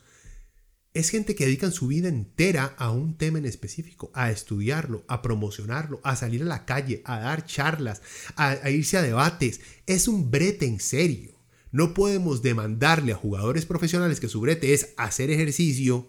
es 0.95 1.09
gente 1.09 1.35
que 1.35 1.45
dedican 1.45 1.73
su 1.73 1.87
vida 1.87 2.07
entera 2.07 2.73
a 2.77 2.89
un 2.89 3.17
tema 3.17 3.37
en 3.37 3.45
específico, 3.45 4.11
a 4.13 4.31
estudiarlo, 4.31 5.03
a 5.09 5.21
promocionarlo, 5.21 5.99
a 6.03 6.15
salir 6.15 6.41
a 6.41 6.45
la 6.45 6.65
calle, 6.65 7.01
a 7.03 7.19
dar 7.19 7.45
charlas, 7.45 8.01
a, 8.37 8.69
irse 8.69 8.97
a 8.97 9.01
debates. 9.01 9.59
Es 9.85 10.07
un 10.07 10.31
brete 10.31 10.65
en 10.65 10.79
serio. 10.79 11.34
No 11.75 11.93
podemos 11.93 12.41
demandarle 12.41 13.11
a 13.11 13.17
jugadores 13.17 13.65
profesionales 13.65 14.21
que 14.21 14.29
su 14.29 14.39
brete 14.39 14.73
es 14.73 14.93
hacer 14.95 15.29
ejercicio, 15.29 16.07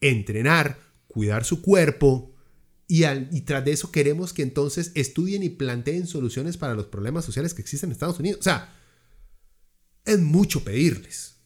entrenar, 0.00 0.80
cuidar 1.06 1.44
su 1.44 1.62
cuerpo, 1.62 2.34
y, 2.88 3.04
tras 3.42 3.64
de 3.64 3.70
eso 3.70 3.92
queremos 3.92 4.32
que 4.32 4.42
entonces 4.42 4.90
estudien 4.96 5.44
y 5.44 5.50
planteen 5.50 6.08
soluciones 6.08 6.56
para 6.56 6.74
los 6.74 6.86
problemas 6.86 7.24
sociales 7.24 7.54
que 7.54 7.62
existen 7.62 7.90
en 7.90 7.92
Estados 7.92 8.18
Unidos. 8.18 8.40
O 8.40 8.42
sea, 8.42 8.76
es 10.04 10.18
mucho 10.18 10.64
pedirles. 10.64 11.36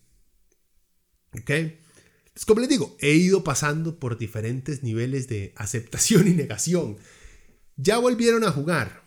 ¿Ok? 1.35 1.51
Entonces, 1.51 2.47
como 2.47 2.61
les 2.61 2.71
digo, 2.71 2.97
he 3.01 3.17
ido 3.17 3.45
pasando 3.45 4.01
por 4.01 4.17
diferentes 4.17 4.83
niveles 4.83 5.29
de 5.29 5.53
aceptación 5.57 6.27
y 6.27 6.31
negación. 6.31 6.97
Ya 7.77 7.99
volvieron 7.99 8.45
a 8.45 8.51
jugar. 8.51 9.03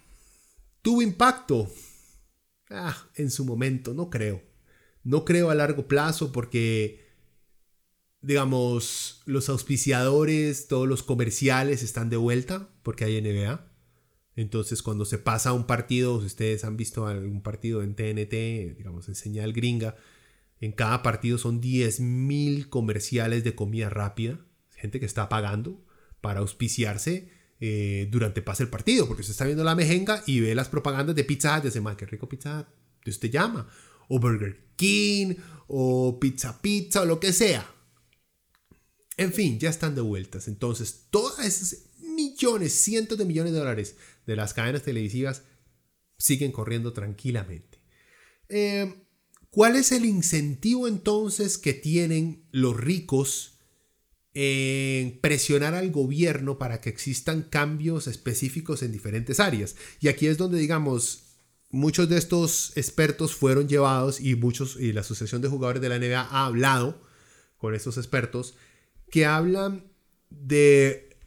¿Tuvo 0.84 1.01
impacto? 1.01 1.68
Ah, 2.70 3.09
en 3.16 3.32
su 3.32 3.43
momento, 3.43 3.95
no 3.95 4.12
creo. 4.12 4.51
No 5.04 5.26
creo 5.26 5.49
a 5.49 5.56
largo 5.56 5.88
plazo 5.88 6.32
porque 6.32 7.02
digamos, 8.22 9.22
los 9.26 9.49
auspiciadores, 9.49 10.68
todos 10.68 10.88
los 10.88 11.04
comerciales 11.04 11.84
están 11.84 12.10
de 12.10 12.18
vuelta 12.18 12.70
porque 12.84 13.04
hay 13.04 13.22
NBA. 13.22 13.68
Entonces, 14.36 14.82
cuando 14.82 15.06
se 15.06 15.18
pasa 15.18 15.54
un 15.54 15.66
partido, 15.66 16.20
si 16.20 16.28
ustedes 16.28 16.64
han 16.64 16.78
visto 16.78 17.08
algún 17.08 17.41
partido 17.41 17.84
en 17.84 17.95
TNT, 17.95 18.78
digamos, 18.78 19.08
en 19.10 19.16
señal 19.16 19.54
gringa, 19.54 19.95
en 20.60 20.72
cada 20.72 21.02
partido 21.02 21.38
son 21.38 21.62
10.000 21.62 22.70
comerciales 22.70 23.43
de 23.43 23.56
comida 23.56 23.89
rápida, 23.89 24.39
gente 24.76 24.99
que 24.99 25.06
está 25.06 25.28
pagando 25.28 25.84
para 26.22 26.39
auspiciarse 26.39 27.30
eh, 27.60 28.08
durante 28.12 28.41
pase 28.41 28.64
el 28.64 28.70
partido, 28.70 29.08
porque 29.08 29.24
se 29.24 29.32
está 29.32 29.45
viendo 29.45 29.64
la 29.64 29.76
mejenga 29.76 30.24
y 30.28 30.39
ve 30.39 30.56
las 30.56 30.70
propagandas 30.70 31.16
de 31.16 31.24
Pizza 31.24 31.58
Hut 31.58 31.64
y 31.64 31.68
dice, 31.68 31.82
man, 31.82 31.95
qué 31.95 32.06
rico 32.06 32.30
Pizza 32.30 32.68
usted 33.06 33.32
llama, 33.32 33.68
o 34.14 34.20
Burger 34.20 34.59
King, 34.76 35.36
o 35.68 36.20
Pizza 36.20 36.62
Pizza, 36.62 37.01
o 37.01 37.05
lo 37.05 37.22
que 37.22 37.32
sea. 37.32 37.66
En 39.16 39.32
fin, 39.32 39.57
ya 39.57 39.70
están 39.70 39.95
de 39.95 40.01
vueltas. 40.01 40.49
Entonces, 40.49 41.07
todas 41.09 41.45
esas 41.45 41.86
millones, 41.99 42.74
cientos 42.74 43.18
de 43.18 43.24
millones 43.24 43.53
de 43.53 43.59
dólares 43.59 43.95
de 44.26 44.36
las 44.36 44.53
cadenas 44.53 44.84
televisivas 44.84 45.43
siguen 46.18 46.51
corriendo 46.51 46.91
tranquilamente. 46.91 47.80
Eh, 48.49 48.93
¿Cuál 49.49 49.78
es 49.78 49.93
el 49.93 50.03
incentivo 50.03 50.89
entonces 50.89 51.57
que 51.57 51.74
tienen 51.74 52.43
los 52.51 52.76
ricos 52.76 53.59
en 54.34 55.20
presionar 55.22 55.74
al 55.74 55.91
gobierno 55.91 56.57
para 56.57 56.82
que 56.82 56.89
existan 56.89 57.43
cambios 57.43 58.07
específicos 58.07 58.84
en 58.84 58.91
diferentes 58.91 59.39
áreas? 59.39 59.78
Y 60.01 60.09
aquí 60.09 60.28
es 60.28 60.38
donde, 60.38 60.59
digamos, 60.59 61.30
muchos 61.72 62.09
de 62.09 62.17
estos 62.17 62.76
expertos 62.76 63.36
fueron 63.36 63.67
llevados 63.67 64.19
y 64.19 64.36
muchos, 64.36 64.78
y 64.80 64.93
la 64.93 65.01
Asociación 65.01 65.41
de 65.41 65.47
Jugadores 65.47 65.82
de 65.82 65.89
la 65.89 65.99
NBA 65.99 66.22
ha 66.22 66.45
hablado 66.45 67.01
con 67.57 67.76
estos 67.76 67.97
expertos 67.97 68.55
que 69.09 69.26
hablan 69.26 69.86
de 70.30 71.17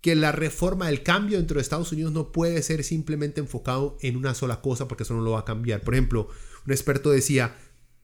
que 0.00 0.14
la 0.14 0.32
reforma, 0.32 0.88
el 0.88 1.02
cambio 1.02 1.36
dentro 1.36 1.56
de 1.56 1.62
Estados 1.62 1.92
Unidos 1.92 2.12
no 2.12 2.32
puede 2.32 2.62
ser 2.62 2.84
simplemente 2.84 3.40
enfocado 3.40 3.98
en 4.00 4.16
una 4.16 4.34
sola 4.34 4.60
cosa 4.62 4.88
porque 4.88 5.02
eso 5.02 5.14
no 5.14 5.20
lo 5.20 5.32
va 5.32 5.40
a 5.40 5.44
cambiar. 5.44 5.82
Por 5.82 5.94
ejemplo, 5.94 6.28
un 6.66 6.72
experto 6.72 7.10
decía, 7.10 7.56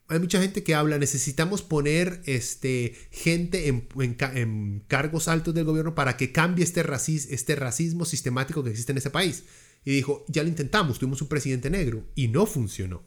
hay 0.08 0.20
mucha 0.20 0.40
gente 0.40 0.62
que 0.62 0.74
habla, 0.74 0.98
necesitamos 0.98 1.62
poner 1.62 2.22
este, 2.26 2.94
gente 3.10 3.68
en, 3.68 4.84
cargos 4.86 5.26
altos 5.28 5.54
del 5.54 5.64
gobierno 5.64 5.94
para 5.94 6.16
que 6.16 6.32
cambie 6.32 6.64
este, 6.64 6.84
este 7.30 7.56
racismo 7.56 8.04
sistemático 8.04 8.62
que 8.62 8.70
existe 8.70 8.92
en 8.92 8.98
ese 8.98 9.10
país. 9.10 9.44
Y 9.86 9.92
dijo, 9.92 10.24
ya 10.26 10.42
lo 10.42 10.48
intentamos, 10.48 10.98
tuvimos 10.98 11.22
un 11.22 11.28
presidente 11.28 11.70
negro 11.70 12.10
y 12.16 12.26
no 12.26 12.44
funcionó. 12.44 13.04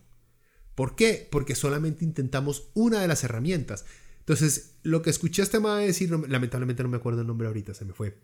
¿Por 0.75 0.95
qué? 0.95 1.27
Porque 1.29 1.53
solamente 1.53 2.05
intentamos 2.05 2.71
una 2.73 3.01
de 3.01 3.07
las 3.09 3.25
herramientas. 3.25 3.83
Entonces, 4.19 4.77
lo 4.83 5.01
que 5.01 5.09
escuché 5.09 5.41
a 5.41 5.43
este 5.43 5.59
decir, 5.59 6.09
lamentablemente 6.29 6.81
no 6.81 6.87
me 6.87 6.95
acuerdo 6.95 7.19
el 7.19 7.27
nombre 7.27 7.47
ahorita, 7.47 7.73
se 7.73 7.83
me 7.83 7.91
fue. 7.91 8.17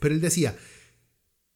Pero 0.00 0.14
él 0.14 0.22
decía, 0.22 0.56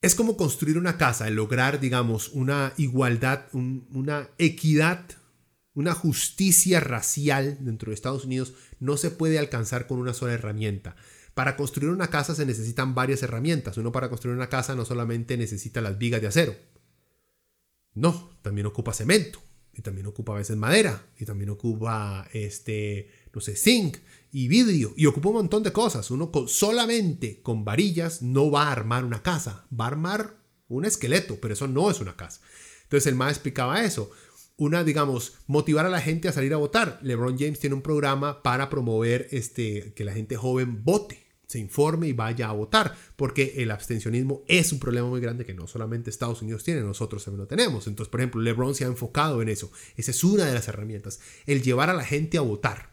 es 0.03 0.15
como 0.15 0.37
construir 0.37 0.77
una 0.77 0.99
casa, 0.99 1.31
lograr, 1.31 1.81
digamos, 1.81 2.29
una 2.29 2.75
igualdad, 2.77 3.47
una 3.55 4.29
equidad, 4.37 5.03
una 5.73 5.95
justicia 5.95 6.79
racial 6.79 7.57
dentro 7.61 7.89
de 7.89 7.95
Estados 7.95 8.27
Unidos 8.27 8.53
no 8.81 8.99
se 8.99 9.11
puede 9.11 9.39
alcanzar 9.39 9.87
con 9.87 9.99
una 9.99 10.13
sola 10.13 10.35
herramienta. 10.35 10.95
Para 11.35 11.57
construir 11.57 11.91
una 11.91 12.09
casa 12.09 12.35
se 12.35 12.47
necesitan 12.47 12.95
varias 12.95 13.23
herramientas. 13.23 13.77
Uno 13.77 13.93
para 13.93 14.09
construir 14.09 14.37
una 14.37 14.49
casa 14.49 14.75
no 14.75 14.85
solamente 14.85 15.37
necesita 15.37 15.81
las 15.81 15.99
vigas 15.99 16.21
de 16.21 16.29
acero. 16.29 16.55
No, 17.95 18.31
también 18.43 18.67
ocupa 18.67 18.93
cemento. 18.93 19.41
Y 19.77 19.83
también 19.83 20.07
ocupa 20.07 20.33
a 20.33 20.39
veces 20.39 20.57
madera. 20.57 21.07
Y 21.19 21.25
también 21.25 21.51
ocupa, 21.51 22.29
este, 22.33 23.11
no 23.33 23.41
sé, 23.41 23.57
zinc 23.57 23.99
y 24.31 24.47
vidrio. 24.47 24.95
Y 24.97 25.07
ocupa 25.07 25.31
un 25.31 25.37
montón 25.37 25.65
de 25.65 25.73
cosas. 25.73 26.11
Uno 26.11 26.31
solamente 26.47 27.43
con 27.43 27.65
varillas 27.65 28.23
no 28.23 28.51
va 28.51 28.69
a 28.69 28.73
armar 28.73 29.05
una 29.05 29.23
casa. 29.23 29.67
Va 29.79 29.87
a 29.87 29.89
armar 29.89 30.37
un 30.69 30.85
esqueleto, 30.85 31.41
pero 31.41 31.55
eso 31.55 31.67
no 31.67 31.91
es 31.91 32.01
una 32.01 32.17
casa. 32.17 32.41
Entonces 32.85 33.09
el 33.09 33.17
más 33.17 33.33
explicaba 33.33 33.85
eso 33.85 34.11
una, 34.57 34.85
digamos, 34.85 35.35
motivar 35.47 35.87
a 35.87 35.91
la 35.91 36.01
gente 36.01 36.29
a 36.29 36.33
salir 36.33 36.55
a 36.55 36.59
votar. 36.59 36.99
LeBron 37.03 37.39
James 37.39 37.59
tiene 37.59 37.75
un 37.75 37.83
programa 37.83 38.43
para 38.43 38.71
promover 38.71 39.29
este, 39.33 39.93
que 39.95 40.05
la 40.05 40.13
gente 40.13 40.37
joven 40.37 40.85
vote, 40.85 41.24
se 41.55 41.61
informe 41.61 42.09
y 42.09 42.13
vaya 42.13 42.49
a 42.49 42.53
votar, 42.53 42.97
porque 43.17 43.55
el 43.59 43.71
abstencionismo 43.71 44.43
es 44.49 44.73
un 44.73 44.81
problema 44.81 45.09
muy 45.09 45.21
grande 45.21 45.45
que 45.45 45.55
no 45.55 45.69
solamente 45.69 46.11
Estados 46.11 46.43
Unidos 46.43 46.65
tiene, 46.65 46.81
nosotros 46.81 47.25
también 47.25 47.43
lo 47.43 47.47
tenemos. 47.47 47.87
Entonces, 47.87 48.11
por 48.11 48.21
ejemplo, 48.21 48.41
LeBron 48.43 48.75
se 48.75 48.85
ha 48.85 48.89
enfocado 48.89 49.41
en 49.41 49.49
eso. 49.49 49.71
Esa 49.97 50.11
es 50.11 50.25
una 50.25 50.47
de 50.47 50.55
las 50.55 50.67
herramientas, 50.67 51.21
el 51.47 51.63
llevar 51.63 51.91
a 51.91 51.95
la 51.95 52.05
gente 52.05 52.39
a 52.39 52.41
votar. 52.41 52.91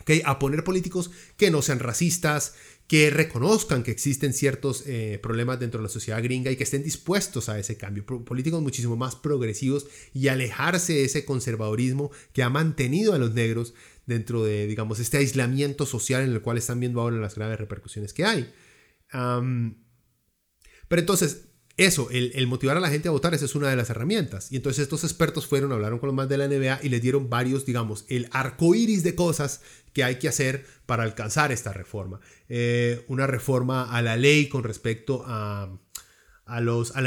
¿okay? 0.00 0.22
A 0.24 0.38
poner 0.38 0.62
políticos 0.62 1.10
que 1.36 1.50
no 1.50 1.60
sean 1.60 1.80
racistas, 1.80 2.54
que 2.86 3.10
reconozcan 3.10 3.82
que 3.82 3.90
existen 3.90 4.32
ciertos 4.32 4.84
eh, 4.86 5.18
problemas 5.20 5.58
dentro 5.58 5.80
de 5.80 5.88
la 5.88 5.92
sociedad 5.92 6.22
gringa 6.22 6.52
y 6.52 6.56
que 6.56 6.62
estén 6.62 6.84
dispuestos 6.84 7.48
a 7.48 7.58
ese 7.58 7.76
cambio. 7.76 8.06
Políticos 8.06 8.62
muchísimo 8.62 8.96
más 8.96 9.16
progresivos 9.16 9.88
y 10.14 10.28
alejarse 10.28 10.92
de 10.94 11.04
ese 11.04 11.24
conservadorismo 11.24 12.12
que 12.32 12.44
ha 12.44 12.48
mantenido 12.48 13.12
a 13.12 13.18
los 13.18 13.34
negros 13.34 13.74
dentro 14.08 14.42
de, 14.42 14.66
digamos, 14.66 14.98
este 14.98 15.18
aislamiento 15.18 15.86
social 15.86 16.22
en 16.22 16.32
el 16.32 16.40
cual 16.40 16.56
están 16.58 16.80
viendo 16.80 17.00
ahora 17.00 17.16
las 17.18 17.36
graves 17.36 17.60
repercusiones 17.60 18.12
que 18.14 18.24
hay. 18.24 18.52
pero 19.10 21.00
entonces, 21.00 21.44
eso, 21.76 22.08
el, 22.10 22.46
motivar 22.48 22.76
a 22.76 22.80
la 22.80 22.88
gente 22.88 23.06
a 23.08 23.12
votar, 23.12 23.34
esa 23.34 23.44
es 23.44 23.54
una 23.54 23.68
de 23.68 23.76
las 23.76 23.90
herramientas. 23.90 24.50
Y 24.50 24.56
entonces 24.56 24.82
estos 24.82 25.04
expertos 25.04 25.46
fueron, 25.46 25.70
hablaron 25.70 25.98
con 26.00 26.08
los 26.08 26.16
más 26.16 26.28
de 26.28 26.38
la 26.38 26.48
NBA 26.48 26.80
y 26.82 26.88
les 26.88 27.02
dieron 27.02 27.28
varios, 27.30 27.66
digamos, 27.66 28.06
el 28.08 28.28
arco 28.32 28.74
iris 28.74 29.04
de 29.04 29.14
cosas 29.14 29.60
que 29.92 30.02
hay 30.02 30.16
que 30.16 30.28
hacer 30.28 30.64
para 30.86 31.04
alcanzar 31.04 31.52
esta 31.52 31.72
reforma. 31.72 32.18
Eh, 32.48 33.04
una 33.08 33.26
reforma 33.26 33.94
a 33.94 34.02
la 34.02 34.16
ley 34.16 34.48
con 34.48 34.64
respecto 34.64 35.22
a, 35.26 35.78
a 36.48 36.60
los, 36.60 36.96
al, 36.96 37.06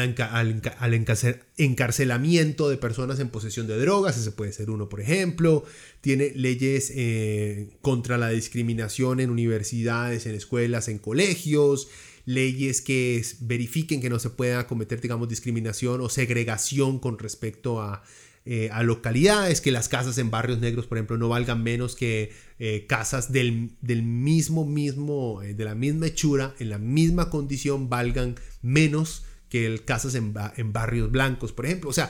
encarcelamiento 1.58 2.70
de 2.70 2.78
personas 2.78 3.20
en 3.20 3.30
posesión 3.30 3.68
de 3.68 3.78
drogas, 3.78 4.18
ese 4.18 4.32
puede 4.32 4.54
ser 4.54 4.70
uno, 4.70 4.88
por 4.88 5.02
ejemplo. 5.02 5.66
Tiene 6.00 6.32
leyes 6.36 6.92
eh, 6.96 7.70
contra 7.82 8.18
la 8.18 8.30
discriminación 8.30 9.20
en 9.20 9.32
universidades, 9.32 10.26
en 10.26 10.36
escuelas, 10.36 10.88
en 10.88 11.00
colegios 11.00 11.89
leyes 12.26 12.82
que 12.82 13.26
verifiquen 13.39 14.00
que 14.00 14.10
no 14.10 14.20
se 14.20 14.30
pueda 14.30 14.68
cometer, 14.68 15.02
digamos, 15.02 15.28
discriminación 15.28 16.02
o 16.02 16.08
segregación 16.08 17.00
con 17.00 17.18
respecto 17.18 17.82
a, 17.82 18.04
eh, 18.44 18.70
a 18.72 18.82
localidades, 18.82 19.62
que 19.62 19.72
las 19.72 19.88
casas 19.88 20.18
en 20.18 20.32
barrios 20.32 20.60
negros, 20.60 20.88
por 20.88 20.98
ejemplo, 20.98 21.16
no 21.16 21.30
valgan 21.30 21.62
menos 21.62 21.96
que 21.96 22.32
eh, 22.58 22.86
casas 22.88 23.32
del, 23.32 23.76
mismo, 23.84 24.66
mismo, 24.66 25.44
eh, 25.44 25.54
de 25.54 25.64
la 25.64 25.76
misma 25.76 26.08
hechura, 26.08 26.56
en 26.58 26.72
la 26.72 26.80
misma 26.80 27.30
condición, 27.30 27.88
valgan 27.88 28.36
menos 28.64 29.26
que 29.52 29.84
casas 29.84 30.16
en, 30.16 30.34
en, 30.56 30.72
barrios 30.72 31.12
blancos, 31.12 31.52
por 31.52 31.66
ejemplo. 31.66 31.89
O 31.89 31.93
sea, 31.93 32.10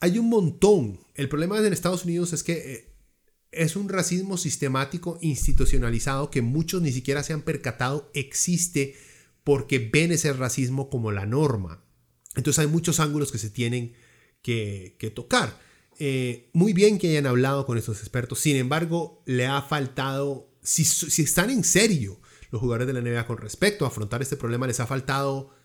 hay 0.00 0.18
un 0.18 0.28
montón. 0.28 0.98
El 1.14 1.28
problema 1.28 1.58
en 1.64 1.72
Estados 1.72 2.04
Unidos 2.04 2.32
es 2.32 2.42
que 2.42 2.96
es 3.52 3.76
un 3.76 3.88
racismo 3.88 4.36
sistemático 4.36 5.16
institucionalizado 5.22 6.28
que 6.28 6.42
muchos 6.42 6.82
ni 6.82 6.90
siquiera 6.90 7.22
se 7.22 7.32
han 7.32 7.42
percatado 7.42 8.10
existe 8.14 8.96
porque 9.44 9.78
ven 9.78 10.10
ese 10.10 10.32
racismo 10.32 10.90
como 10.90 11.12
la 11.12 11.24
norma. 11.24 11.84
Entonces 12.34 12.58
hay 12.58 12.66
muchos 12.66 12.98
ángulos 12.98 13.30
que 13.30 13.38
se 13.38 13.48
tienen 13.48 13.94
que, 14.42 15.12
tocar. 15.14 15.60
Eh, 16.00 16.50
muy 16.52 16.72
bien 16.72 16.98
que 16.98 17.10
hayan 17.10 17.26
hablado 17.26 17.64
con 17.64 17.78
estos 17.78 18.00
expertos, 18.00 18.40
sin 18.40 18.56
embargo, 18.56 19.22
le 19.24 19.46
ha 19.46 19.62
faltado, 19.62 20.50
si 20.62 21.22
están 21.22 21.50
en 21.50 21.62
serio 21.62 22.20
los 22.50 22.60
jugadores 22.60 22.88
de 22.88 22.92
la 22.92 23.00
NBA 23.00 23.24
con 23.28 23.38
respecto 23.38 23.84
a 23.84 23.88
afrontar 23.88 24.20
este 24.20 24.36
problema, 24.36 24.66
les 24.66 24.80
ha 24.80 24.86
faltado 24.86 25.55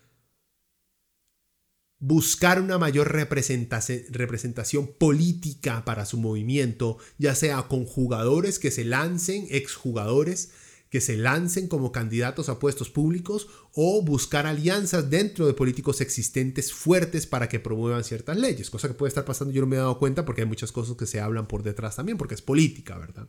buscar 2.02 2.60
una 2.60 2.78
mayor 2.78 3.12
representación, 3.12 4.90
política 4.98 5.84
para 5.84 6.04
su 6.04 6.18
movimiento, 6.18 6.98
ya 7.16 7.36
sea 7.36 7.62
con 7.68 7.84
jugadores 7.86 8.58
que 8.58 8.72
se 8.72 8.84
lancen, 8.84 9.46
exjugadores, 9.50 10.50
que 10.90 11.00
se 11.00 11.16
lancen 11.16 11.68
como 11.68 11.92
candidatos 11.92 12.48
a 12.48 12.58
puestos 12.58 12.90
públicos 12.90 13.46
o 13.72 14.02
buscar 14.02 14.48
alianzas 14.48 15.10
dentro 15.10 15.46
de 15.46 15.54
políticos 15.54 16.00
existentes 16.00 16.72
fuertes 16.72 17.28
para 17.28 17.48
que 17.48 17.60
promuevan 17.60 18.02
ciertas 18.02 18.36
leyes, 18.36 18.68
cosa 18.68 18.88
que 18.88 18.94
puede 18.94 19.08
estar 19.08 19.24
pasando, 19.24 19.54
yo 19.54 19.60
no 19.60 19.68
me 19.68 19.76
he 19.76 19.78
dado 19.78 20.00
cuenta 20.00 20.24
porque 20.24 20.42
hay 20.42 20.48
muchas 20.48 20.72
cosas 20.72 20.96
que 20.96 21.06
se 21.06 21.20
hablan 21.20 21.46
por 21.46 21.62
detrás 21.62 21.94
también, 21.94 22.18
porque 22.18 22.34
es 22.34 22.42
política, 22.42 22.98
¿verdad? 22.98 23.28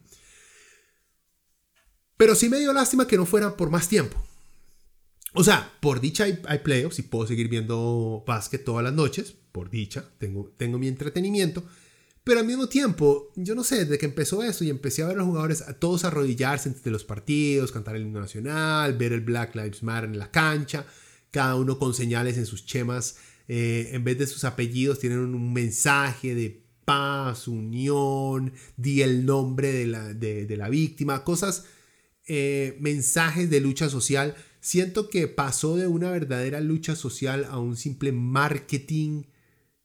Pero 2.18 2.34
sí 2.34 2.50
me 2.50 2.60
dio 2.60 2.74
lástima 2.74 3.08
que 3.08 3.18
no 3.18 3.28
fuera 3.28 3.56
por 3.56 3.70
más 3.70 3.88
tiempo. 3.88 4.18
O 5.34 5.44
sea, 5.44 5.74
por 5.80 6.00
dicha 6.00 6.26
hay, 6.26 6.60
playoffs 6.60 7.00
y 7.00 7.04
puedo 7.04 7.28
seguir 7.28 7.50
viendo 7.50 8.24
básquet 8.26 8.64
todas 8.64 8.84
las 8.84 8.94
noches, 8.94 9.36
por 9.52 9.70
dicha, 9.70 10.06
tengo, 10.20 10.54
tengo 10.58 10.78
mi 10.78 10.88
entretenimiento, 10.88 11.64
pero 12.24 12.40
al 12.40 12.46
mismo 12.46 12.70
tiempo, 12.70 13.32
yo 13.36 13.56
no 13.56 13.64
sé, 13.64 13.80
desde 13.80 13.98
que 13.98 14.06
empezó 14.06 14.44
eso 14.44 14.64
y 14.64 14.70
empecé 14.70 15.04
a 15.04 15.08
ver 15.08 15.16
a 15.16 15.20
los 15.20 15.28
jugadores 15.28 15.62
a 15.64 15.74
todos 15.74 16.06
arrodillarse 16.06 16.70
entre 16.70 16.92
los 16.92 17.04
partidos, 17.04 17.72
cantar 17.72 17.96
el 17.96 18.04
himno 18.04 18.22
nacional, 18.22 18.96
ver 18.96 19.12
el 19.12 19.22
Black 19.22 19.56
Lives 19.56 19.84
Matter 19.84 20.10
en 20.10 20.20
la 20.20 20.32
cancha, 20.32 20.86
cada 21.32 21.56
uno 21.56 21.80
con 21.80 21.94
señales 21.94 22.38
en 22.38 22.46
sus 22.46 22.66
chemas, 22.66 23.18
eh, 23.48 23.90
en 23.92 24.04
vez 24.04 24.18
de 24.20 24.28
sus 24.28 24.46
apellidos 24.46 25.00
tienen 25.00 25.20
un 25.20 25.52
mensaje 25.52 26.34
de 26.34 26.64
paz, 26.86 27.48
unión, 27.48 28.54
di 28.78 29.02
el 29.02 29.26
nombre 29.26 29.72
de 29.72 29.88
la, 29.88 30.14
de, 30.14 30.56
la 30.56 30.70
víctima, 30.70 31.24
cosas, 31.24 31.66
eh, 32.28 32.78
mensajes 32.80 33.50
de 33.50 33.60
lucha 33.62 33.90
social. 33.90 34.36
Siento 34.64 35.10
que 35.10 35.28
pasó 35.28 35.76
de 35.76 35.88
una 35.88 36.10
verdadera 36.10 36.62
lucha 36.62 36.96
social 36.96 37.46
a 37.50 37.60
un 37.60 37.76
simple 37.76 38.14
marketing 38.14 39.24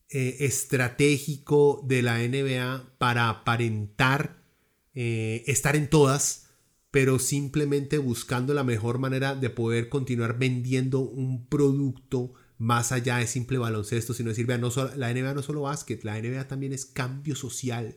eh, 0.08 0.36
estratégico 0.38 1.84
de 1.84 2.00
la 2.00 2.20
NBA 2.20 2.94
para 2.96 3.28
aparentar 3.28 4.40
eh, 4.94 5.42
estar 5.48 5.74
en 5.74 5.90
todas, 5.90 6.50
pero 6.92 7.18
simplemente 7.18 7.98
buscando 7.98 8.54
la 8.54 8.62
mejor 8.62 9.00
manera 9.00 9.34
de 9.34 9.50
poder 9.50 9.88
continuar 9.88 10.38
vendiendo 10.38 11.00
un 11.00 11.48
producto 11.48 12.34
más 12.56 12.92
allá 12.92 13.16
de 13.16 13.26
simple 13.26 13.58
baloncesto, 13.58 14.14
sino 14.14 14.28
decir, 14.28 14.46
vean, 14.46 14.60
no 14.60 14.70
solo, 14.70 14.94
la 14.94 15.12
NBA 15.12 15.34
no 15.34 15.42
solo 15.42 15.62
básquet, 15.62 16.04
la 16.04 16.22
NBA 16.22 16.46
también 16.46 16.72
es 16.72 16.86
cambio 16.86 17.34
social. 17.34 17.96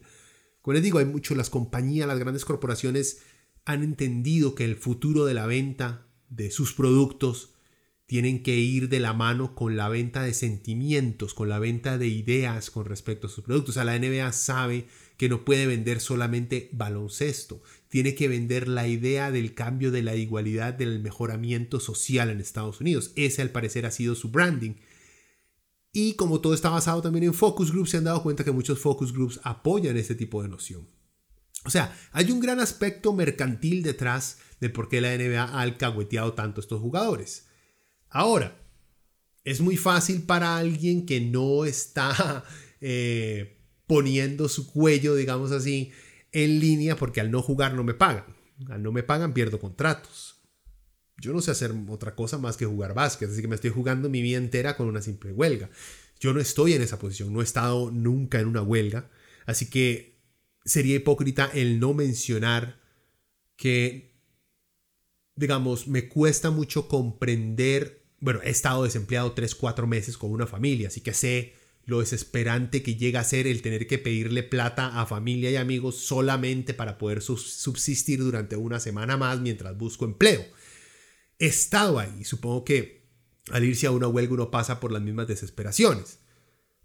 Como 0.64 0.74
les 0.74 0.82
digo, 0.82 0.98
hay 0.98 1.06
mucho, 1.06 1.36
las 1.36 1.52
compañías, 1.52 2.08
las 2.08 2.18
grandes 2.18 2.44
corporaciones 2.44 3.20
han 3.66 3.84
entendido 3.84 4.56
que 4.56 4.66
el 4.66 4.78
futuro 4.78 5.26
de 5.26 5.36
la 5.36 5.46
venta 5.46 6.08
de 6.32 6.50
sus 6.50 6.74
productos 6.74 7.52
tienen 8.08 8.44
que 8.44 8.58
ir 8.58 8.90
de 8.90 9.00
la 9.00 9.14
mano 9.14 9.56
con 9.56 9.78
la 9.78 9.88
venta 9.88 10.24
de 10.24 10.34
sentimientos, 10.34 11.34
con 11.34 11.48
la 11.48 11.60
venta 11.60 11.98
de 11.98 12.08
ideas 12.08 12.70
con 12.70 12.86
respecto 12.86 13.28
a 13.28 13.30
sus 13.30 13.44
productos. 13.44 13.70
O 13.70 13.74
sea, 13.76 13.86
la 13.86 13.98
NBA 13.98 14.34
sabe 14.34 14.88
que 15.16 15.30
no 15.30 15.46
puede 15.46 15.66
vender 15.66 16.02
solamente 16.02 16.70
baloncesto, 16.74 17.62
tiene 17.88 18.14
que 18.14 18.28
vender 18.28 18.68
la 18.68 18.88
idea 18.88 19.32
del 19.32 19.54
cambio 19.54 19.92
de 19.92 20.04
la 20.04 20.16
igualdad, 20.16 20.74
del 20.74 21.00
mejoramiento 21.00 21.80
social 21.80 22.30
en 22.30 22.42
Estados 22.42 22.82
Unidos. 22.82 23.14
Ese 23.16 23.42
al 23.42 23.52
parecer 23.52 23.86
ha 23.86 23.92
sido 23.92 24.16
su 24.16 24.30
branding. 24.30 24.74
Y 25.94 26.16
como 26.16 26.42
todo 26.42 26.54
está 26.54 26.70
basado 26.70 27.02
también 27.02 27.24
en 27.24 27.34
focus 27.34 27.72
groups, 27.72 27.92
se 27.92 27.98
han 27.98 28.06
dado 28.06 28.24
cuenta 28.24 28.44
que 28.44 28.52
muchos 28.52 28.80
focus 28.80 29.14
groups 29.14 29.40
apoyan 29.44 29.96
este 29.96 30.16
tipo 30.16 30.42
de 30.42 30.50
noción. 30.50 30.86
O 31.64 31.70
sea, 31.70 31.98
hay 32.12 32.32
un 32.32 32.40
gran 32.40 32.60
aspecto 32.60 33.14
mercantil 33.14 33.84
detrás 33.84 34.40
de 34.62 34.70
por 34.70 34.88
qué 34.88 35.01
la 35.01 35.18
NBA 35.18 35.43
ha 35.43 35.62
alcahueteado 35.62 36.34
tanto 36.34 36.62
a 36.62 36.64
estos 36.64 36.80
jugadores. 36.80 37.47
Ahora, 38.09 38.57
es 39.43 39.59
muy 39.59 39.76
fácil 39.76 40.22
para 40.22 40.57
alguien 40.57 41.05
que 41.05 41.20
no 41.20 41.66
está 41.66 42.45
eh, 42.82 43.57
poniendo 43.88 44.47
su 44.47 44.72
cuello, 44.72 45.16
digamos 45.16 45.51
así, 45.51 45.91
en 46.32 46.59
línea 46.59 46.95
porque 46.95 47.20
al 47.20 47.32
no 47.32 47.41
jugar 47.41 47.74
no 47.74 47.84
me 47.84 47.95
pagan. 47.95 48.26
Al 48.70 48.84
no 48.84 48.91
me 48.91 49.03
pagan 49.03 49.34
pierdo 49.34 49.59
contratos. 49.59 50.38
Yo 51.18 51.34
no 51.34 51.41
sé 51.41 51.51
hacer 51.51 51.74
otra 51.89 52.16
cosa 52.16 52.38
más 52.38 52.55
que 52.55 52.66
jugar 52.66 52.93
básquet, 52.93 53.30
así 53.30 53.41
que 53.41 53.47
me 53.47 53.55
estoy 53.55 53.72
jugando 53.72 54.09
mi 54.09 54.22
vida 54.22 54.38
entera 54.38 54.78
con 54.78 54.88
una 54.88 55.01
simple 55.01 55.32
huelga. 55.32 55.70
Yo 56.20 56.34
no 56.34 56.39
estoy 56.39 56.74
en 56.74 56.82
esa 56.82 56.99
posición, 56.99 57.34
no 57.34 57.41
he 57.41 57.43
estado 57.43 57.91
nunca 57.91 58.39
en 58.39 58.47
una 58.47 58.62
huelga, 58.62 59.09
así 59.45 59.70
que 59.70 60.22
sería 60.66 60.95
hipócrita 60.95 61.49
el 61.53 61.80
no 61.80 61.93
mencionar 61.93 62.80
que, 63.55 64.11
digamos, 65.36 65.88
me 65.88 66.08
cuesta 66.08 66.52
mucho 66.52 66.88
comprender 66.88 68.02
bueno, 68.22 68.40
he 68.44 68.52
estado 68.52 68.84
desempleado 68.84 69.34
3, 69.34 69.56
4 69.56 69.88
meses 69.88 70.16
con 70.16 70.32
una 70.32 70.48
familia, 70.48 70.88
así 70.88 71.02
que 71.02 71.14
sé 71.14 71.56
lo 71.86 72.00
desesperante 72.00 72.84
que 72.84 72.96
llega 72.96 73.20
a 73.20 73.24
ser 73.24 73.48
el 73.48 73.64
tener 73.64 73.88
que 73.88 73.98
pedirle 73.98 74.44
plata 74.44 75.02
a 75.02 75.08
familia 75.08 75.50
y 75.50 75.56
amigos 75.56 75.98
solamente 75.98 76.76
para 76.76 77.00
poder 77.00 77.24
subsistir 77.24 78.20
durante 78.20 78.56
una 78.56 78.80
semana 78.80 79.18
más 79.18 79.42
mientras 79.42 79.76
busco 79.76 80.06
empleo. 80.06 80.46
He 81.40 81.48
estado 81.48 81.98
ahí, 81.98 82.24
supongo 82.24 82.64
que 82.64 83.10
al 83.50 83.66
irse 83.66 83.88
a 83.88 83.92
una 83.92 84.08
huelga 84.08 84.36
uno 84.36 84.52
pasa 84.52 84.80
por 84.80 84.92
las 84.92 85.02
mismas 85.02 85.28
desesperaciones. 85.28 86.20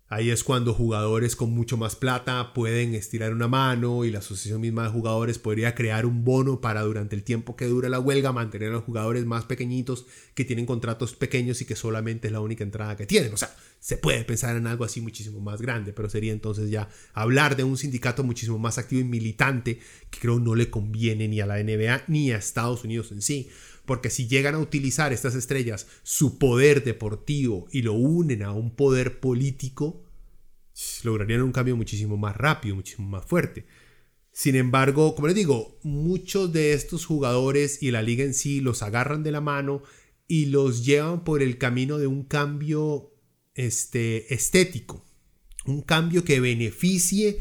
Ahí 0.08 0.30
es 0.30 0.44
cuando 0.44 0.72
jugadores 0.72 1.34
con 1.34 1.50
mucho 1.50 1.76
más 1.76 1.96
plata 1.96 2.52
pueden 2.54 2.94
estirar 2.94 3.32
una 3.32 3.48
mano 3.48 4.04
y 4.04 4.12
la 4.12 4.20
asociación 4.20 4.60
misma 4.60 4.84
de 4.84 4.90
jugadores 4.90 5.40
podría 5.40 5.74
crear 5.74 6.06
un 6.06 6.24
bono 6.24 6.60
para 6.60 6.82
durante 6.82 7.16
el 7.16 7.24
tiempo 7.24 7.56
que 7.56 7.66
dura 7.66 7.88
la 7.88 7.98
huelga 7.98 8.30
mantener 8.30 8.68
a 8.68 8.74
los 8.74 8.84
jugadores 8.84 9.24
más 9.26 9.46
pequeñitos 9.46 10.06
que 10.34 10.44
tienen 10.44 10.64
contratos 10.64 11.14
pequeños 11.14 11.60
y 11.60 11.64
que 11.64 11.74
solamente 11.74 12.28
es 12.28 12.32
la 12.32 12.40
única 12.40 12.62
entrada 12.62 12.94
que 12.94 13.04
tienen. 13.04 13.34
O 13.34 13.36
sea, 13.36 13.52
se 13.80 13.96
puede 13.96 14.24
pensar 14.24 14.56
en 14.56 14.68
algo 14.68 14.84
así 14.84 15.00
muchísimo 15.00 15.40
más 15.40 15.60
grande, 15.60 15.92
pero 15.92 16.08
sería 16.08 16.32
entonces 16.32 16.70
ya 16.70 16.88
hablar 17.12 17.56
de 17.56 17.64
un 17.64 17.76
sindicato 17.76 18.22
muchísimo 18.22 18.60
más 18.60 18.78
activo 18.78 19.00
y 19.00 19.04
militante 19.04 19.80
que 20.10 20.20
creo 20.20 20.38
no 20.38 20.54
le 20.54 20.70
conviene 20.70 21.26
ni 21.26 21.40
a 21.40 21.46
la 21.46 21.60
NBA 21.60 22.04
ni 22.06 22.30
a 22.30 22.36
Estados 22.36 22.84
Unidos 22.84 23.10
en 23.10 23.22
sí. 23.22 23.48
Porque 23.86 24.10
si 24.10 24.26
llegan 24.26 24.54
a 24.54 24.58
utilizar 24.58 25.12
estas 25.12 25.34
estrellas 25.34 25.86
su 26.02 26.38
poder 26.38 26.84
deportivo 26.84 27.66
y 27.70 27.82
lo 27.82 27.94
unen 27.94 28.42
a 28.42 28.52
un 28.52 28.74
poder 28.74 29.20
político, 29.20 30.04
lograrían 31.04 31.42
un 31.42 31.52
cambio 31.52 31.76
muchísimo 31.76 32.16
más 32.16 32.36
rápido, 32.36 32.74
muchísimo 32.74 33.08
más 33.08 33.24
fuerte. 33.24 33.66
Sin 34.32 34.54
embargo, 34.54 35.14
como 35.14 35.28
les 35.28 35.36
digo, 35.36 35.78
muchos 35.82 36.52
de 36.52 36.74
estos 36.74 37.06
jugadores 37.06 37.82
y 37.82 37.90
la 37.90 38.02
liga 38.02 38.22
en 38.22 38.34
sí 38.34 38.60
los 38.60 38.82
agarran 38.82 39.22
de 39.22 39.30
la 39.30 39.40
mano 39.40 39.82
y 40.28 40.46
los 40.46 40.84
llevan 40.84 41.24
por 41.24 41.42
el 41.42 41.56
camino 41.56 41.96
de 41.96 42.06
un 42.06 42.24
cambio 42.24 43.14
este, 43.54 44.34
estético, 44.34 45.06
un 45.64 45.80
cambio 45.80 46.24
que 46.24 46.40
beneficie 46.40 47.38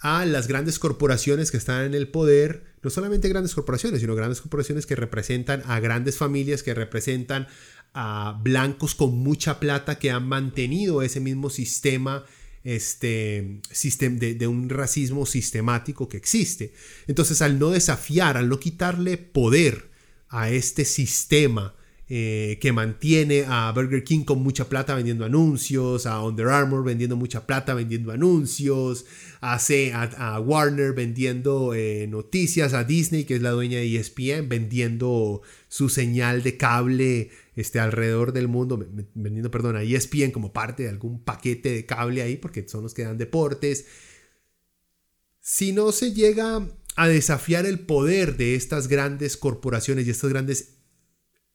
a 0.00 0.26
las 0.26 0.46
grandes 0.46 0.78
corporaciones 0.78 1.50
que 1.50 1.56
están 1.56 1.86
en 1.86 1.94
el 1.94 2.08
poder, 2.08 2.73
no 2.84 2.90
solamente 2.90 3.28
grandes 3.28 3.54
corporaciones, 3.54 4.00
sino 4.00 4.14
grandes 4.14 4.42
corporaciones 4.42 4.84
que 4.84 4.94
representan 4.94 5.62
a 5.66 5.80
grandes 5.80 6.18
familias, 6.18 6.62
que 6.62 6.74
representan 6.74 7.48
a 7.94 8.38
blancos 8.42 8.94
con 8.94 9.16
mucha 9.16 9.58
plata 9.58 9.98
que 9.98 10.10
han 10.10 10.28
mantenido 10.28 11.00
ese 11.02 11.20
mismo 11.20 11.48
sistema 11.48 12.24
este, 12.62 13.60
de, 13.98 14.34
de, 14.34 14.46
un 14.46 14.68
racismo 14.68 15.26
sistemático 15.26 16.08
que 16.08 16.18
existe. 16.18 16.74
Entonces, 17.06 17.40
al 17.40 17.58
no 17.58 17.70
desafiar, 17.70 18.36
al 18.36 18.48
no 18.48 18.60
quitarle 18.60 19.16
poder 19.16 19.90
a 20.28 20.50
este 20.50 20.84
sistema 20.84 21.74
eh, 22.06 22.58
que 22.60 22.70
mantiene 22.70 23.46
a 23.48 23.72
Burger 23.72 24.04
King 24.04 24.24
con 24.24 24.42
mucha 24.42 24.68
plata 24.68 24.94
vendiendo 24.94 25.24
anuncios, 25.24 26.04
a 26.04 26.22
Under 26.22 26.48
Armour 26.48 26.84
vendiendo 26.84 27.16
mucha 27.16 27.46
plata 27.46 27.72
vendiendo 27.72 28.12
anuncios, 28.12 29.06
a, 29.40 29.56
a, 29.56 30.40
Warner 30.40 30.92
vendiendo 30.92 31.72
eh, 31.72 32.06
noticias, 32.06 32.74
a 32.74 32.84
Disney, 32.84 33.24
que 33.24 33.36
es 33.36 33.42
la 33.42 33.52
dueña 33.52 33.78
de 33.78 33.96
ESPN, 33.96 34.50
vendiendo 34.50 35.40
su 35.68 35.88
señal 35.88 36.42
de 36.42 36.58
cable 36.58 37.30
este, 37.56 37.80
alrededor 37.80 38.34
del 38.34 38.48
mundo, 38.48 38.78
vendiendo, 39.14 39.50
perdón, 39.50 39.76
a 39.76 39.82
ESPN 39.82 40.30
como 40.30 40.52
parte 40.52 40.82
de 40.82 40.90
algún 40.90 41.24
paquete 41.24 41.70
de 41.70 41.86
cable 41.86 42.20
ahí, 42.20 42.36
porque 42.36 42.68
son 42.68 42.82
los 42.82 42.92
que 42.92 43.04
dan 43.04 43.16
deportes. 43.16 43.86
Si 45.40 45.72
no 45.72 45.90
se 45.90 46.12
llega 46.12 46.68
a 46.96 47.08
desafiar 47.08 47.66
el 47.66 47.80
poder 47.80 48.36
de 48.36 48.54
estas 48.54 48.88
grandes 48.88 49.36
corporaciones 49.36 50.06
y 50.06 50.10
estas 50.10 50.30
grandes 50.30 50.73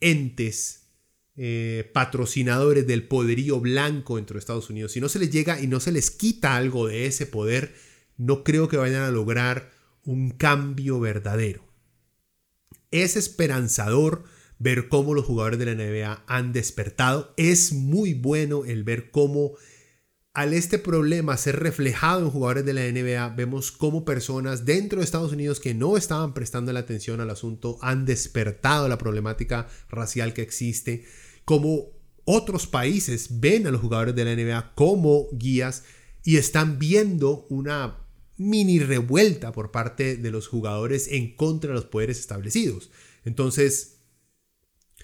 entes 0.01 0.87
eh, 1.35 1.89
patrocinadores 1.93 2.85
del 2.85 3.07
poderío 3.07 3.59
blanco 3.59 4.17
dentro 4.17 4.33
de 4.33 4.39
Estados 4.39 4.69
Unidos, 4.69 4.91
si 4.91 5.01
no 5.01 5.09
se 5.09 5.19
les 5.19 5.31
llega 5.31 5.61
y 5.61 5.67
no 5.67 5.79
se 5.79 5.91
les 5.91 6.11
quita 6.11 6.55
algo 6.55 6.87
de 6.87 7.05
ese 7.05 7.25
poder, 7.25 7.73
no 8.17 8.43
creo 8.43 8.67
que 8.67 8.77
vayan 8.77 9.03
a 9.03 9.11
lograr 9.11 9.71
un 10.03 10.31
cambio 10.31 10.99
verdadero. 10.99 11.63
Es 12.91 13.15
esperanzador 13.15 14.23
ver 14.57 14.89
cómo 14.89 15.13
los 15.13 15.25
jugadores 15.25 15.59
de 15.59 15.65
la 15.65 15.75
NBA 15.75 16.23
han 16.27 16.51
despertado. 16.51 17.33
Es 17.37 17.71
muy 17.71 18.13
bueno 18.13 18.65
el 18.65 18.83
ver 18.83 19.09
cómo 19.11 19.53
al 20.39 20.53
este 20.53 20.79
problema 20.79 21.35
ser 21.35 21.59
reflejado 21.59 22.21
en 22.21 22.31
jugadores 22.31 22.63
de 22.63 22.71
la 22.71 22.89
NBA, 22.89 23.35
vemos 23.35 23.73
cómo 23.73 24.05
personas 24.05 24.63
dentro 24.63 24.99
de 24.99 25.03
Estados 25.03 25.33
Unidos 25.33 25.59
que 25.59 25.73
no 25.73 25.97
estaban 25.97 26.33
prestando 26.33 26.71
la 26.71 26.79
atención 26.79 27.19
al 27.19 27.29
asunto 27.29 27.77
han 27.81 28.05
despertado 28.05 28.87
la 28.87 28.97
problemática 28.97 29.67
racial 29.89 30.31
que 30.33 30.41
existe, 30.41 31.03
como 31.43 31.87
otros 32.23 32.67
países 32.67 33.41
ven 33.41 33.67
a 33.67 33.71
los 33.71 33.81
jugadores 33.81 34.15
de 34.15 34.23
la 34.23 34.33
NBA 34.33 34.75
como 34.75 35.27
guías 35.33 35.83
y 36.23 36.37
están 36.37 36.79
viendo 36.79 37.45
una 37.49 37.97
mini 38.37 38.79
revuelta 38.79 39.51
por 39.51 39.71
parte 39.71 40.15
de 40.15 40.31
los 40.31 40.47
jugadores 40.47 41.09
en 41.09 41.35
contra 41.35 41.71
de 41.71 41.75
los 41.75 41.85
poderes 41.85 42.17
establecidos. 42.17 42.91
Entonces, 43.25 43.97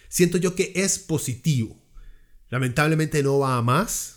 siento 0.08 0.38
yo 0.38 0.56
que 0.56 0.72
es 0.76 0.98
positivo. 0.98 1.76
Lamentablemente 2.48 3.22
no 3.22 3.40
va 3.40 3.58
a 3.58 3.62
más, 3.62 4.15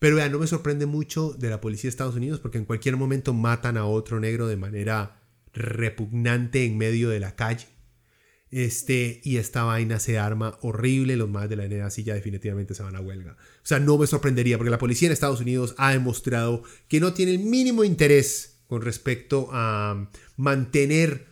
pero 0.00 0.16
vean, 0.16 0.32
no 0.32 0.38
me 0.38 0.46
sorprende 0.46 0.86
mucho 0.86 1.34
de 1.34 1.50
la 1.50 1.60
policía 1.60 1.88
de 1.88 1.90
Estados 1.90 2.16
Unidos 2.16 2.40
porque 2.40 2.58
en 2.58 2.64
cualquier 2.64 2.96
momento 2.96 3.34
matan 3.34 3.76
a 3.76 3.84
otro 3.84 4.18
negro 4.18 4.48
de 4.48 4.56
manera 4.56 5.20
repugnante 5.52 6.64
en 6.64 6.78
medio 6.78 7.10
de 7.10 7.20
la 7.20 7.36
calle. 7.36 7.66
Este, 8.50 9.20
y 9.22 9.36
esta 9.36 9.62
vaina 9.62 10.00
se 10.00 10.18
arma 10.18 10.58
horrible, 10.62 11.16
los 11.16 11.28
más 11.28 11.50
de 11.50 11.56
la 11.56 11.68
NBA 11.68 11.90
sí 11.90 12.02
ya 12.02 12.14
definitivamente 12.14 12.74
se 12.74 12.82
van 12.82 12.96
a 12.96 13.00
huelga. 13.00 13.36
O 13.38 13.66
sea, 13.66 13.78
no 13.78 13.98
me 13.98 14.06
sorprendería 14.06 14.56
porque 14.56 14.70
la 14.70 14.78
policía 14.78 15.06
en 15.06 15.12
Estados 15.12 15.42
Unidos 15.42 15.74
ha 15.76 15.92
demostrado 15.92 16.62
que 16.88 16.98
no 16.98 17.12
tiene 17.12 17.32
el 17.32 17.40
mínimo 17.40 17.84
interés 17.84 18.62
con 18.68 18.80
respecto 18.80 19.50
a 19.52 20.10
mantener 20.36 21.26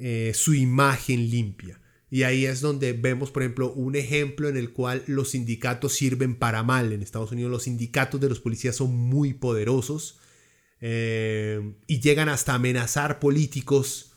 eh, 0.00 0.32
su 0.34 0.54
imagen 0.54 1.30
limpia. 1.30 1.80
Y 2.10 2.22
ahí 2.22 2.46
es 2.46 2.60
donde 2.60 2.94
vemos, 2.94 3.30
por 3.30 3.42
ejemplo, 3.42 3.72
un 3.72 3.94
ejemplo 3.94 4.48
en 4.48 4.56
el 4.56 4.72
cual 4.72 5.02
los 5.06 5.30
sindicatos 5.30 5.92
sirven 5.92 6.36
para 6.36 6.62
mal. 6.62 6.92
En 6.92 7.02
Estados 7.02 7.32
Unidos 7.32 7.50
los 7.50 7.64
sindicatos 7.64 8.20
de 8.20 8.28
los 8.28 8.40
policías 8.40 8.76
son 8.76 8.96
muy 8.96 9.34
poderosos 9.34 10.18
eh, 10.80 11.74
y 11.86 12.00
llegan 12.00 12.28
hasta 12.28 12.54
amenazar 12.54 13.18
políticos, 13.18 14.12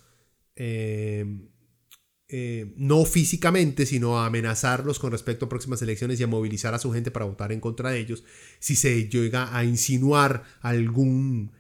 eh, 0.55 1.25
eh, 2.29 2.73
no 2.77 3.03
físicamente, 3.03 3.85
sino 3.85 4.19
a 4.19 4.25
amenazarlos 4.25 4.97
con 4.97 5.11
respecto 5.11 5.45
a 5.45 5.49
próximas 5.49 5.81
elecciones 5.81 6.19
y 6.19 6.23
a 6.23 6.27
movilizar 6.27 6.73
a 6.73 6.79
su 6.79 6.93
gente 6.93 7.11
para 7.11 7.25
votar 7.25 7.51
en 7.51 7.59
contra 7.59 7.91
de 7.91 7.99
ellos 7.99 8.23
si 8.59 8.77
se 8.77 9.09
llega 9.09 9.55
a 9.55 9.65
insinuar 9.65 10.43
algún 10.61 11.51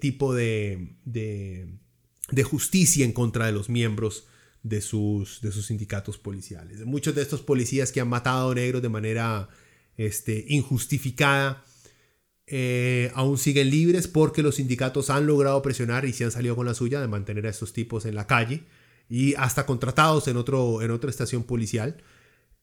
tipo 0.00 0.34
de, 0.34 0.96
de 1.04 2.42
justicia 2.42 3.04
en 3.04 3.12
contra 3.12 3.46
de 3.46 3.52
los 3.52 3.68
miembros 3.68 4.26
de 4.62 4.80
sus, 4.80 5.40
de 5.40 5.52
sus 5.52 5.66
sindicatos 5.66 6.18
policiales. 6.18 6.84
Muchos 6.84 7.14
de 7.14 7.22
estos 7.22 7.42
policías 7.42 7.92
que 7.92 8.00
han 8.00 8.08
matado 8.08 8.50
a 8.50 8.54
negros 8.54 8.82
de 8.82 8.88
manera 8.88 9.48
este, 9.96 10.44
injustificada 10.48 11.64
eh, 12.50 13.12
aún 13.14 13.36
siguen 13.36 13.68
libres 13.68 14.08
porque 14.08 14.42
los 14.42 14.54
sindicatos 14.54 15.10
han 15.10 15.26
logrado 15.26 15.60
presionar 15.60 16.06
y 16.06 16.14
se 16.14 16.24
han 16.24 16.30
salido 16.30 16.56
con 16.56 16.64
la 16.64 16.72
suya 16.72 16.98
de 16.98 17.06
mantener 17.06 17.46
a 17.46 17.50
estos 17.50 17.74
tipos 17.74 18.06
en 18.06 18.14
la 18.14 18.26
calle 18.26 18.62
y 19.10 19.34
hasta 19.34 19.66
contratados 19.66 20.28
en, 20.28 20.38
otro, 20.38 20.80
en 20.80 20.90
otra 20.90 21.10
estación 21.10 21.42
policial. 21.42 22.02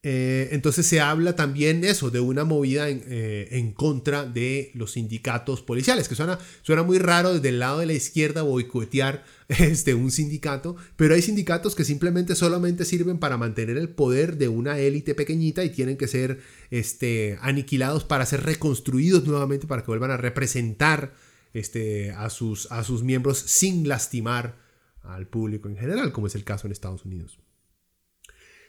Eh, 0.07 0.49
entonces 0.51 0.85
se 0.85 1.01
habla 1.01 1.35
también 1.35 1.83
eso, 1.83 2.11
de 2.11 2.19
una 2.19 2.43
movida 2.43 2.87
eh, 2.87 3.47
en, 3.49 3.71
contra 3.71 4.23
de 4.23 4.69
los 4.75 4.91
sindicatos 4.91 5.63
policiales, 5.63 6.07
que 6.07 6.13
suena, 6.13 6.37
suena 6.61 6.83
muy 6.83 6.99
raro 6.99 7.33
desde 7.33 7.49
el 7.49 7.57
lado 7.57 7.79
de 7.79 7.87
la 7.87 7.93
izquierda 7.93 8.43
boicotear 8.43 9.23
este, 9.47 9.95
un 9.95 10.11
sindicato, 10.11 10.75
pero 10.95 11.15
hay 11.15 11.23
sindicatos 11.23 11.73
que 11.73 11.83
simplemente 11.83 12.35
solamente 12.35 12.85
sirven 12.85 13.17
para 13.17 13.37
mantener 13.37 13.77
el 13.77 13.89
poder 13.89 14.37
de 14.37 14.47
una 14.47 14.77
élite 14.77 15.15
pequeñita 15.15 15.63
y 15.63 15.71
tienen 15.71 15.97
que 15.97 16.07
ser 16.07 16.39
este, 16.69 17.39
aniquilados 17.41 18.03
para 18.03 18.27
ser 18.27 18.43
reconstruidos 18.43 19.25
nuevamente, 19.25 19.65
para 19.65 19.81
que 19.81 19.87
vuelvan 19.87 20.11
a 20.11 20.17
representar 20.17 21.15
este, 21.55 22.11
a, 22.11 22.29
sus, 22.29 22.71
a 22.71 22.83
sus 22.83 23.01
miembros 23.01 23.39
sin 23.39 23.87
lastimar 23.87 24.59
al 25.01 25.27
público 25.27 25.67
en 25.67 25.77
general, 25.77 26.11
como 26.11 26.27
es 26.27 26.35
el 26.35 26.43
caso 26.43 26.67
en 26.67 26.73
Estados 26.73 27.05
Unidos. 27.05 27.39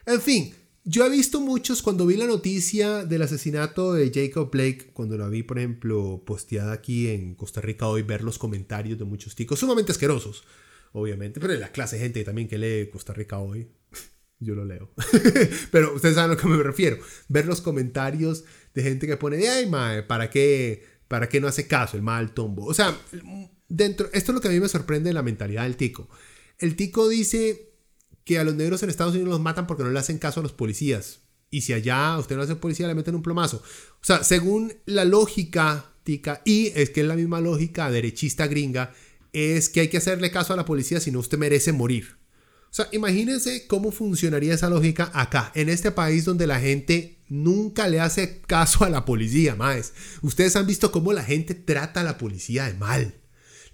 En 0.06 0.22
fin, 0.22 0.54
yo 0.88 1.04
he 1.04 1.10
visto 1.10 1.40
muchos, 1.40 1.82
cuando 1.82 2.06
vi 2.06 2.16
la 2.16 2.26
noticia 2.26 3.04
del 3.04 3.22
asesinato 3.22 3.92
de 3.92 4.12
Jacob 4.14 4.52
Blake, 4.52 4.90
cuando 4.92 5.18
la 5.18 5.28
vi, 5.28 5.42
por 5.42 5.58
ejemplo, 5.58 6.22
posteada 6.24 6.72
aquí 6.72 7.08
en 7.08 7.34
Costa 7.34 7.60
Rica 7.60 7.88
hoy, 7.88 8.02
ver 8.02 8.22
los 8.22 8.38
comentarios 8.38 8.96
de 8.96 9.04
muchos 9.04 9.34
ticos, 9.34 9.58
sumamente 9.58 9.90
asquerosos, 9.90 10.44
obviamente, 10.92 11.40
pero 11.40 11.54
la 11.54 11.72
clase 11.72 11.96
de 11.96 12.02
gente 12.02 12.22
también 12.22 12.46
que 12.46 12.56
lee 12.56 12.88
Costa 12.88 13.12
Rica 13.12 13.40
hoy, 13.40 13.66
yo 14.38 14.54
lo 14.54 14.64
leo. 14.64 14.92
pero 15.72 15.92
ustedes 15.92 16.14
saben 16.14 16.30
a 16.30 16.34
lo 16.34 16.40
que 16.40 16.46
me 16.46 16.62
refiero, 16.62 16.98
ver 17.28 17.46
los 17.46 17.60
comentarios 17.60 18.44
de 18.72 18.82
gente 18.84 19.08
que 19.08 19.16
pone, 19.16 19.48
ay, 19.48 19.68
mae, 19.68 20.04
¿para 20.04 20.30
qué, 20.30 20.84
¿para 21.08 21.28
qué 21.28 21.40
no 21.40 21.48
hace 21.48 21.66
caso 21.66 21.96
el 21.96 22.04
mal 22.04 22.32
tombo? 22.32 22.64
O 22.64 22.74
sea, 22.74 22.96
dentro, 23.68 24.08
esto 24.12 24.30
es 24.30 24.34
lo 24.36 24.40
que 24.40 24.46
a 24.46 24.52
mí 24.52 24.60
me 24.60 24.68
sorprende 24.68 25.10
de 25.10 25.14
la 25.14 25.24
mentalidad 25.24 25.64
del 25.64 25.76
tico. 25.76 26.08
El 26.60 26.76
tico 26.76 27.08
dice 27.08 27.75
que 28.26 28.40
a 28.40 28.44
los 28.44 28.56
negros 28.56 28.82
en 28.82 28.90
Estados 28.90 29.14
Unidos 29.14 29.30
los 29.30 29.40
matan 29.40 29.68
porque 29.68 29.84
no 29.84 29.90
le 29.90 29.98
hacen 30.00 30.18
caso 30.18 30.40
a 30.40 30.42
los 30.42 30.52
policías. 30.52 31.20
Y 31.48 31.60
si 31.60 31.72
allá 31.72 32.18
usted 32.18 32.34
no 32.36 32.42
hace 32.42 32.56
policía, 32.56 32.88
le 32.88 32.94
meten 32.96 33.14
un 33.14 33.22
plomazo. 33.22 33.58
O 33.58 34.04
sea, 34.04 34.24
según 34.24 34.74
la 34.84 35.04
lógica 35.04 35.92
tica, 36.02 36.42
y 36.44 36.72
es 36.74 36.90
que 36.90 37.02
es 37.02 37.06
la 37.06 37.14
misma 37.14 37.40
lógica 37.40 37.88
derechista 37.88 38.48
gringa, 38.48 38.92
es 39.32 39.68
que 39.68 39.80
hay 39.80 39.88
que 39.88 39.98
hacerle 39.98 40.32
caso 40.32 40.52
a 40.52 40.56
la 40.56 40.64
policía 40.64 40.98
si 40.98 41.12
no 41.12 41.20
usted 41.20 41.38
merece 41.38 41.72
morir. 41.72 42.16
O 42.68 42.74
sea, 42.76 42.88
imagínense 42.90 43.68
cómo 43.68 43.92
funcionaría 43.92 44.54
esa 44.54 44.70
lógica 44.70 45.08
acá, 45.14 45.52
en 45.54 45.68
este 45.68 45.92
país 45.92 46.24
donde 46.24 46.48
la 46.48 46.58
gente 46.58 47.20
nunca 47.28 47.86
le 47.86 48.00
hace 48.00 48.40
caso 48.40 48.84
a 48.84 48.90
la 48.90 49.04
policía, 49.04 49.54
más. 49.54 49.92
Ustedes 50.20 50.56
han 50.56 50.66
visto 50.66 50.90
cómo 50.90 51.12
la 51.12 51.22
gente 51.22 51.54
trata 51.54 52.00
a 52.00 52.04
la 52.04 52.18
policía 52.18 52.64
de 52.64 52.74
mal. 52.74 53.14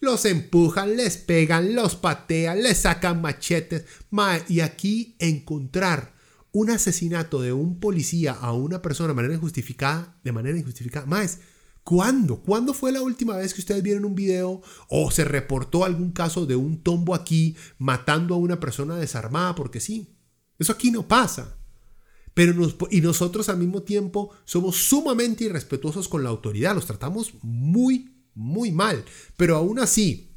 Los 0.02 0.26
empujan, 0.26 0.96
les 0.96 1.16
pegan, 1.16 1.74
los 1.74 1.96
patean, 1.96 2.62
les 2.62 2.76
sacan 2.78 3.22
machetes. 3.22 3.84
Mae, 4.10 4.44
y 4.48 4.60
aquí 4.60 5.16
encontrar 5.18 6.12
un 6.52 6.68
asesinato 6.68 7.40
de 7.40 7.54
un 7.54 7.80
policía 7.80 8.32
a 8.32 8.52
una 8.52 8.82
persona 8.82 9.08
de 9.08 9.14
manera 9.14 9.34
injustificada, 9.34 10.18
de 10.22 10.32
manera 10.32 10.58
injustificada, 10.58 11.06
más 11.06 11.38
¿Cuándo? 11.84 12.36
¿Cuándo 12.42 12.74
fue 12.74 12.92
la 12.92 13.02
última 13.02 13.36
vez 13.36 13.54
que 13.54 13.60
ustedes 13.60 13.82
vieron 13.82 14.04
un 14.04 14.14
video 14.14 14.62
o 14.88 15.10
se 15.10 15.24
reportó 15.24 15.84
algún 15.84 16.12
caso 16.12 16.46
de 16.46 16.54
un 16.54 16.80
tombo 16.80 17.14
aquí 17.14 17.56
matando 17.78 18.34
a 18.34 18.38
una 18.38 18.60
persona 18.60 18.96
desarmada? 18.96 19.54
Porque 19.56 19.80
sí, 19.80 20.16
eso 20.58 20.72
aquí 20.72 20.92
no 20.92 21.08
pasa. 21.08 21.56
Pero 22.34 22.54
y 22.90 23.00
nosotros 23.00 23.48
al 23.48 23.58
mismo 23.58 23.82
tiempo 23.82 24.30
somos 24.44 24.76
sumamente 24.76 25.44
irrespetuosos 25.44 26.08
con 26.08 26.22
la 26.22 26.30
autoridad, 26.30 26.74
los 26.74 26.86
tratamos 26.86 27.34
muy, 27.42 28.14
muy 28.34 28.72
mal. 28.72 29.04
Pero 29.36 29.56
aún 29.56 29.78
así, 29.78 30.30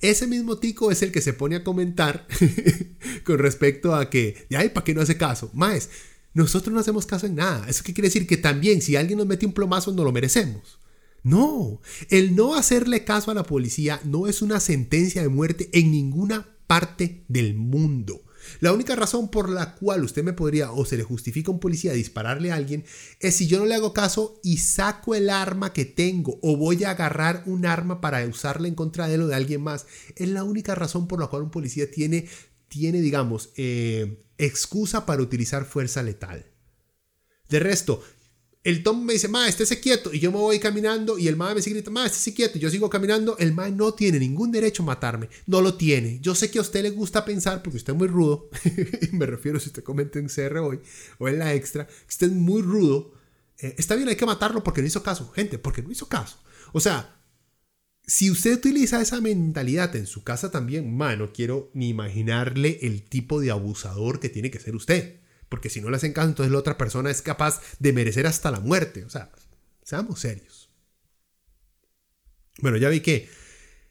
ese 0.00 0.26
mismo 0.26 0.58
tico 0.58 0.90
es 0.90 1.02
el 1.02 1.12
que 1.12 1.20
se 1.20 1.32
pone 1.32 1.56
a 1.56 1.64
comentar 1.64 2.26
con 3.24 3.38
respecto 3.38 3.94
a 3.94 4.10
que, 4.10 4.46
ay, 4.56 4.70
¿para 4.70 4.84
qué 4.84 4.94
no 4.94 5.00
hace 5.00 5.16
caso? 5.16 5.50
Más, 5.54 5.90
nosotros 6.34 6.72
no 6.74 6.80
hacemos 6.80 7.06
caso 7.06 7.26
en 7.26 7.36
nada. 7.36 7.68
¿Eso 7.68 7.82
qué 7.84 7.94
quiere 7.94 8.08
decir? 8.08 8.26
Que 8.26 8.36
también 8.36 8.82
si 8.82 8.96
alguien 8.96 9.18
nos 9.18 9.26
mete 9.26 9.46
un 9.46 9.52
plomazo, 9.52 9.92
no 9.92 10.04
lo 10.04 10.12
merecemos. 10.12 10.78
No, 11.22 11.80
el 12.10 12.36
no 12.36 12.54
hacerle 12.54 13.04
caso 13.04 13.30
a 13.30 13.34
la 13.34 13.42
policía 13.42 14.00
no 14.04 14.28
es 14.28 14.42
una 14.42 14.60
sentencia 14.60 15.22
de 15.22 15.28
muerte 15.28 15.70
en 15.72 15.90
ninguna 15.90 16.46
parte 16.66 17.24
del 17.26 17.54
mundo. 17.54 18.22
La 18.60 18.72
única 18.72 18.96
razón 18.96 19.30
por 19.30 19.48
la 19.48 19.74
cual 19.74 20.04
usted 20.04 20.24
me 20.24 20.32
podría 20.32 20.72
o 20.72 20.84
se 20.84 20.96
le 20.96 21.02
justifica 21.02 21.50
a 21.50 21.54
un 21.54 21.60
policía 21.60 21.92
dispararle 21.92 22.52
a 22.52 22.56
alguien 22.56 22.84
es 23.20 23.36
si 23.36 23.46
yo 23.46 23.58
no 23.58 23.66
le 23.66 23.74
hago 23.74 23.92
caso 23.92 24.40
y 24.42 24.58
saco 24.58 25.14
el 25.14 25.30
arma 25.30 25.72
que 25.72 25.84
tengo 25.84 26.38
o 26.42 26.56
voy 26.56 26.84
a 26.84 26.90
agarrar 26.90 27.42
un 27.46 27.66
arma 27.66 28.00
para 28.00 28.26
usarla 28.26 28.68
en 28.68 28.74
contra 28.74 29.08
de 29.08 29.14
él 29.14 29.28
de 29.28 29.34
alguien 29.34 29.62
más. 29.62 29.86
Es 30.14 30.28
la 30.28 30.44
única 30.44 30.74
razón 30.74 31.08
por 31.08 31.20
la 31.20 31.26
cual 31.28 31.42
un 31.42 31.50
policía 31.50 31.90
tiene, 31.90 32.28
tiene 32.68 33.00
digamos, 33.00 33.50
eh, 33.56 34.24
excusa 34.38 35.06
para 35.06 35.22
utilizar 35.22 35.64
fuerza 35.64 36.02
letal. 36.02 36.46
De 37.48 37.60
resto, 37.60 38.02
el 38.66 38.82
Tom 38.82 39.04
me 39.04 39.12
dice, 39.12 39.28
ma, 39.28 39.46
estése 39.46 39.78
quieto. 39.78 40.12
Y 40.12 40.18
yo 40.18 40.32
me 40.32 40.38
voy 40.38 40.58
caminando 40.58 41.20
y 41.20 41.28
el 41.28 41.36
ma 41.36 41.54
me 41.54 41.62
sigue 41.62 41.74
gritando, 41.74 42.00
ma, 42.00 42.06
estése 42.06 42.34
quieto. 42.34 42.58
Y 42.58 42.60
yo 42.60 42.68
sigo 42.68 42.90
caminando. 42.90 43.38
El 43.38 43.52
ma 43.52 43.68
no 43.68 43.94
tiene 43.94 44.18
ningún 44.18 44.50
derecho 44.50 44.82
a 44.82 44.86
matarme. 44.86 45.28
No 45.46 45.60
lo 45.60 45.76
tiene. 45.76 46.18
Yo 46.20 46.34
sé 46.34 46.50
que 46.50 46.58
a 46.58 46.62
usted 46.62 46.82
le 46.82 46.90
gusta 46.90 47.24
pensar, 47.24 47.62
porque 47.62 47.76
usted 47.76 47.92
es 47.92 47.96
muy 47.96 48.08
rudo. 48.08 48.50
y 49.02 49.14
me 49.14 49.24
refiero 49.24 49.60
si 49.60 49.68
usted 49.68 49.84
comenta 49.84 50.18
en 50.18 50.26
CR 50.26 50.58
hoy 50.58 50.80
o 51.18 51.28
en 51.28 51.38
la 51.38 51.54
extra. 51.54 51.86
Usted 52.08 52.26
es 52.26 52.32
muy 52.32 52.60
rudo. 52.60 53.14
Eh, 53.60 53.76
está 53.78 53.94
bien, 53.94 54.08
hay 54.08 54.16
que 54.16 54.26
matarlo 54.26 54.64
porque 54.64 54.80
no 54.80 54.88
hizo 54.88 55.00
caso. 55.00 55.30
Gente, 55.30 55.58
porque 55.58 55.82
no 55.82 55.92
hizo 55.92 56.08
caso. 56.08 56.40
O 56.72 56.80
sea, 56.80 57.20
si 58.04 58.32
usted 58.32 58.54
utiliza 58.54 59.00
esa 59.00 59.20
mentalidad 59.20 59.94
en 59.94 60.08
su 60.08 60.24
casa 60.24 60.50
también, 60.50 60.92
ma, 60.96 61.14
no 61.14 61.32
quiero 61.32 61.70
ni 61.72 61.88
imaginarle 61.88 62.80
el 62.82 63.04
tipo 63.04 63.40
de 63.40 63.52
abusador 63.52 64.18
que 64.18 64.28
tiene 64.28 64.50
que 64.50 64.58
ser 64.58 64.74
usted. 64.74 65.20
Porque 65.48 65.70
si 65.70 65.80
no 65.80 65.90
le 65.90 65.96
hacen 65.96 66.12
caso, 66.12 66.28
entonces 66.28 66.52
la 66.52 66.58
otra 66.58 66.76
persona 66.76 67.10
es 67.10 67.22
capaz 67.22 67.60
de 67.78 67.92
merecer 67.92 68.26
hasta 68.26 68.50
la 68.50 68.60
muerte. 68.60 69.04
O 69.04 69.10
sea, 69.10 69.30
seamos 69.82 70.20
serios. 70.20 70.70
Bueno, 72.60 72.76
ya 72.76 72.88
vi 72.88 73.00
que 73.00 73.28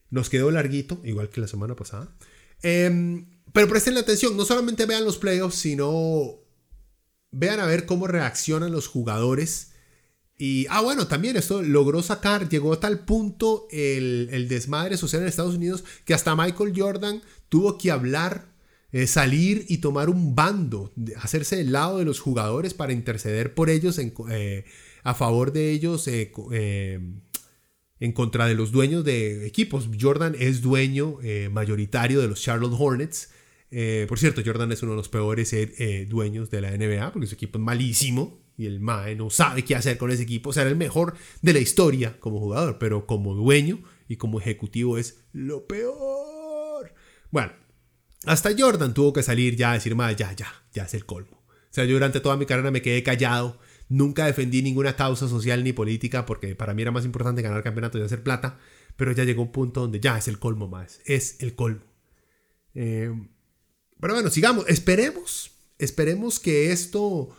nos 0.10 0.30
quedó 0.30 0.52
larguito, 0.52 1.00
igual 1.04 1.30
que 1.30 1.42
la 1.42 1.48
semana 1.48 1.76
pasada. 1.76 2.16
Em, 2.62 3.28
pero 3.54 3.68
presten 3.68 3.98
atención, 3.98 4.36
no 4.36 4.46
solamente 4.46 4.86
vean 4.86 5.06
los 5.06 5.18
playoffs, 5.18 5.56
sino 5.56 6.40
vean 7.32 7.60
a 7.60 7.66
ver 7.66 7.86
cómo 7.86 8.08
reaccionan 8.08 8.72
los 8.72 8.88
jugadores. 8.88 9.72
Y, 10.38 10.68
ah, 10.70 10.82
bueno, 10.82 11.08
también 11.08 11.38
esto 11.38 11.62
logró 11.62 12.04
sacar, 12.04 12.50
llegó 12.50 12.74
a 12.74 12.80
tal 12.80 13.06
punto 13.06 13.68
el, 13.72 14.30
el 14.32 14.50
desmadre 14.50 14.98
social 14.98 15.22
en 15.22 15.30
Estados 15.30 15.56
Unidos 15.56 15.86
que 16.04 16.14
hasta 16.14 16.36
Michael 16.36 16.74
Jordan 16.76 17.22
tuvo 17.48 17.78
que 17.78 17.92
hablar 17.92 18.55
eh, 18.96 19.08
salir 19.08 19.66
y 19.68 19.80
tomar 19.80 20.10
un 20.10 20.36
bando, 20.36 20.94
hacerse 21.18 21.58
del 21.58 21.74
lado 21.74 21.98
de 21.98 22.06
los 22.06 22.22
jugadores 22.22 22.74
para 22.74 22.94
interceder 22.94 23.54
por 23.54 23.70
ellos 23.70 24.00
eh, 24.00 24.64
a 25.04 25.14
favor 25.14 25.52
de 25.52 25.72
ellos 25.72 26.08
eh, 26.08 26.32
en 28.00 28.12
contra 28.14 28.48
de 28.48 28.56
los 28.56 28.72
dueños 28.72 29.04
de 29.04 29.46
equipos. 29.48 29.90
Jordan 30.00 30.34
es 30.40 30.62
dueño 30.62 31.18
mayoritario 31.52 32.22
de 32.22 32.30
los 32.30 32.42
Charlotte 32.42 32.74
Hornets. 32.80 33.32
por 34.08 34.18
cierto, 34.18 34.42
Jordan 34.46 34.72
es 34.72 34.82
uno 34.82 34.94
de 34.94 34.98
los 35.00 35.10
peores 35.10 35.54
dueños 36.08 36.50
de 36.50 36.62
la 36.62 36.72
NBA 36.72 37.12
porque 37.12 37.28
su 37.28 37.36
equipo 37.36 37.58
es 37.58 37.66
malísimo 37.66 38.40
y 38.58 38.66
el 38.66 38.80
MAE 38.80 39.18
no 39.18 39.30
sabe 39.30 39.66
qué 39.66 39.76
hacer 39.76 39.98
con 39.98 40.10
ese 40.10 40.24
equipo. 40.24 40.52
O 40.52 40.54
sea, 40.54 40.62
era 40.62 40.72
el 40.72 40.78
mejor 40.78 41.16
de 41.42 41.52
la 41.52 41.60
historia 41.60 42.18
como 42.22 42.40
jugador, 42.40 42.78
pero 42.80 43.06
como 43.06 43.34
dueño 43.34 43.84
y 44.08 44.16
como 44.16 44.40
ejecutivo 44.40 44.98
es 44.98 45.20
lo 45.34 45.68
peor. 45.68 46.94
Bueno, 47.30 47.52
hasta 48.26 48.52
Jordan 48.58 48.94
tuvo 48.94 49.14
que 49.14 49.24
salir 49.24 49.56
ya 49.56 49.72
a 49.72 49.74
decir, 49.76 49.96
más 49.96 50.16
ya, 50.16 50.34
ya, 50.34 50.48
ya 50.74 50.84
es 50.84 50.94
el 50.94 51.06
colmo. 51.06 51.44
O 51.48 51.74
sea, 51.76 51.86
yo 51.86 51.94
durante 51.94 52.20
toda 52.20 52.38
mi 52.38 52.46
carrera 52.46 52.72
me 52.72 52.82
quedé 52.82 53.04
callado, 53.04 53.60
nunca 53.90 54.26
defendí 54.26 54.62
ninguna 54.62 54.96
causa 54.96 55.28
social 55.28 55.64
ni 55.64 55.74
política 55.74 56.26
porque 56.26 56.56
para 56.56 56.74
mí 56.74 56.82
era 56.82 56.92
más 56.92 57.06
importante 57.06 57.42
ganar 57.42 57.64
campeonatos 57.64 58.00
y 58.02 58.04
hacer 58.04 58.24
plata, 58.24 58.60
pero 58.96 59.12
ya 59.12 59.24
llegó 59.24 59.42
un 59.42 59.52
punto 59.52 59.82
donde 59.82 60.00
ya 60.00 60.18
es 60.18 60.28
el 60.28 60.40
colmo 60.40 60.68
más, 60.68 61.02
es 61.06 61.38
el 61.40 61.56
colmo. 61.56 61.84
Eh, 62.74 63.12
pero 64.00 64.14
bueno, 64.14 64.30
sigamos, 64.30 64.66
esperemos, 64.68 65.52
esperemos 65.78 66.40
que 66.40 66.72
esto 66.72 67.36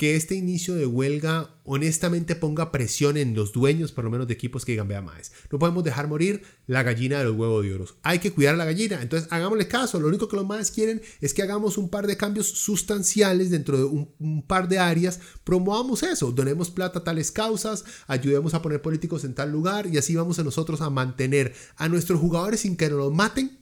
que 0.00 0.16
este 0.16 0.34
inicio 0.34 0.76
de 0.76 0.86
huelga 0.86 1.60
honestamente 1.62 2.34
ponga 2.34 2.72
presión 2.72 3.18
en 3.18 3.34
los 3.34 3.52
dueños, 3.52 3.92
por 3.92 4.02
lo 4.02 4.10
menos 4.10 4.26
de 4.26 4.32
equipos 4.32 4.64
que 4.64 4.72
digan, 4.72 4.88
vea 4.88 5.02
más, 5.02 5.30
no 5.52 5.58
podemos 5.58 5.84
dejar 5.84 6.08
morir 6.08 6.42
la 6.66 6.82
gallina 6.82 7.18
de 7.18 7.24
los 7.24 7.36
huevos 7.36 7.62
de 7.62 7.74
oro. 7.74 7.84
Hay 8.02 8.18
que 8.18 8.32
cuidar 8.32 8.54
a 8.54 8.56
la 8.56 8.64
gallina, 8.64 9.02
entonces 9.02 9.30
hagámosle 9.30 9.68
caso. 9.68 10.00
Lo 10.00 10.08
único 10.08 10.26
que 10.26 10.36
los 10.36 10.46
más 10.46 10.70
quieren 10.70 11.02
es 11.20 11.34
que 11.34 11.42
hagamos 11.42 11.76
un 11.76 11.90
par 11.90 12.06
de 12.06 12.16
cambios 12.16 12.46
sustanciales 12.46 13.50
dentro 13.50 13.76
de 13.76 13.84
un, 13.84 14.42
par 14.48 14.68
de 14.70 14.78
áreas, 14.78 15.20
promovamos 15.44 16.02
eso, 16.02 16.32
donemos 16.32 16.70
plata 16.70 17.00
a 17.00 17.04
tales 17.04 17.30
causas, 17.30 17.84
ayudemos 18.06 18.54
a 18.54 18.62
poner 18.62 18.80
políticos 18.80 19.24
en 19.24 19.34
tal 19.34 19.52
lugar 19.52 19.86
y 19.86 19.98
así 19.98 20.16
vamos 20.16 20.38
a 20.38 20.44
nosotros 20.44 20.80
a 20.80 20.88
mantener 20.88 21.52
a 21.76 21.90
nuestros 21.90 22.18
jugadores 22.20 22.60
sin 22.60 22.78
que 22.78 22.88
nos 22.88 23.00
los 23.00 23.12
maten 23.12 23.59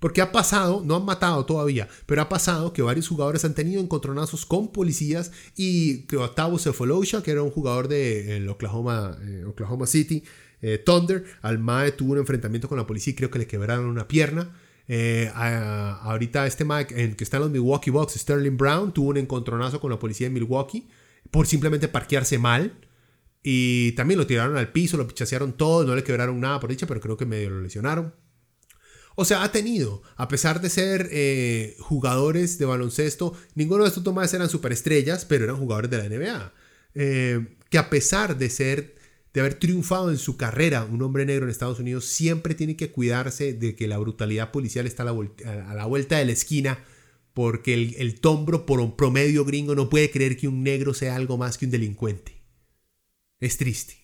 porque 0.00 0.22
ha 0.22 0.32
pasado, 0.32 0.82
no 0.84 0.96
han 0.96 1.04
matado 1.04 1.46
todavía, 1.46 1.88
pero 2.06 2.22
ha 2.22 2.28
pasado 2.28 2.72
que 2.72 2.82
varios 2.82 3.06
jugadores 3.06 3.44
han 3.44 3.54
tenido 3.54 3.80
encontronazos 3.80 4.46
con 4.46 4.72
policías 4.72 5.30
y 5.56 6.06
que 6.06 6.16
Octavo 6.16 6.58
Cephalosha, 6.58 7.22
que 7.22 7.30
era 7.30 7.42
un 7.42 7.50
jugador 7.50 7.86
de 7.86 8.44
Oklahoma, 8.48 9.16
eh, 9.22 9.44
Oklahoma 9.46 9.86
City 9.86 10.24
eh, 10.62 10.78
Thunder, 10.78 11.24
al 11.42 11.58
MAE 11.58 11.92
tuvo 11.92 12.12
un 12.12 12.18
enfrentamiento 12.18 12.68
con 12.68 12.78
la 12.78 12.86
policía 12.86 13.12
y 13.12 13.16
creo 13.16 13.30
que 13.30 13.38
le 13.38 13.46
quebraron 13.46 13.86
una 13.86 14.08
pierna. 14.08 14.56
Eh, 14.88 15.30
ahorita 15.34 16.46
este 16.46 16.64
MAE 16.64 16.86
que 16.86 17.16
está 17.20 17.36
en 17.36 17.44
los 17.44 17.52
Milwaukee 17.52 17.90
Bucks, 17.90 18.14
Sterling 18.14 18.56
Brown, 18.56 18.92
tuvo 18.92 19.10
un 19.10 19.18
encontronazo 19.18 19.80
con 19.80 19.90
la 19.90 19.98
policía 19.98 20.28
de 20.28 20.34
Milwaukee 20.34 20.88
por 21.30 21.46
simplemente 21.46 21.88
parquearse 21.88 22.38
mal. 22.38 22.72
Y 23.42 23.92
también 23.92 24.18
lo 24.18 24.26
tiraron 24.26 24.56
al 24.58 24.70
piso, 24.70 24.98
lo 24.98 25.06
pichasearon 25.06 25.54
todo, 25.54 25.84
no 25.84 25.94
le 25.94 26.04
quebraron 26.04 26.38
nada 26.40 26.60
por 26.60 26.68
dicha, 26.68 26.86
pero 26.86 27.00
creo 27.00 27.16
que 27.16 27.24
medio 27.24 27.50
lo 27.50 27.62
lesionaron. 27.62 28.12
O 29.16 29.24
sea, 29.24 29.42
ha 29.42 29.52
tenido, 29.52 30.02
a 30.16 30.28
pesar 30.28 30.60
de 30.60 30.70
ser 30.70 31.08
eh, 31.12 31.76
jugadores 31.80 32.58
de 32.58 32.64
baloncesto, 32.64 33.34
ninguno 33.54 33.82
de 33.82 33.88
estos 33.88 34.04
tomadas 34.04 34.32
eran 34.34 34.48
superestrellas, 34.48 35.24
pero 35.24 35.44
eran 35.44 35.56
jugadores 35.56 35.90
de 35.90 35.98
la 35.98 36.08
NBA. 36.08 36.52
Eh, 36.94 37.56
que 37.68 37.78
a 37.78 37.90
pesar 37.90 38.38
de 38.38 38.50
ser, 38.50 38.96
de 39.32 39.40
haber 39.40 39.54
triunfado 39.54 40.10
en 40.10 40.18
su 40.18 40.36
carrera, 40.36 40.84
un 40.84 41.02
hombre 41.02 41.26
negro 41.26 41.44
en 41.44 41.50
Estados 41.50 41.78
Unidos 41.78 42.06
siempre 42.06 42.54
tiene 42.54 42.76
que 42.76 42.90
cuidarse 42.90 43.52
de 43.52 43.74
que 43.74 43.88
la 43.88 43.98
brutalidad 43.98 44.50
policial 44.50 44.86
está 44.86 45.02
a 45.02 45.06
la, 45.06 45.12
vuelta, 45.86 46.18
de 46.18 46.24
la 46.24 46.32
esquina, 46.32 46.84
porque 47.34 47.74
el, 47.74 47.94
el 47.98 48.20
tombro 48.20 48.66
por 48.66 48.80
un 48.80 48.96
promedio 48.96 49.44
gringo 49.44 49.74
no 49.74 49.88
puede 49.88 50.10
creer 50.10 50.36
que 50.36 50.48
un 50.48 50.62
negro 50.62 50.94
sea 50.94 51.14
algo 51.16 51.36
más 51.36 51.58
que 51.58 51.64
un 51.64 51.70
delincuente. 51.70 52.40
Es 53.38 53.56
triste. 53.56 53.96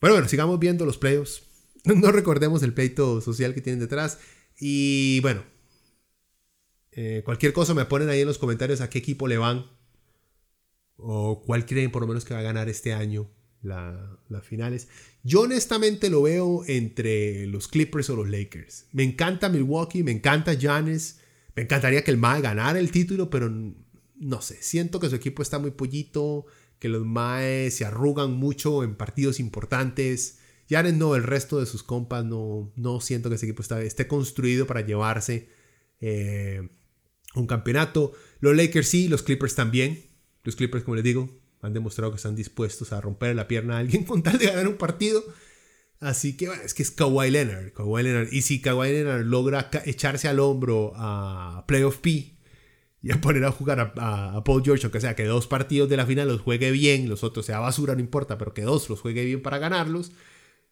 Bueno, 0.00 0.14
bueno, 0.16 0.28
sigamos 0.28 0.58
viendo 0.58 0.84
los 0.84 0.98
playoffs. 0.98 1.45
no 1.94 2.10
recordemos 2.12 2.62
el 2.62 2.74
pleito 2.74 3.20
social 3.20 3.54
que 3.54 3.60
tienen 3.60 3.80
detrás. 3.80 4.18
Y 4.58 5.20
bueno, 5.20 5.44
eh, 6.92 7.22
cualquier 7.24 7.52
cosa 7.52 7.74
me 7.74 7.84
ponen 7.84 8.08
ahí 8.08 8.20
en 8.20 8.26
los 8.26 8.38
comentarios 8.38 8.80
a 8.80 8.90
qué 8.90 8.98
equipo 8.98 9.28
le 9.28 9.38
van. 9.38 9.66
O 10.96 11.42
cuál 11.44 11.66
creen 11.66 11.92
por 11.92 12.02
lo 12.02 12.08
menos 12.08 12.24
que 12.24 12.34
va 12.34 12.40
a 12.40 12.44
ganar 12.44 12.68
este 12.68 12.92
año 12.92 13.30
las 13.62 14.44
finales. 14.44 14.88
Yo 15.22 15.42
honestamente 15.42 16.08
lo 16.08 16.22
veo 16.22 16.62
entre 16.66 17.46
los 17.46 17.68
Clippers 17.68 18.10
o 18.10 18.16
los 18.16 18.28
Lakers. 18.28 18.86
Me 18.92 19.02
encanta 19.02 19.48
Milwaukee, 19.48 20.02
me 20.02 20.12
encanta 20.12 20.54
Giannis. 20.54 21.18
Me 21.54 21.62
encantaría 21.64 22.04
que 22.04 22.10
el 22.10 22.16
MAE 22.16 22.42
ganara 22.42 22.78
el 22.78 22.90
título, 22.90 23.28
pero 23.28 23.50
no 23.50 24.42
sé, 24.42 24.62
siento 24.62 25.00
que 25.00 25.08
su 25.08 25.16
equipo 25.16 25.42
está 25.42 25.58
muy 25.58 25.72
pollito, 25.72 26.46
que 26.78 26.88
los 26.88 27.04
Maes 27.04 27.74
se 27.74 27.84
arrugan 27.84 28.32
mucho 28.32 28.84
en 28.84 28.94
partidos 28.94 29.40
importantes. 29.40 30.38
Yaren 30.68 30.98
no, 30.98 31.14
el 31.14 31.22
resto 31.22 31.60
de 31.60 31.66
sus 31.66 31.82
compas 31.82 32.24
no, 32.24 32.72
no 32.76 33.00
siento 33.00 33.28
que 33.28 33.36
ese 33.36 33.46
equipo 33.46 33.62
esté 33.62 34.08
construido 34.08 34.66
para 34.66 34.80
llevarse 34.80 35.48
eh, 36.00 36.68
un 37.34 37.46
campeonato. 37.46 38.12
Los 38.40 38.56
Lakers 38.56 38.88
sí, 38.88 39.08
los 39.08 39.22
Clippers 39.22 39.54
también. 39.54 40.06
Los 40.42 40.56
Clippers, 40.56 40.84
como 40.84 40.96
les 40.96 41.04
digo, 41.04 41.30
han 41.62 41.72
demostrado 41.72 42.10
que 42.10 42.16
están 42.16 42.36
dispuestos 42.36 42.92
a 42.92 43.00
romper 43.00 43.34
la 43.36 43.48
pierna 43.48 43.76
a 43.76 43.78
alguien 43.78 44.04
con 44.04 44.22
tal 44.22 44.38
de 44.38 44.46
ganar 44.46 44.68
un 44.68 44.76
partido. 44.76 45.24
Así 46.00 46.36
que 46.36 46.48
es 46.64 46.74
que 46.74 46.82
es 46.82 46.90
Kawhi 46.90 47.30
Leonard, 47.30 47.72
Kawhi 47.72 48.02
Leonard. 48.02 48.32
Y 48.32 48.42
si 48.42 48.60
Kawhi 48.60 48.92
Leonard 48.92 49.24
logra 49.24 49.70
echarse 49.84 50.28
al 50.28 50.40
hombro 50.40 50.92
a 50.94 51.64
Playoff 51.66 51.98
P 51.98 52.36
y 53.02 53.12
a 53.12 53.20
poner 53.20 53.44
a 53.44 53.52
jugar 53.52 53.94
a, 53.96 54.44
Paul 54.44 54.62
George, 54.64 54.84
aunque 54.84 55.00
sea 55.00 55.14
que 55.14 55.24
dos 55.24 55.46
partidos 55.46 55.88
de 55.88 55.96
la 55.96 56.06
final 56.06 56.28
los 56.28 56.40
juegue 56.40 56.70
bien, 56.70 57.08
los 57.08 57.24
otros 57.24 57.46
sea 57.46 57.60
basura, 57.60 57.94
no 57.94 58.00
importa, 58.00 58.36
pero 58.36 58.52
que 58.52 58.62
dos 58.62 58.90
los 58.90 59.00
juegue 59.00 59.24
bien 59.24 59.42
para 59.42 59.58
ganarlos, 59.58 60.12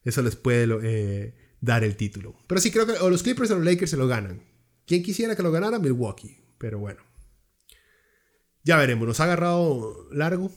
eso 0.04 0.22
les 0.22 0.36
puede 0.36 0.68
eh, 0.82 1.34
dar 1.60 1.82
el 1.82 1.96
título. 1.96 2.36
Pero 2.46 2.60
sí 2.60 2.70
creo 2.70 2.86
que 2.86 2.92
o 2.92 3.10
los 3.10 3.22
Clippers 3.22 3.50
o 3.50 3.56
los 3.56 3.64
Lakers 3.64 3.90
se 3.90 3.96
lo 3.96 4.06
ganan. 4.06 4.42
¿Quién 4.86 5.02
quisiera 5.02 5.34
que 5.34 5.42
lo 5.42 5.50
ganara? 5.50 5.78
Milwaukee. 5.78 6.38
Pero 6.58 6.78
bueno. 6.78 7.02
Ya 8.62 8.76
veremos. 8.76 9.08
Nos 9.08 9.20
ha 9.20 9.24
agarrado 9.24 10.08
largo. 10.12 10.50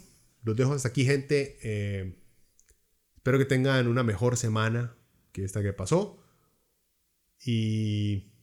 Los 0.44 0.56
dejo 0.56 0.74
hasta 0.74 0.90
aquí, 0.90 1.06
gente. 1.06 1.58
Eh, 1.64 2.16
espero 3.16 3.38
que 3.38 3.46
tengan 3.46 3.88
una 3.88 4.04
mejor 4.04 4.38
semana 4.38 4.96
que 5.32 5.44
esta 5.44 5.62
que 5.62 5.74
pasó. 5.74 6.24
Y 7.46 8.34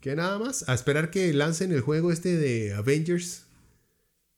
que 0.00 0.14
nada 0.14 0.38
más. 0.38 0.68
A 0.68 0.74
esperar 0.74 1.10
que 1.10 1.32
lancen 1.32 1.72
el 1.72 1.80
juego 1.80 2.12
este 2.12 2.36
de 2.36 2.74
Avengers. 2.74 3.46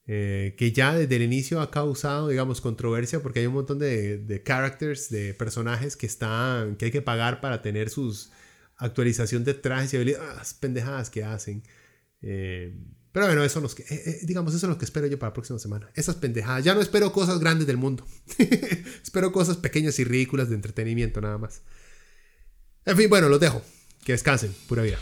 Eh, 0.07 0.57
que 0.59 0.72
ya 0.72 0.94
desde 0.94 1.14
el 1.14 1.22
inicio 1.22 1.61
ha 1.61 1.70
causado, 1.70 2.28
digamos, 2.28 2.61
controversia 2.61 3.20
porque 3.22 3.40
hay 3.40 3.46
un 3.46 3.55
montón 3.55 3.78
de, 3.78 4.18
de 4.18 4.42
characters, 4.42 5.11
de 5.11 5.32
personajes 5.34 5.96
que 5.96 6.07
están, 6.07 6.76
que 6.76 6.86
hay 6.86 6.90
que 6.90 7.03
pagar 7.03 7.40
para 7.40 7.62
tener 7.62 7.88
sus 7.88 8.30
actualización 8.76 9.44
de 9.44 9.55
trajes 9.55 9.94
y 9.94 9.96
habilidades, 9.96 10.55
pendejadas 10.55 11.11
que 11.11 11.24
hacen. 11.24 11.62
Eh, 12.20 12.74
pero 13.12 13.26
bueno, 13.26 13.44
eso 13.44 13.61
los 13.61 13.78
eh, 13.78 14.20
digamos, 14.22 14.55
eso 14.55 14.66
es 14.66 14.70
lo 14.70 14.78
que 14.78 14.84
espero 14.84 15.07
yo 15.07 15.18
para 15.18 15.30
la 15.30 15.34
próxima 15.34 15.59
semana. 15.59 15.90
Esas 15.94 16.16
pendejadas. 16.16 16.64
Ya 16.64 16.74
no 16.74 16.80
espero 16.80 17.12
cosas 17.12 17.38
grandes 17.38 17.66
del 17.66 17.76
mundo. 17.76 18.07
espero 19.03 19.32
cosas 19.32 19.57
pequeñas 19.57 19.98
y 19.98 20.05
ridículas 20.05 20.48
de 20.48 20.57
entretenimiento 20.57 21.20
nada 21.20 21.38
más. 21.38 21.62
En 22.84 22.96
fin, 22.96 23.09
bueno, 23.09 23.28
los 23.28 23.38
dejo. 23.38 23.62
Que 24.05 24.12
descansen. 24.12 24.53
Pura 24.66 24.82
vida. 24.82 24.98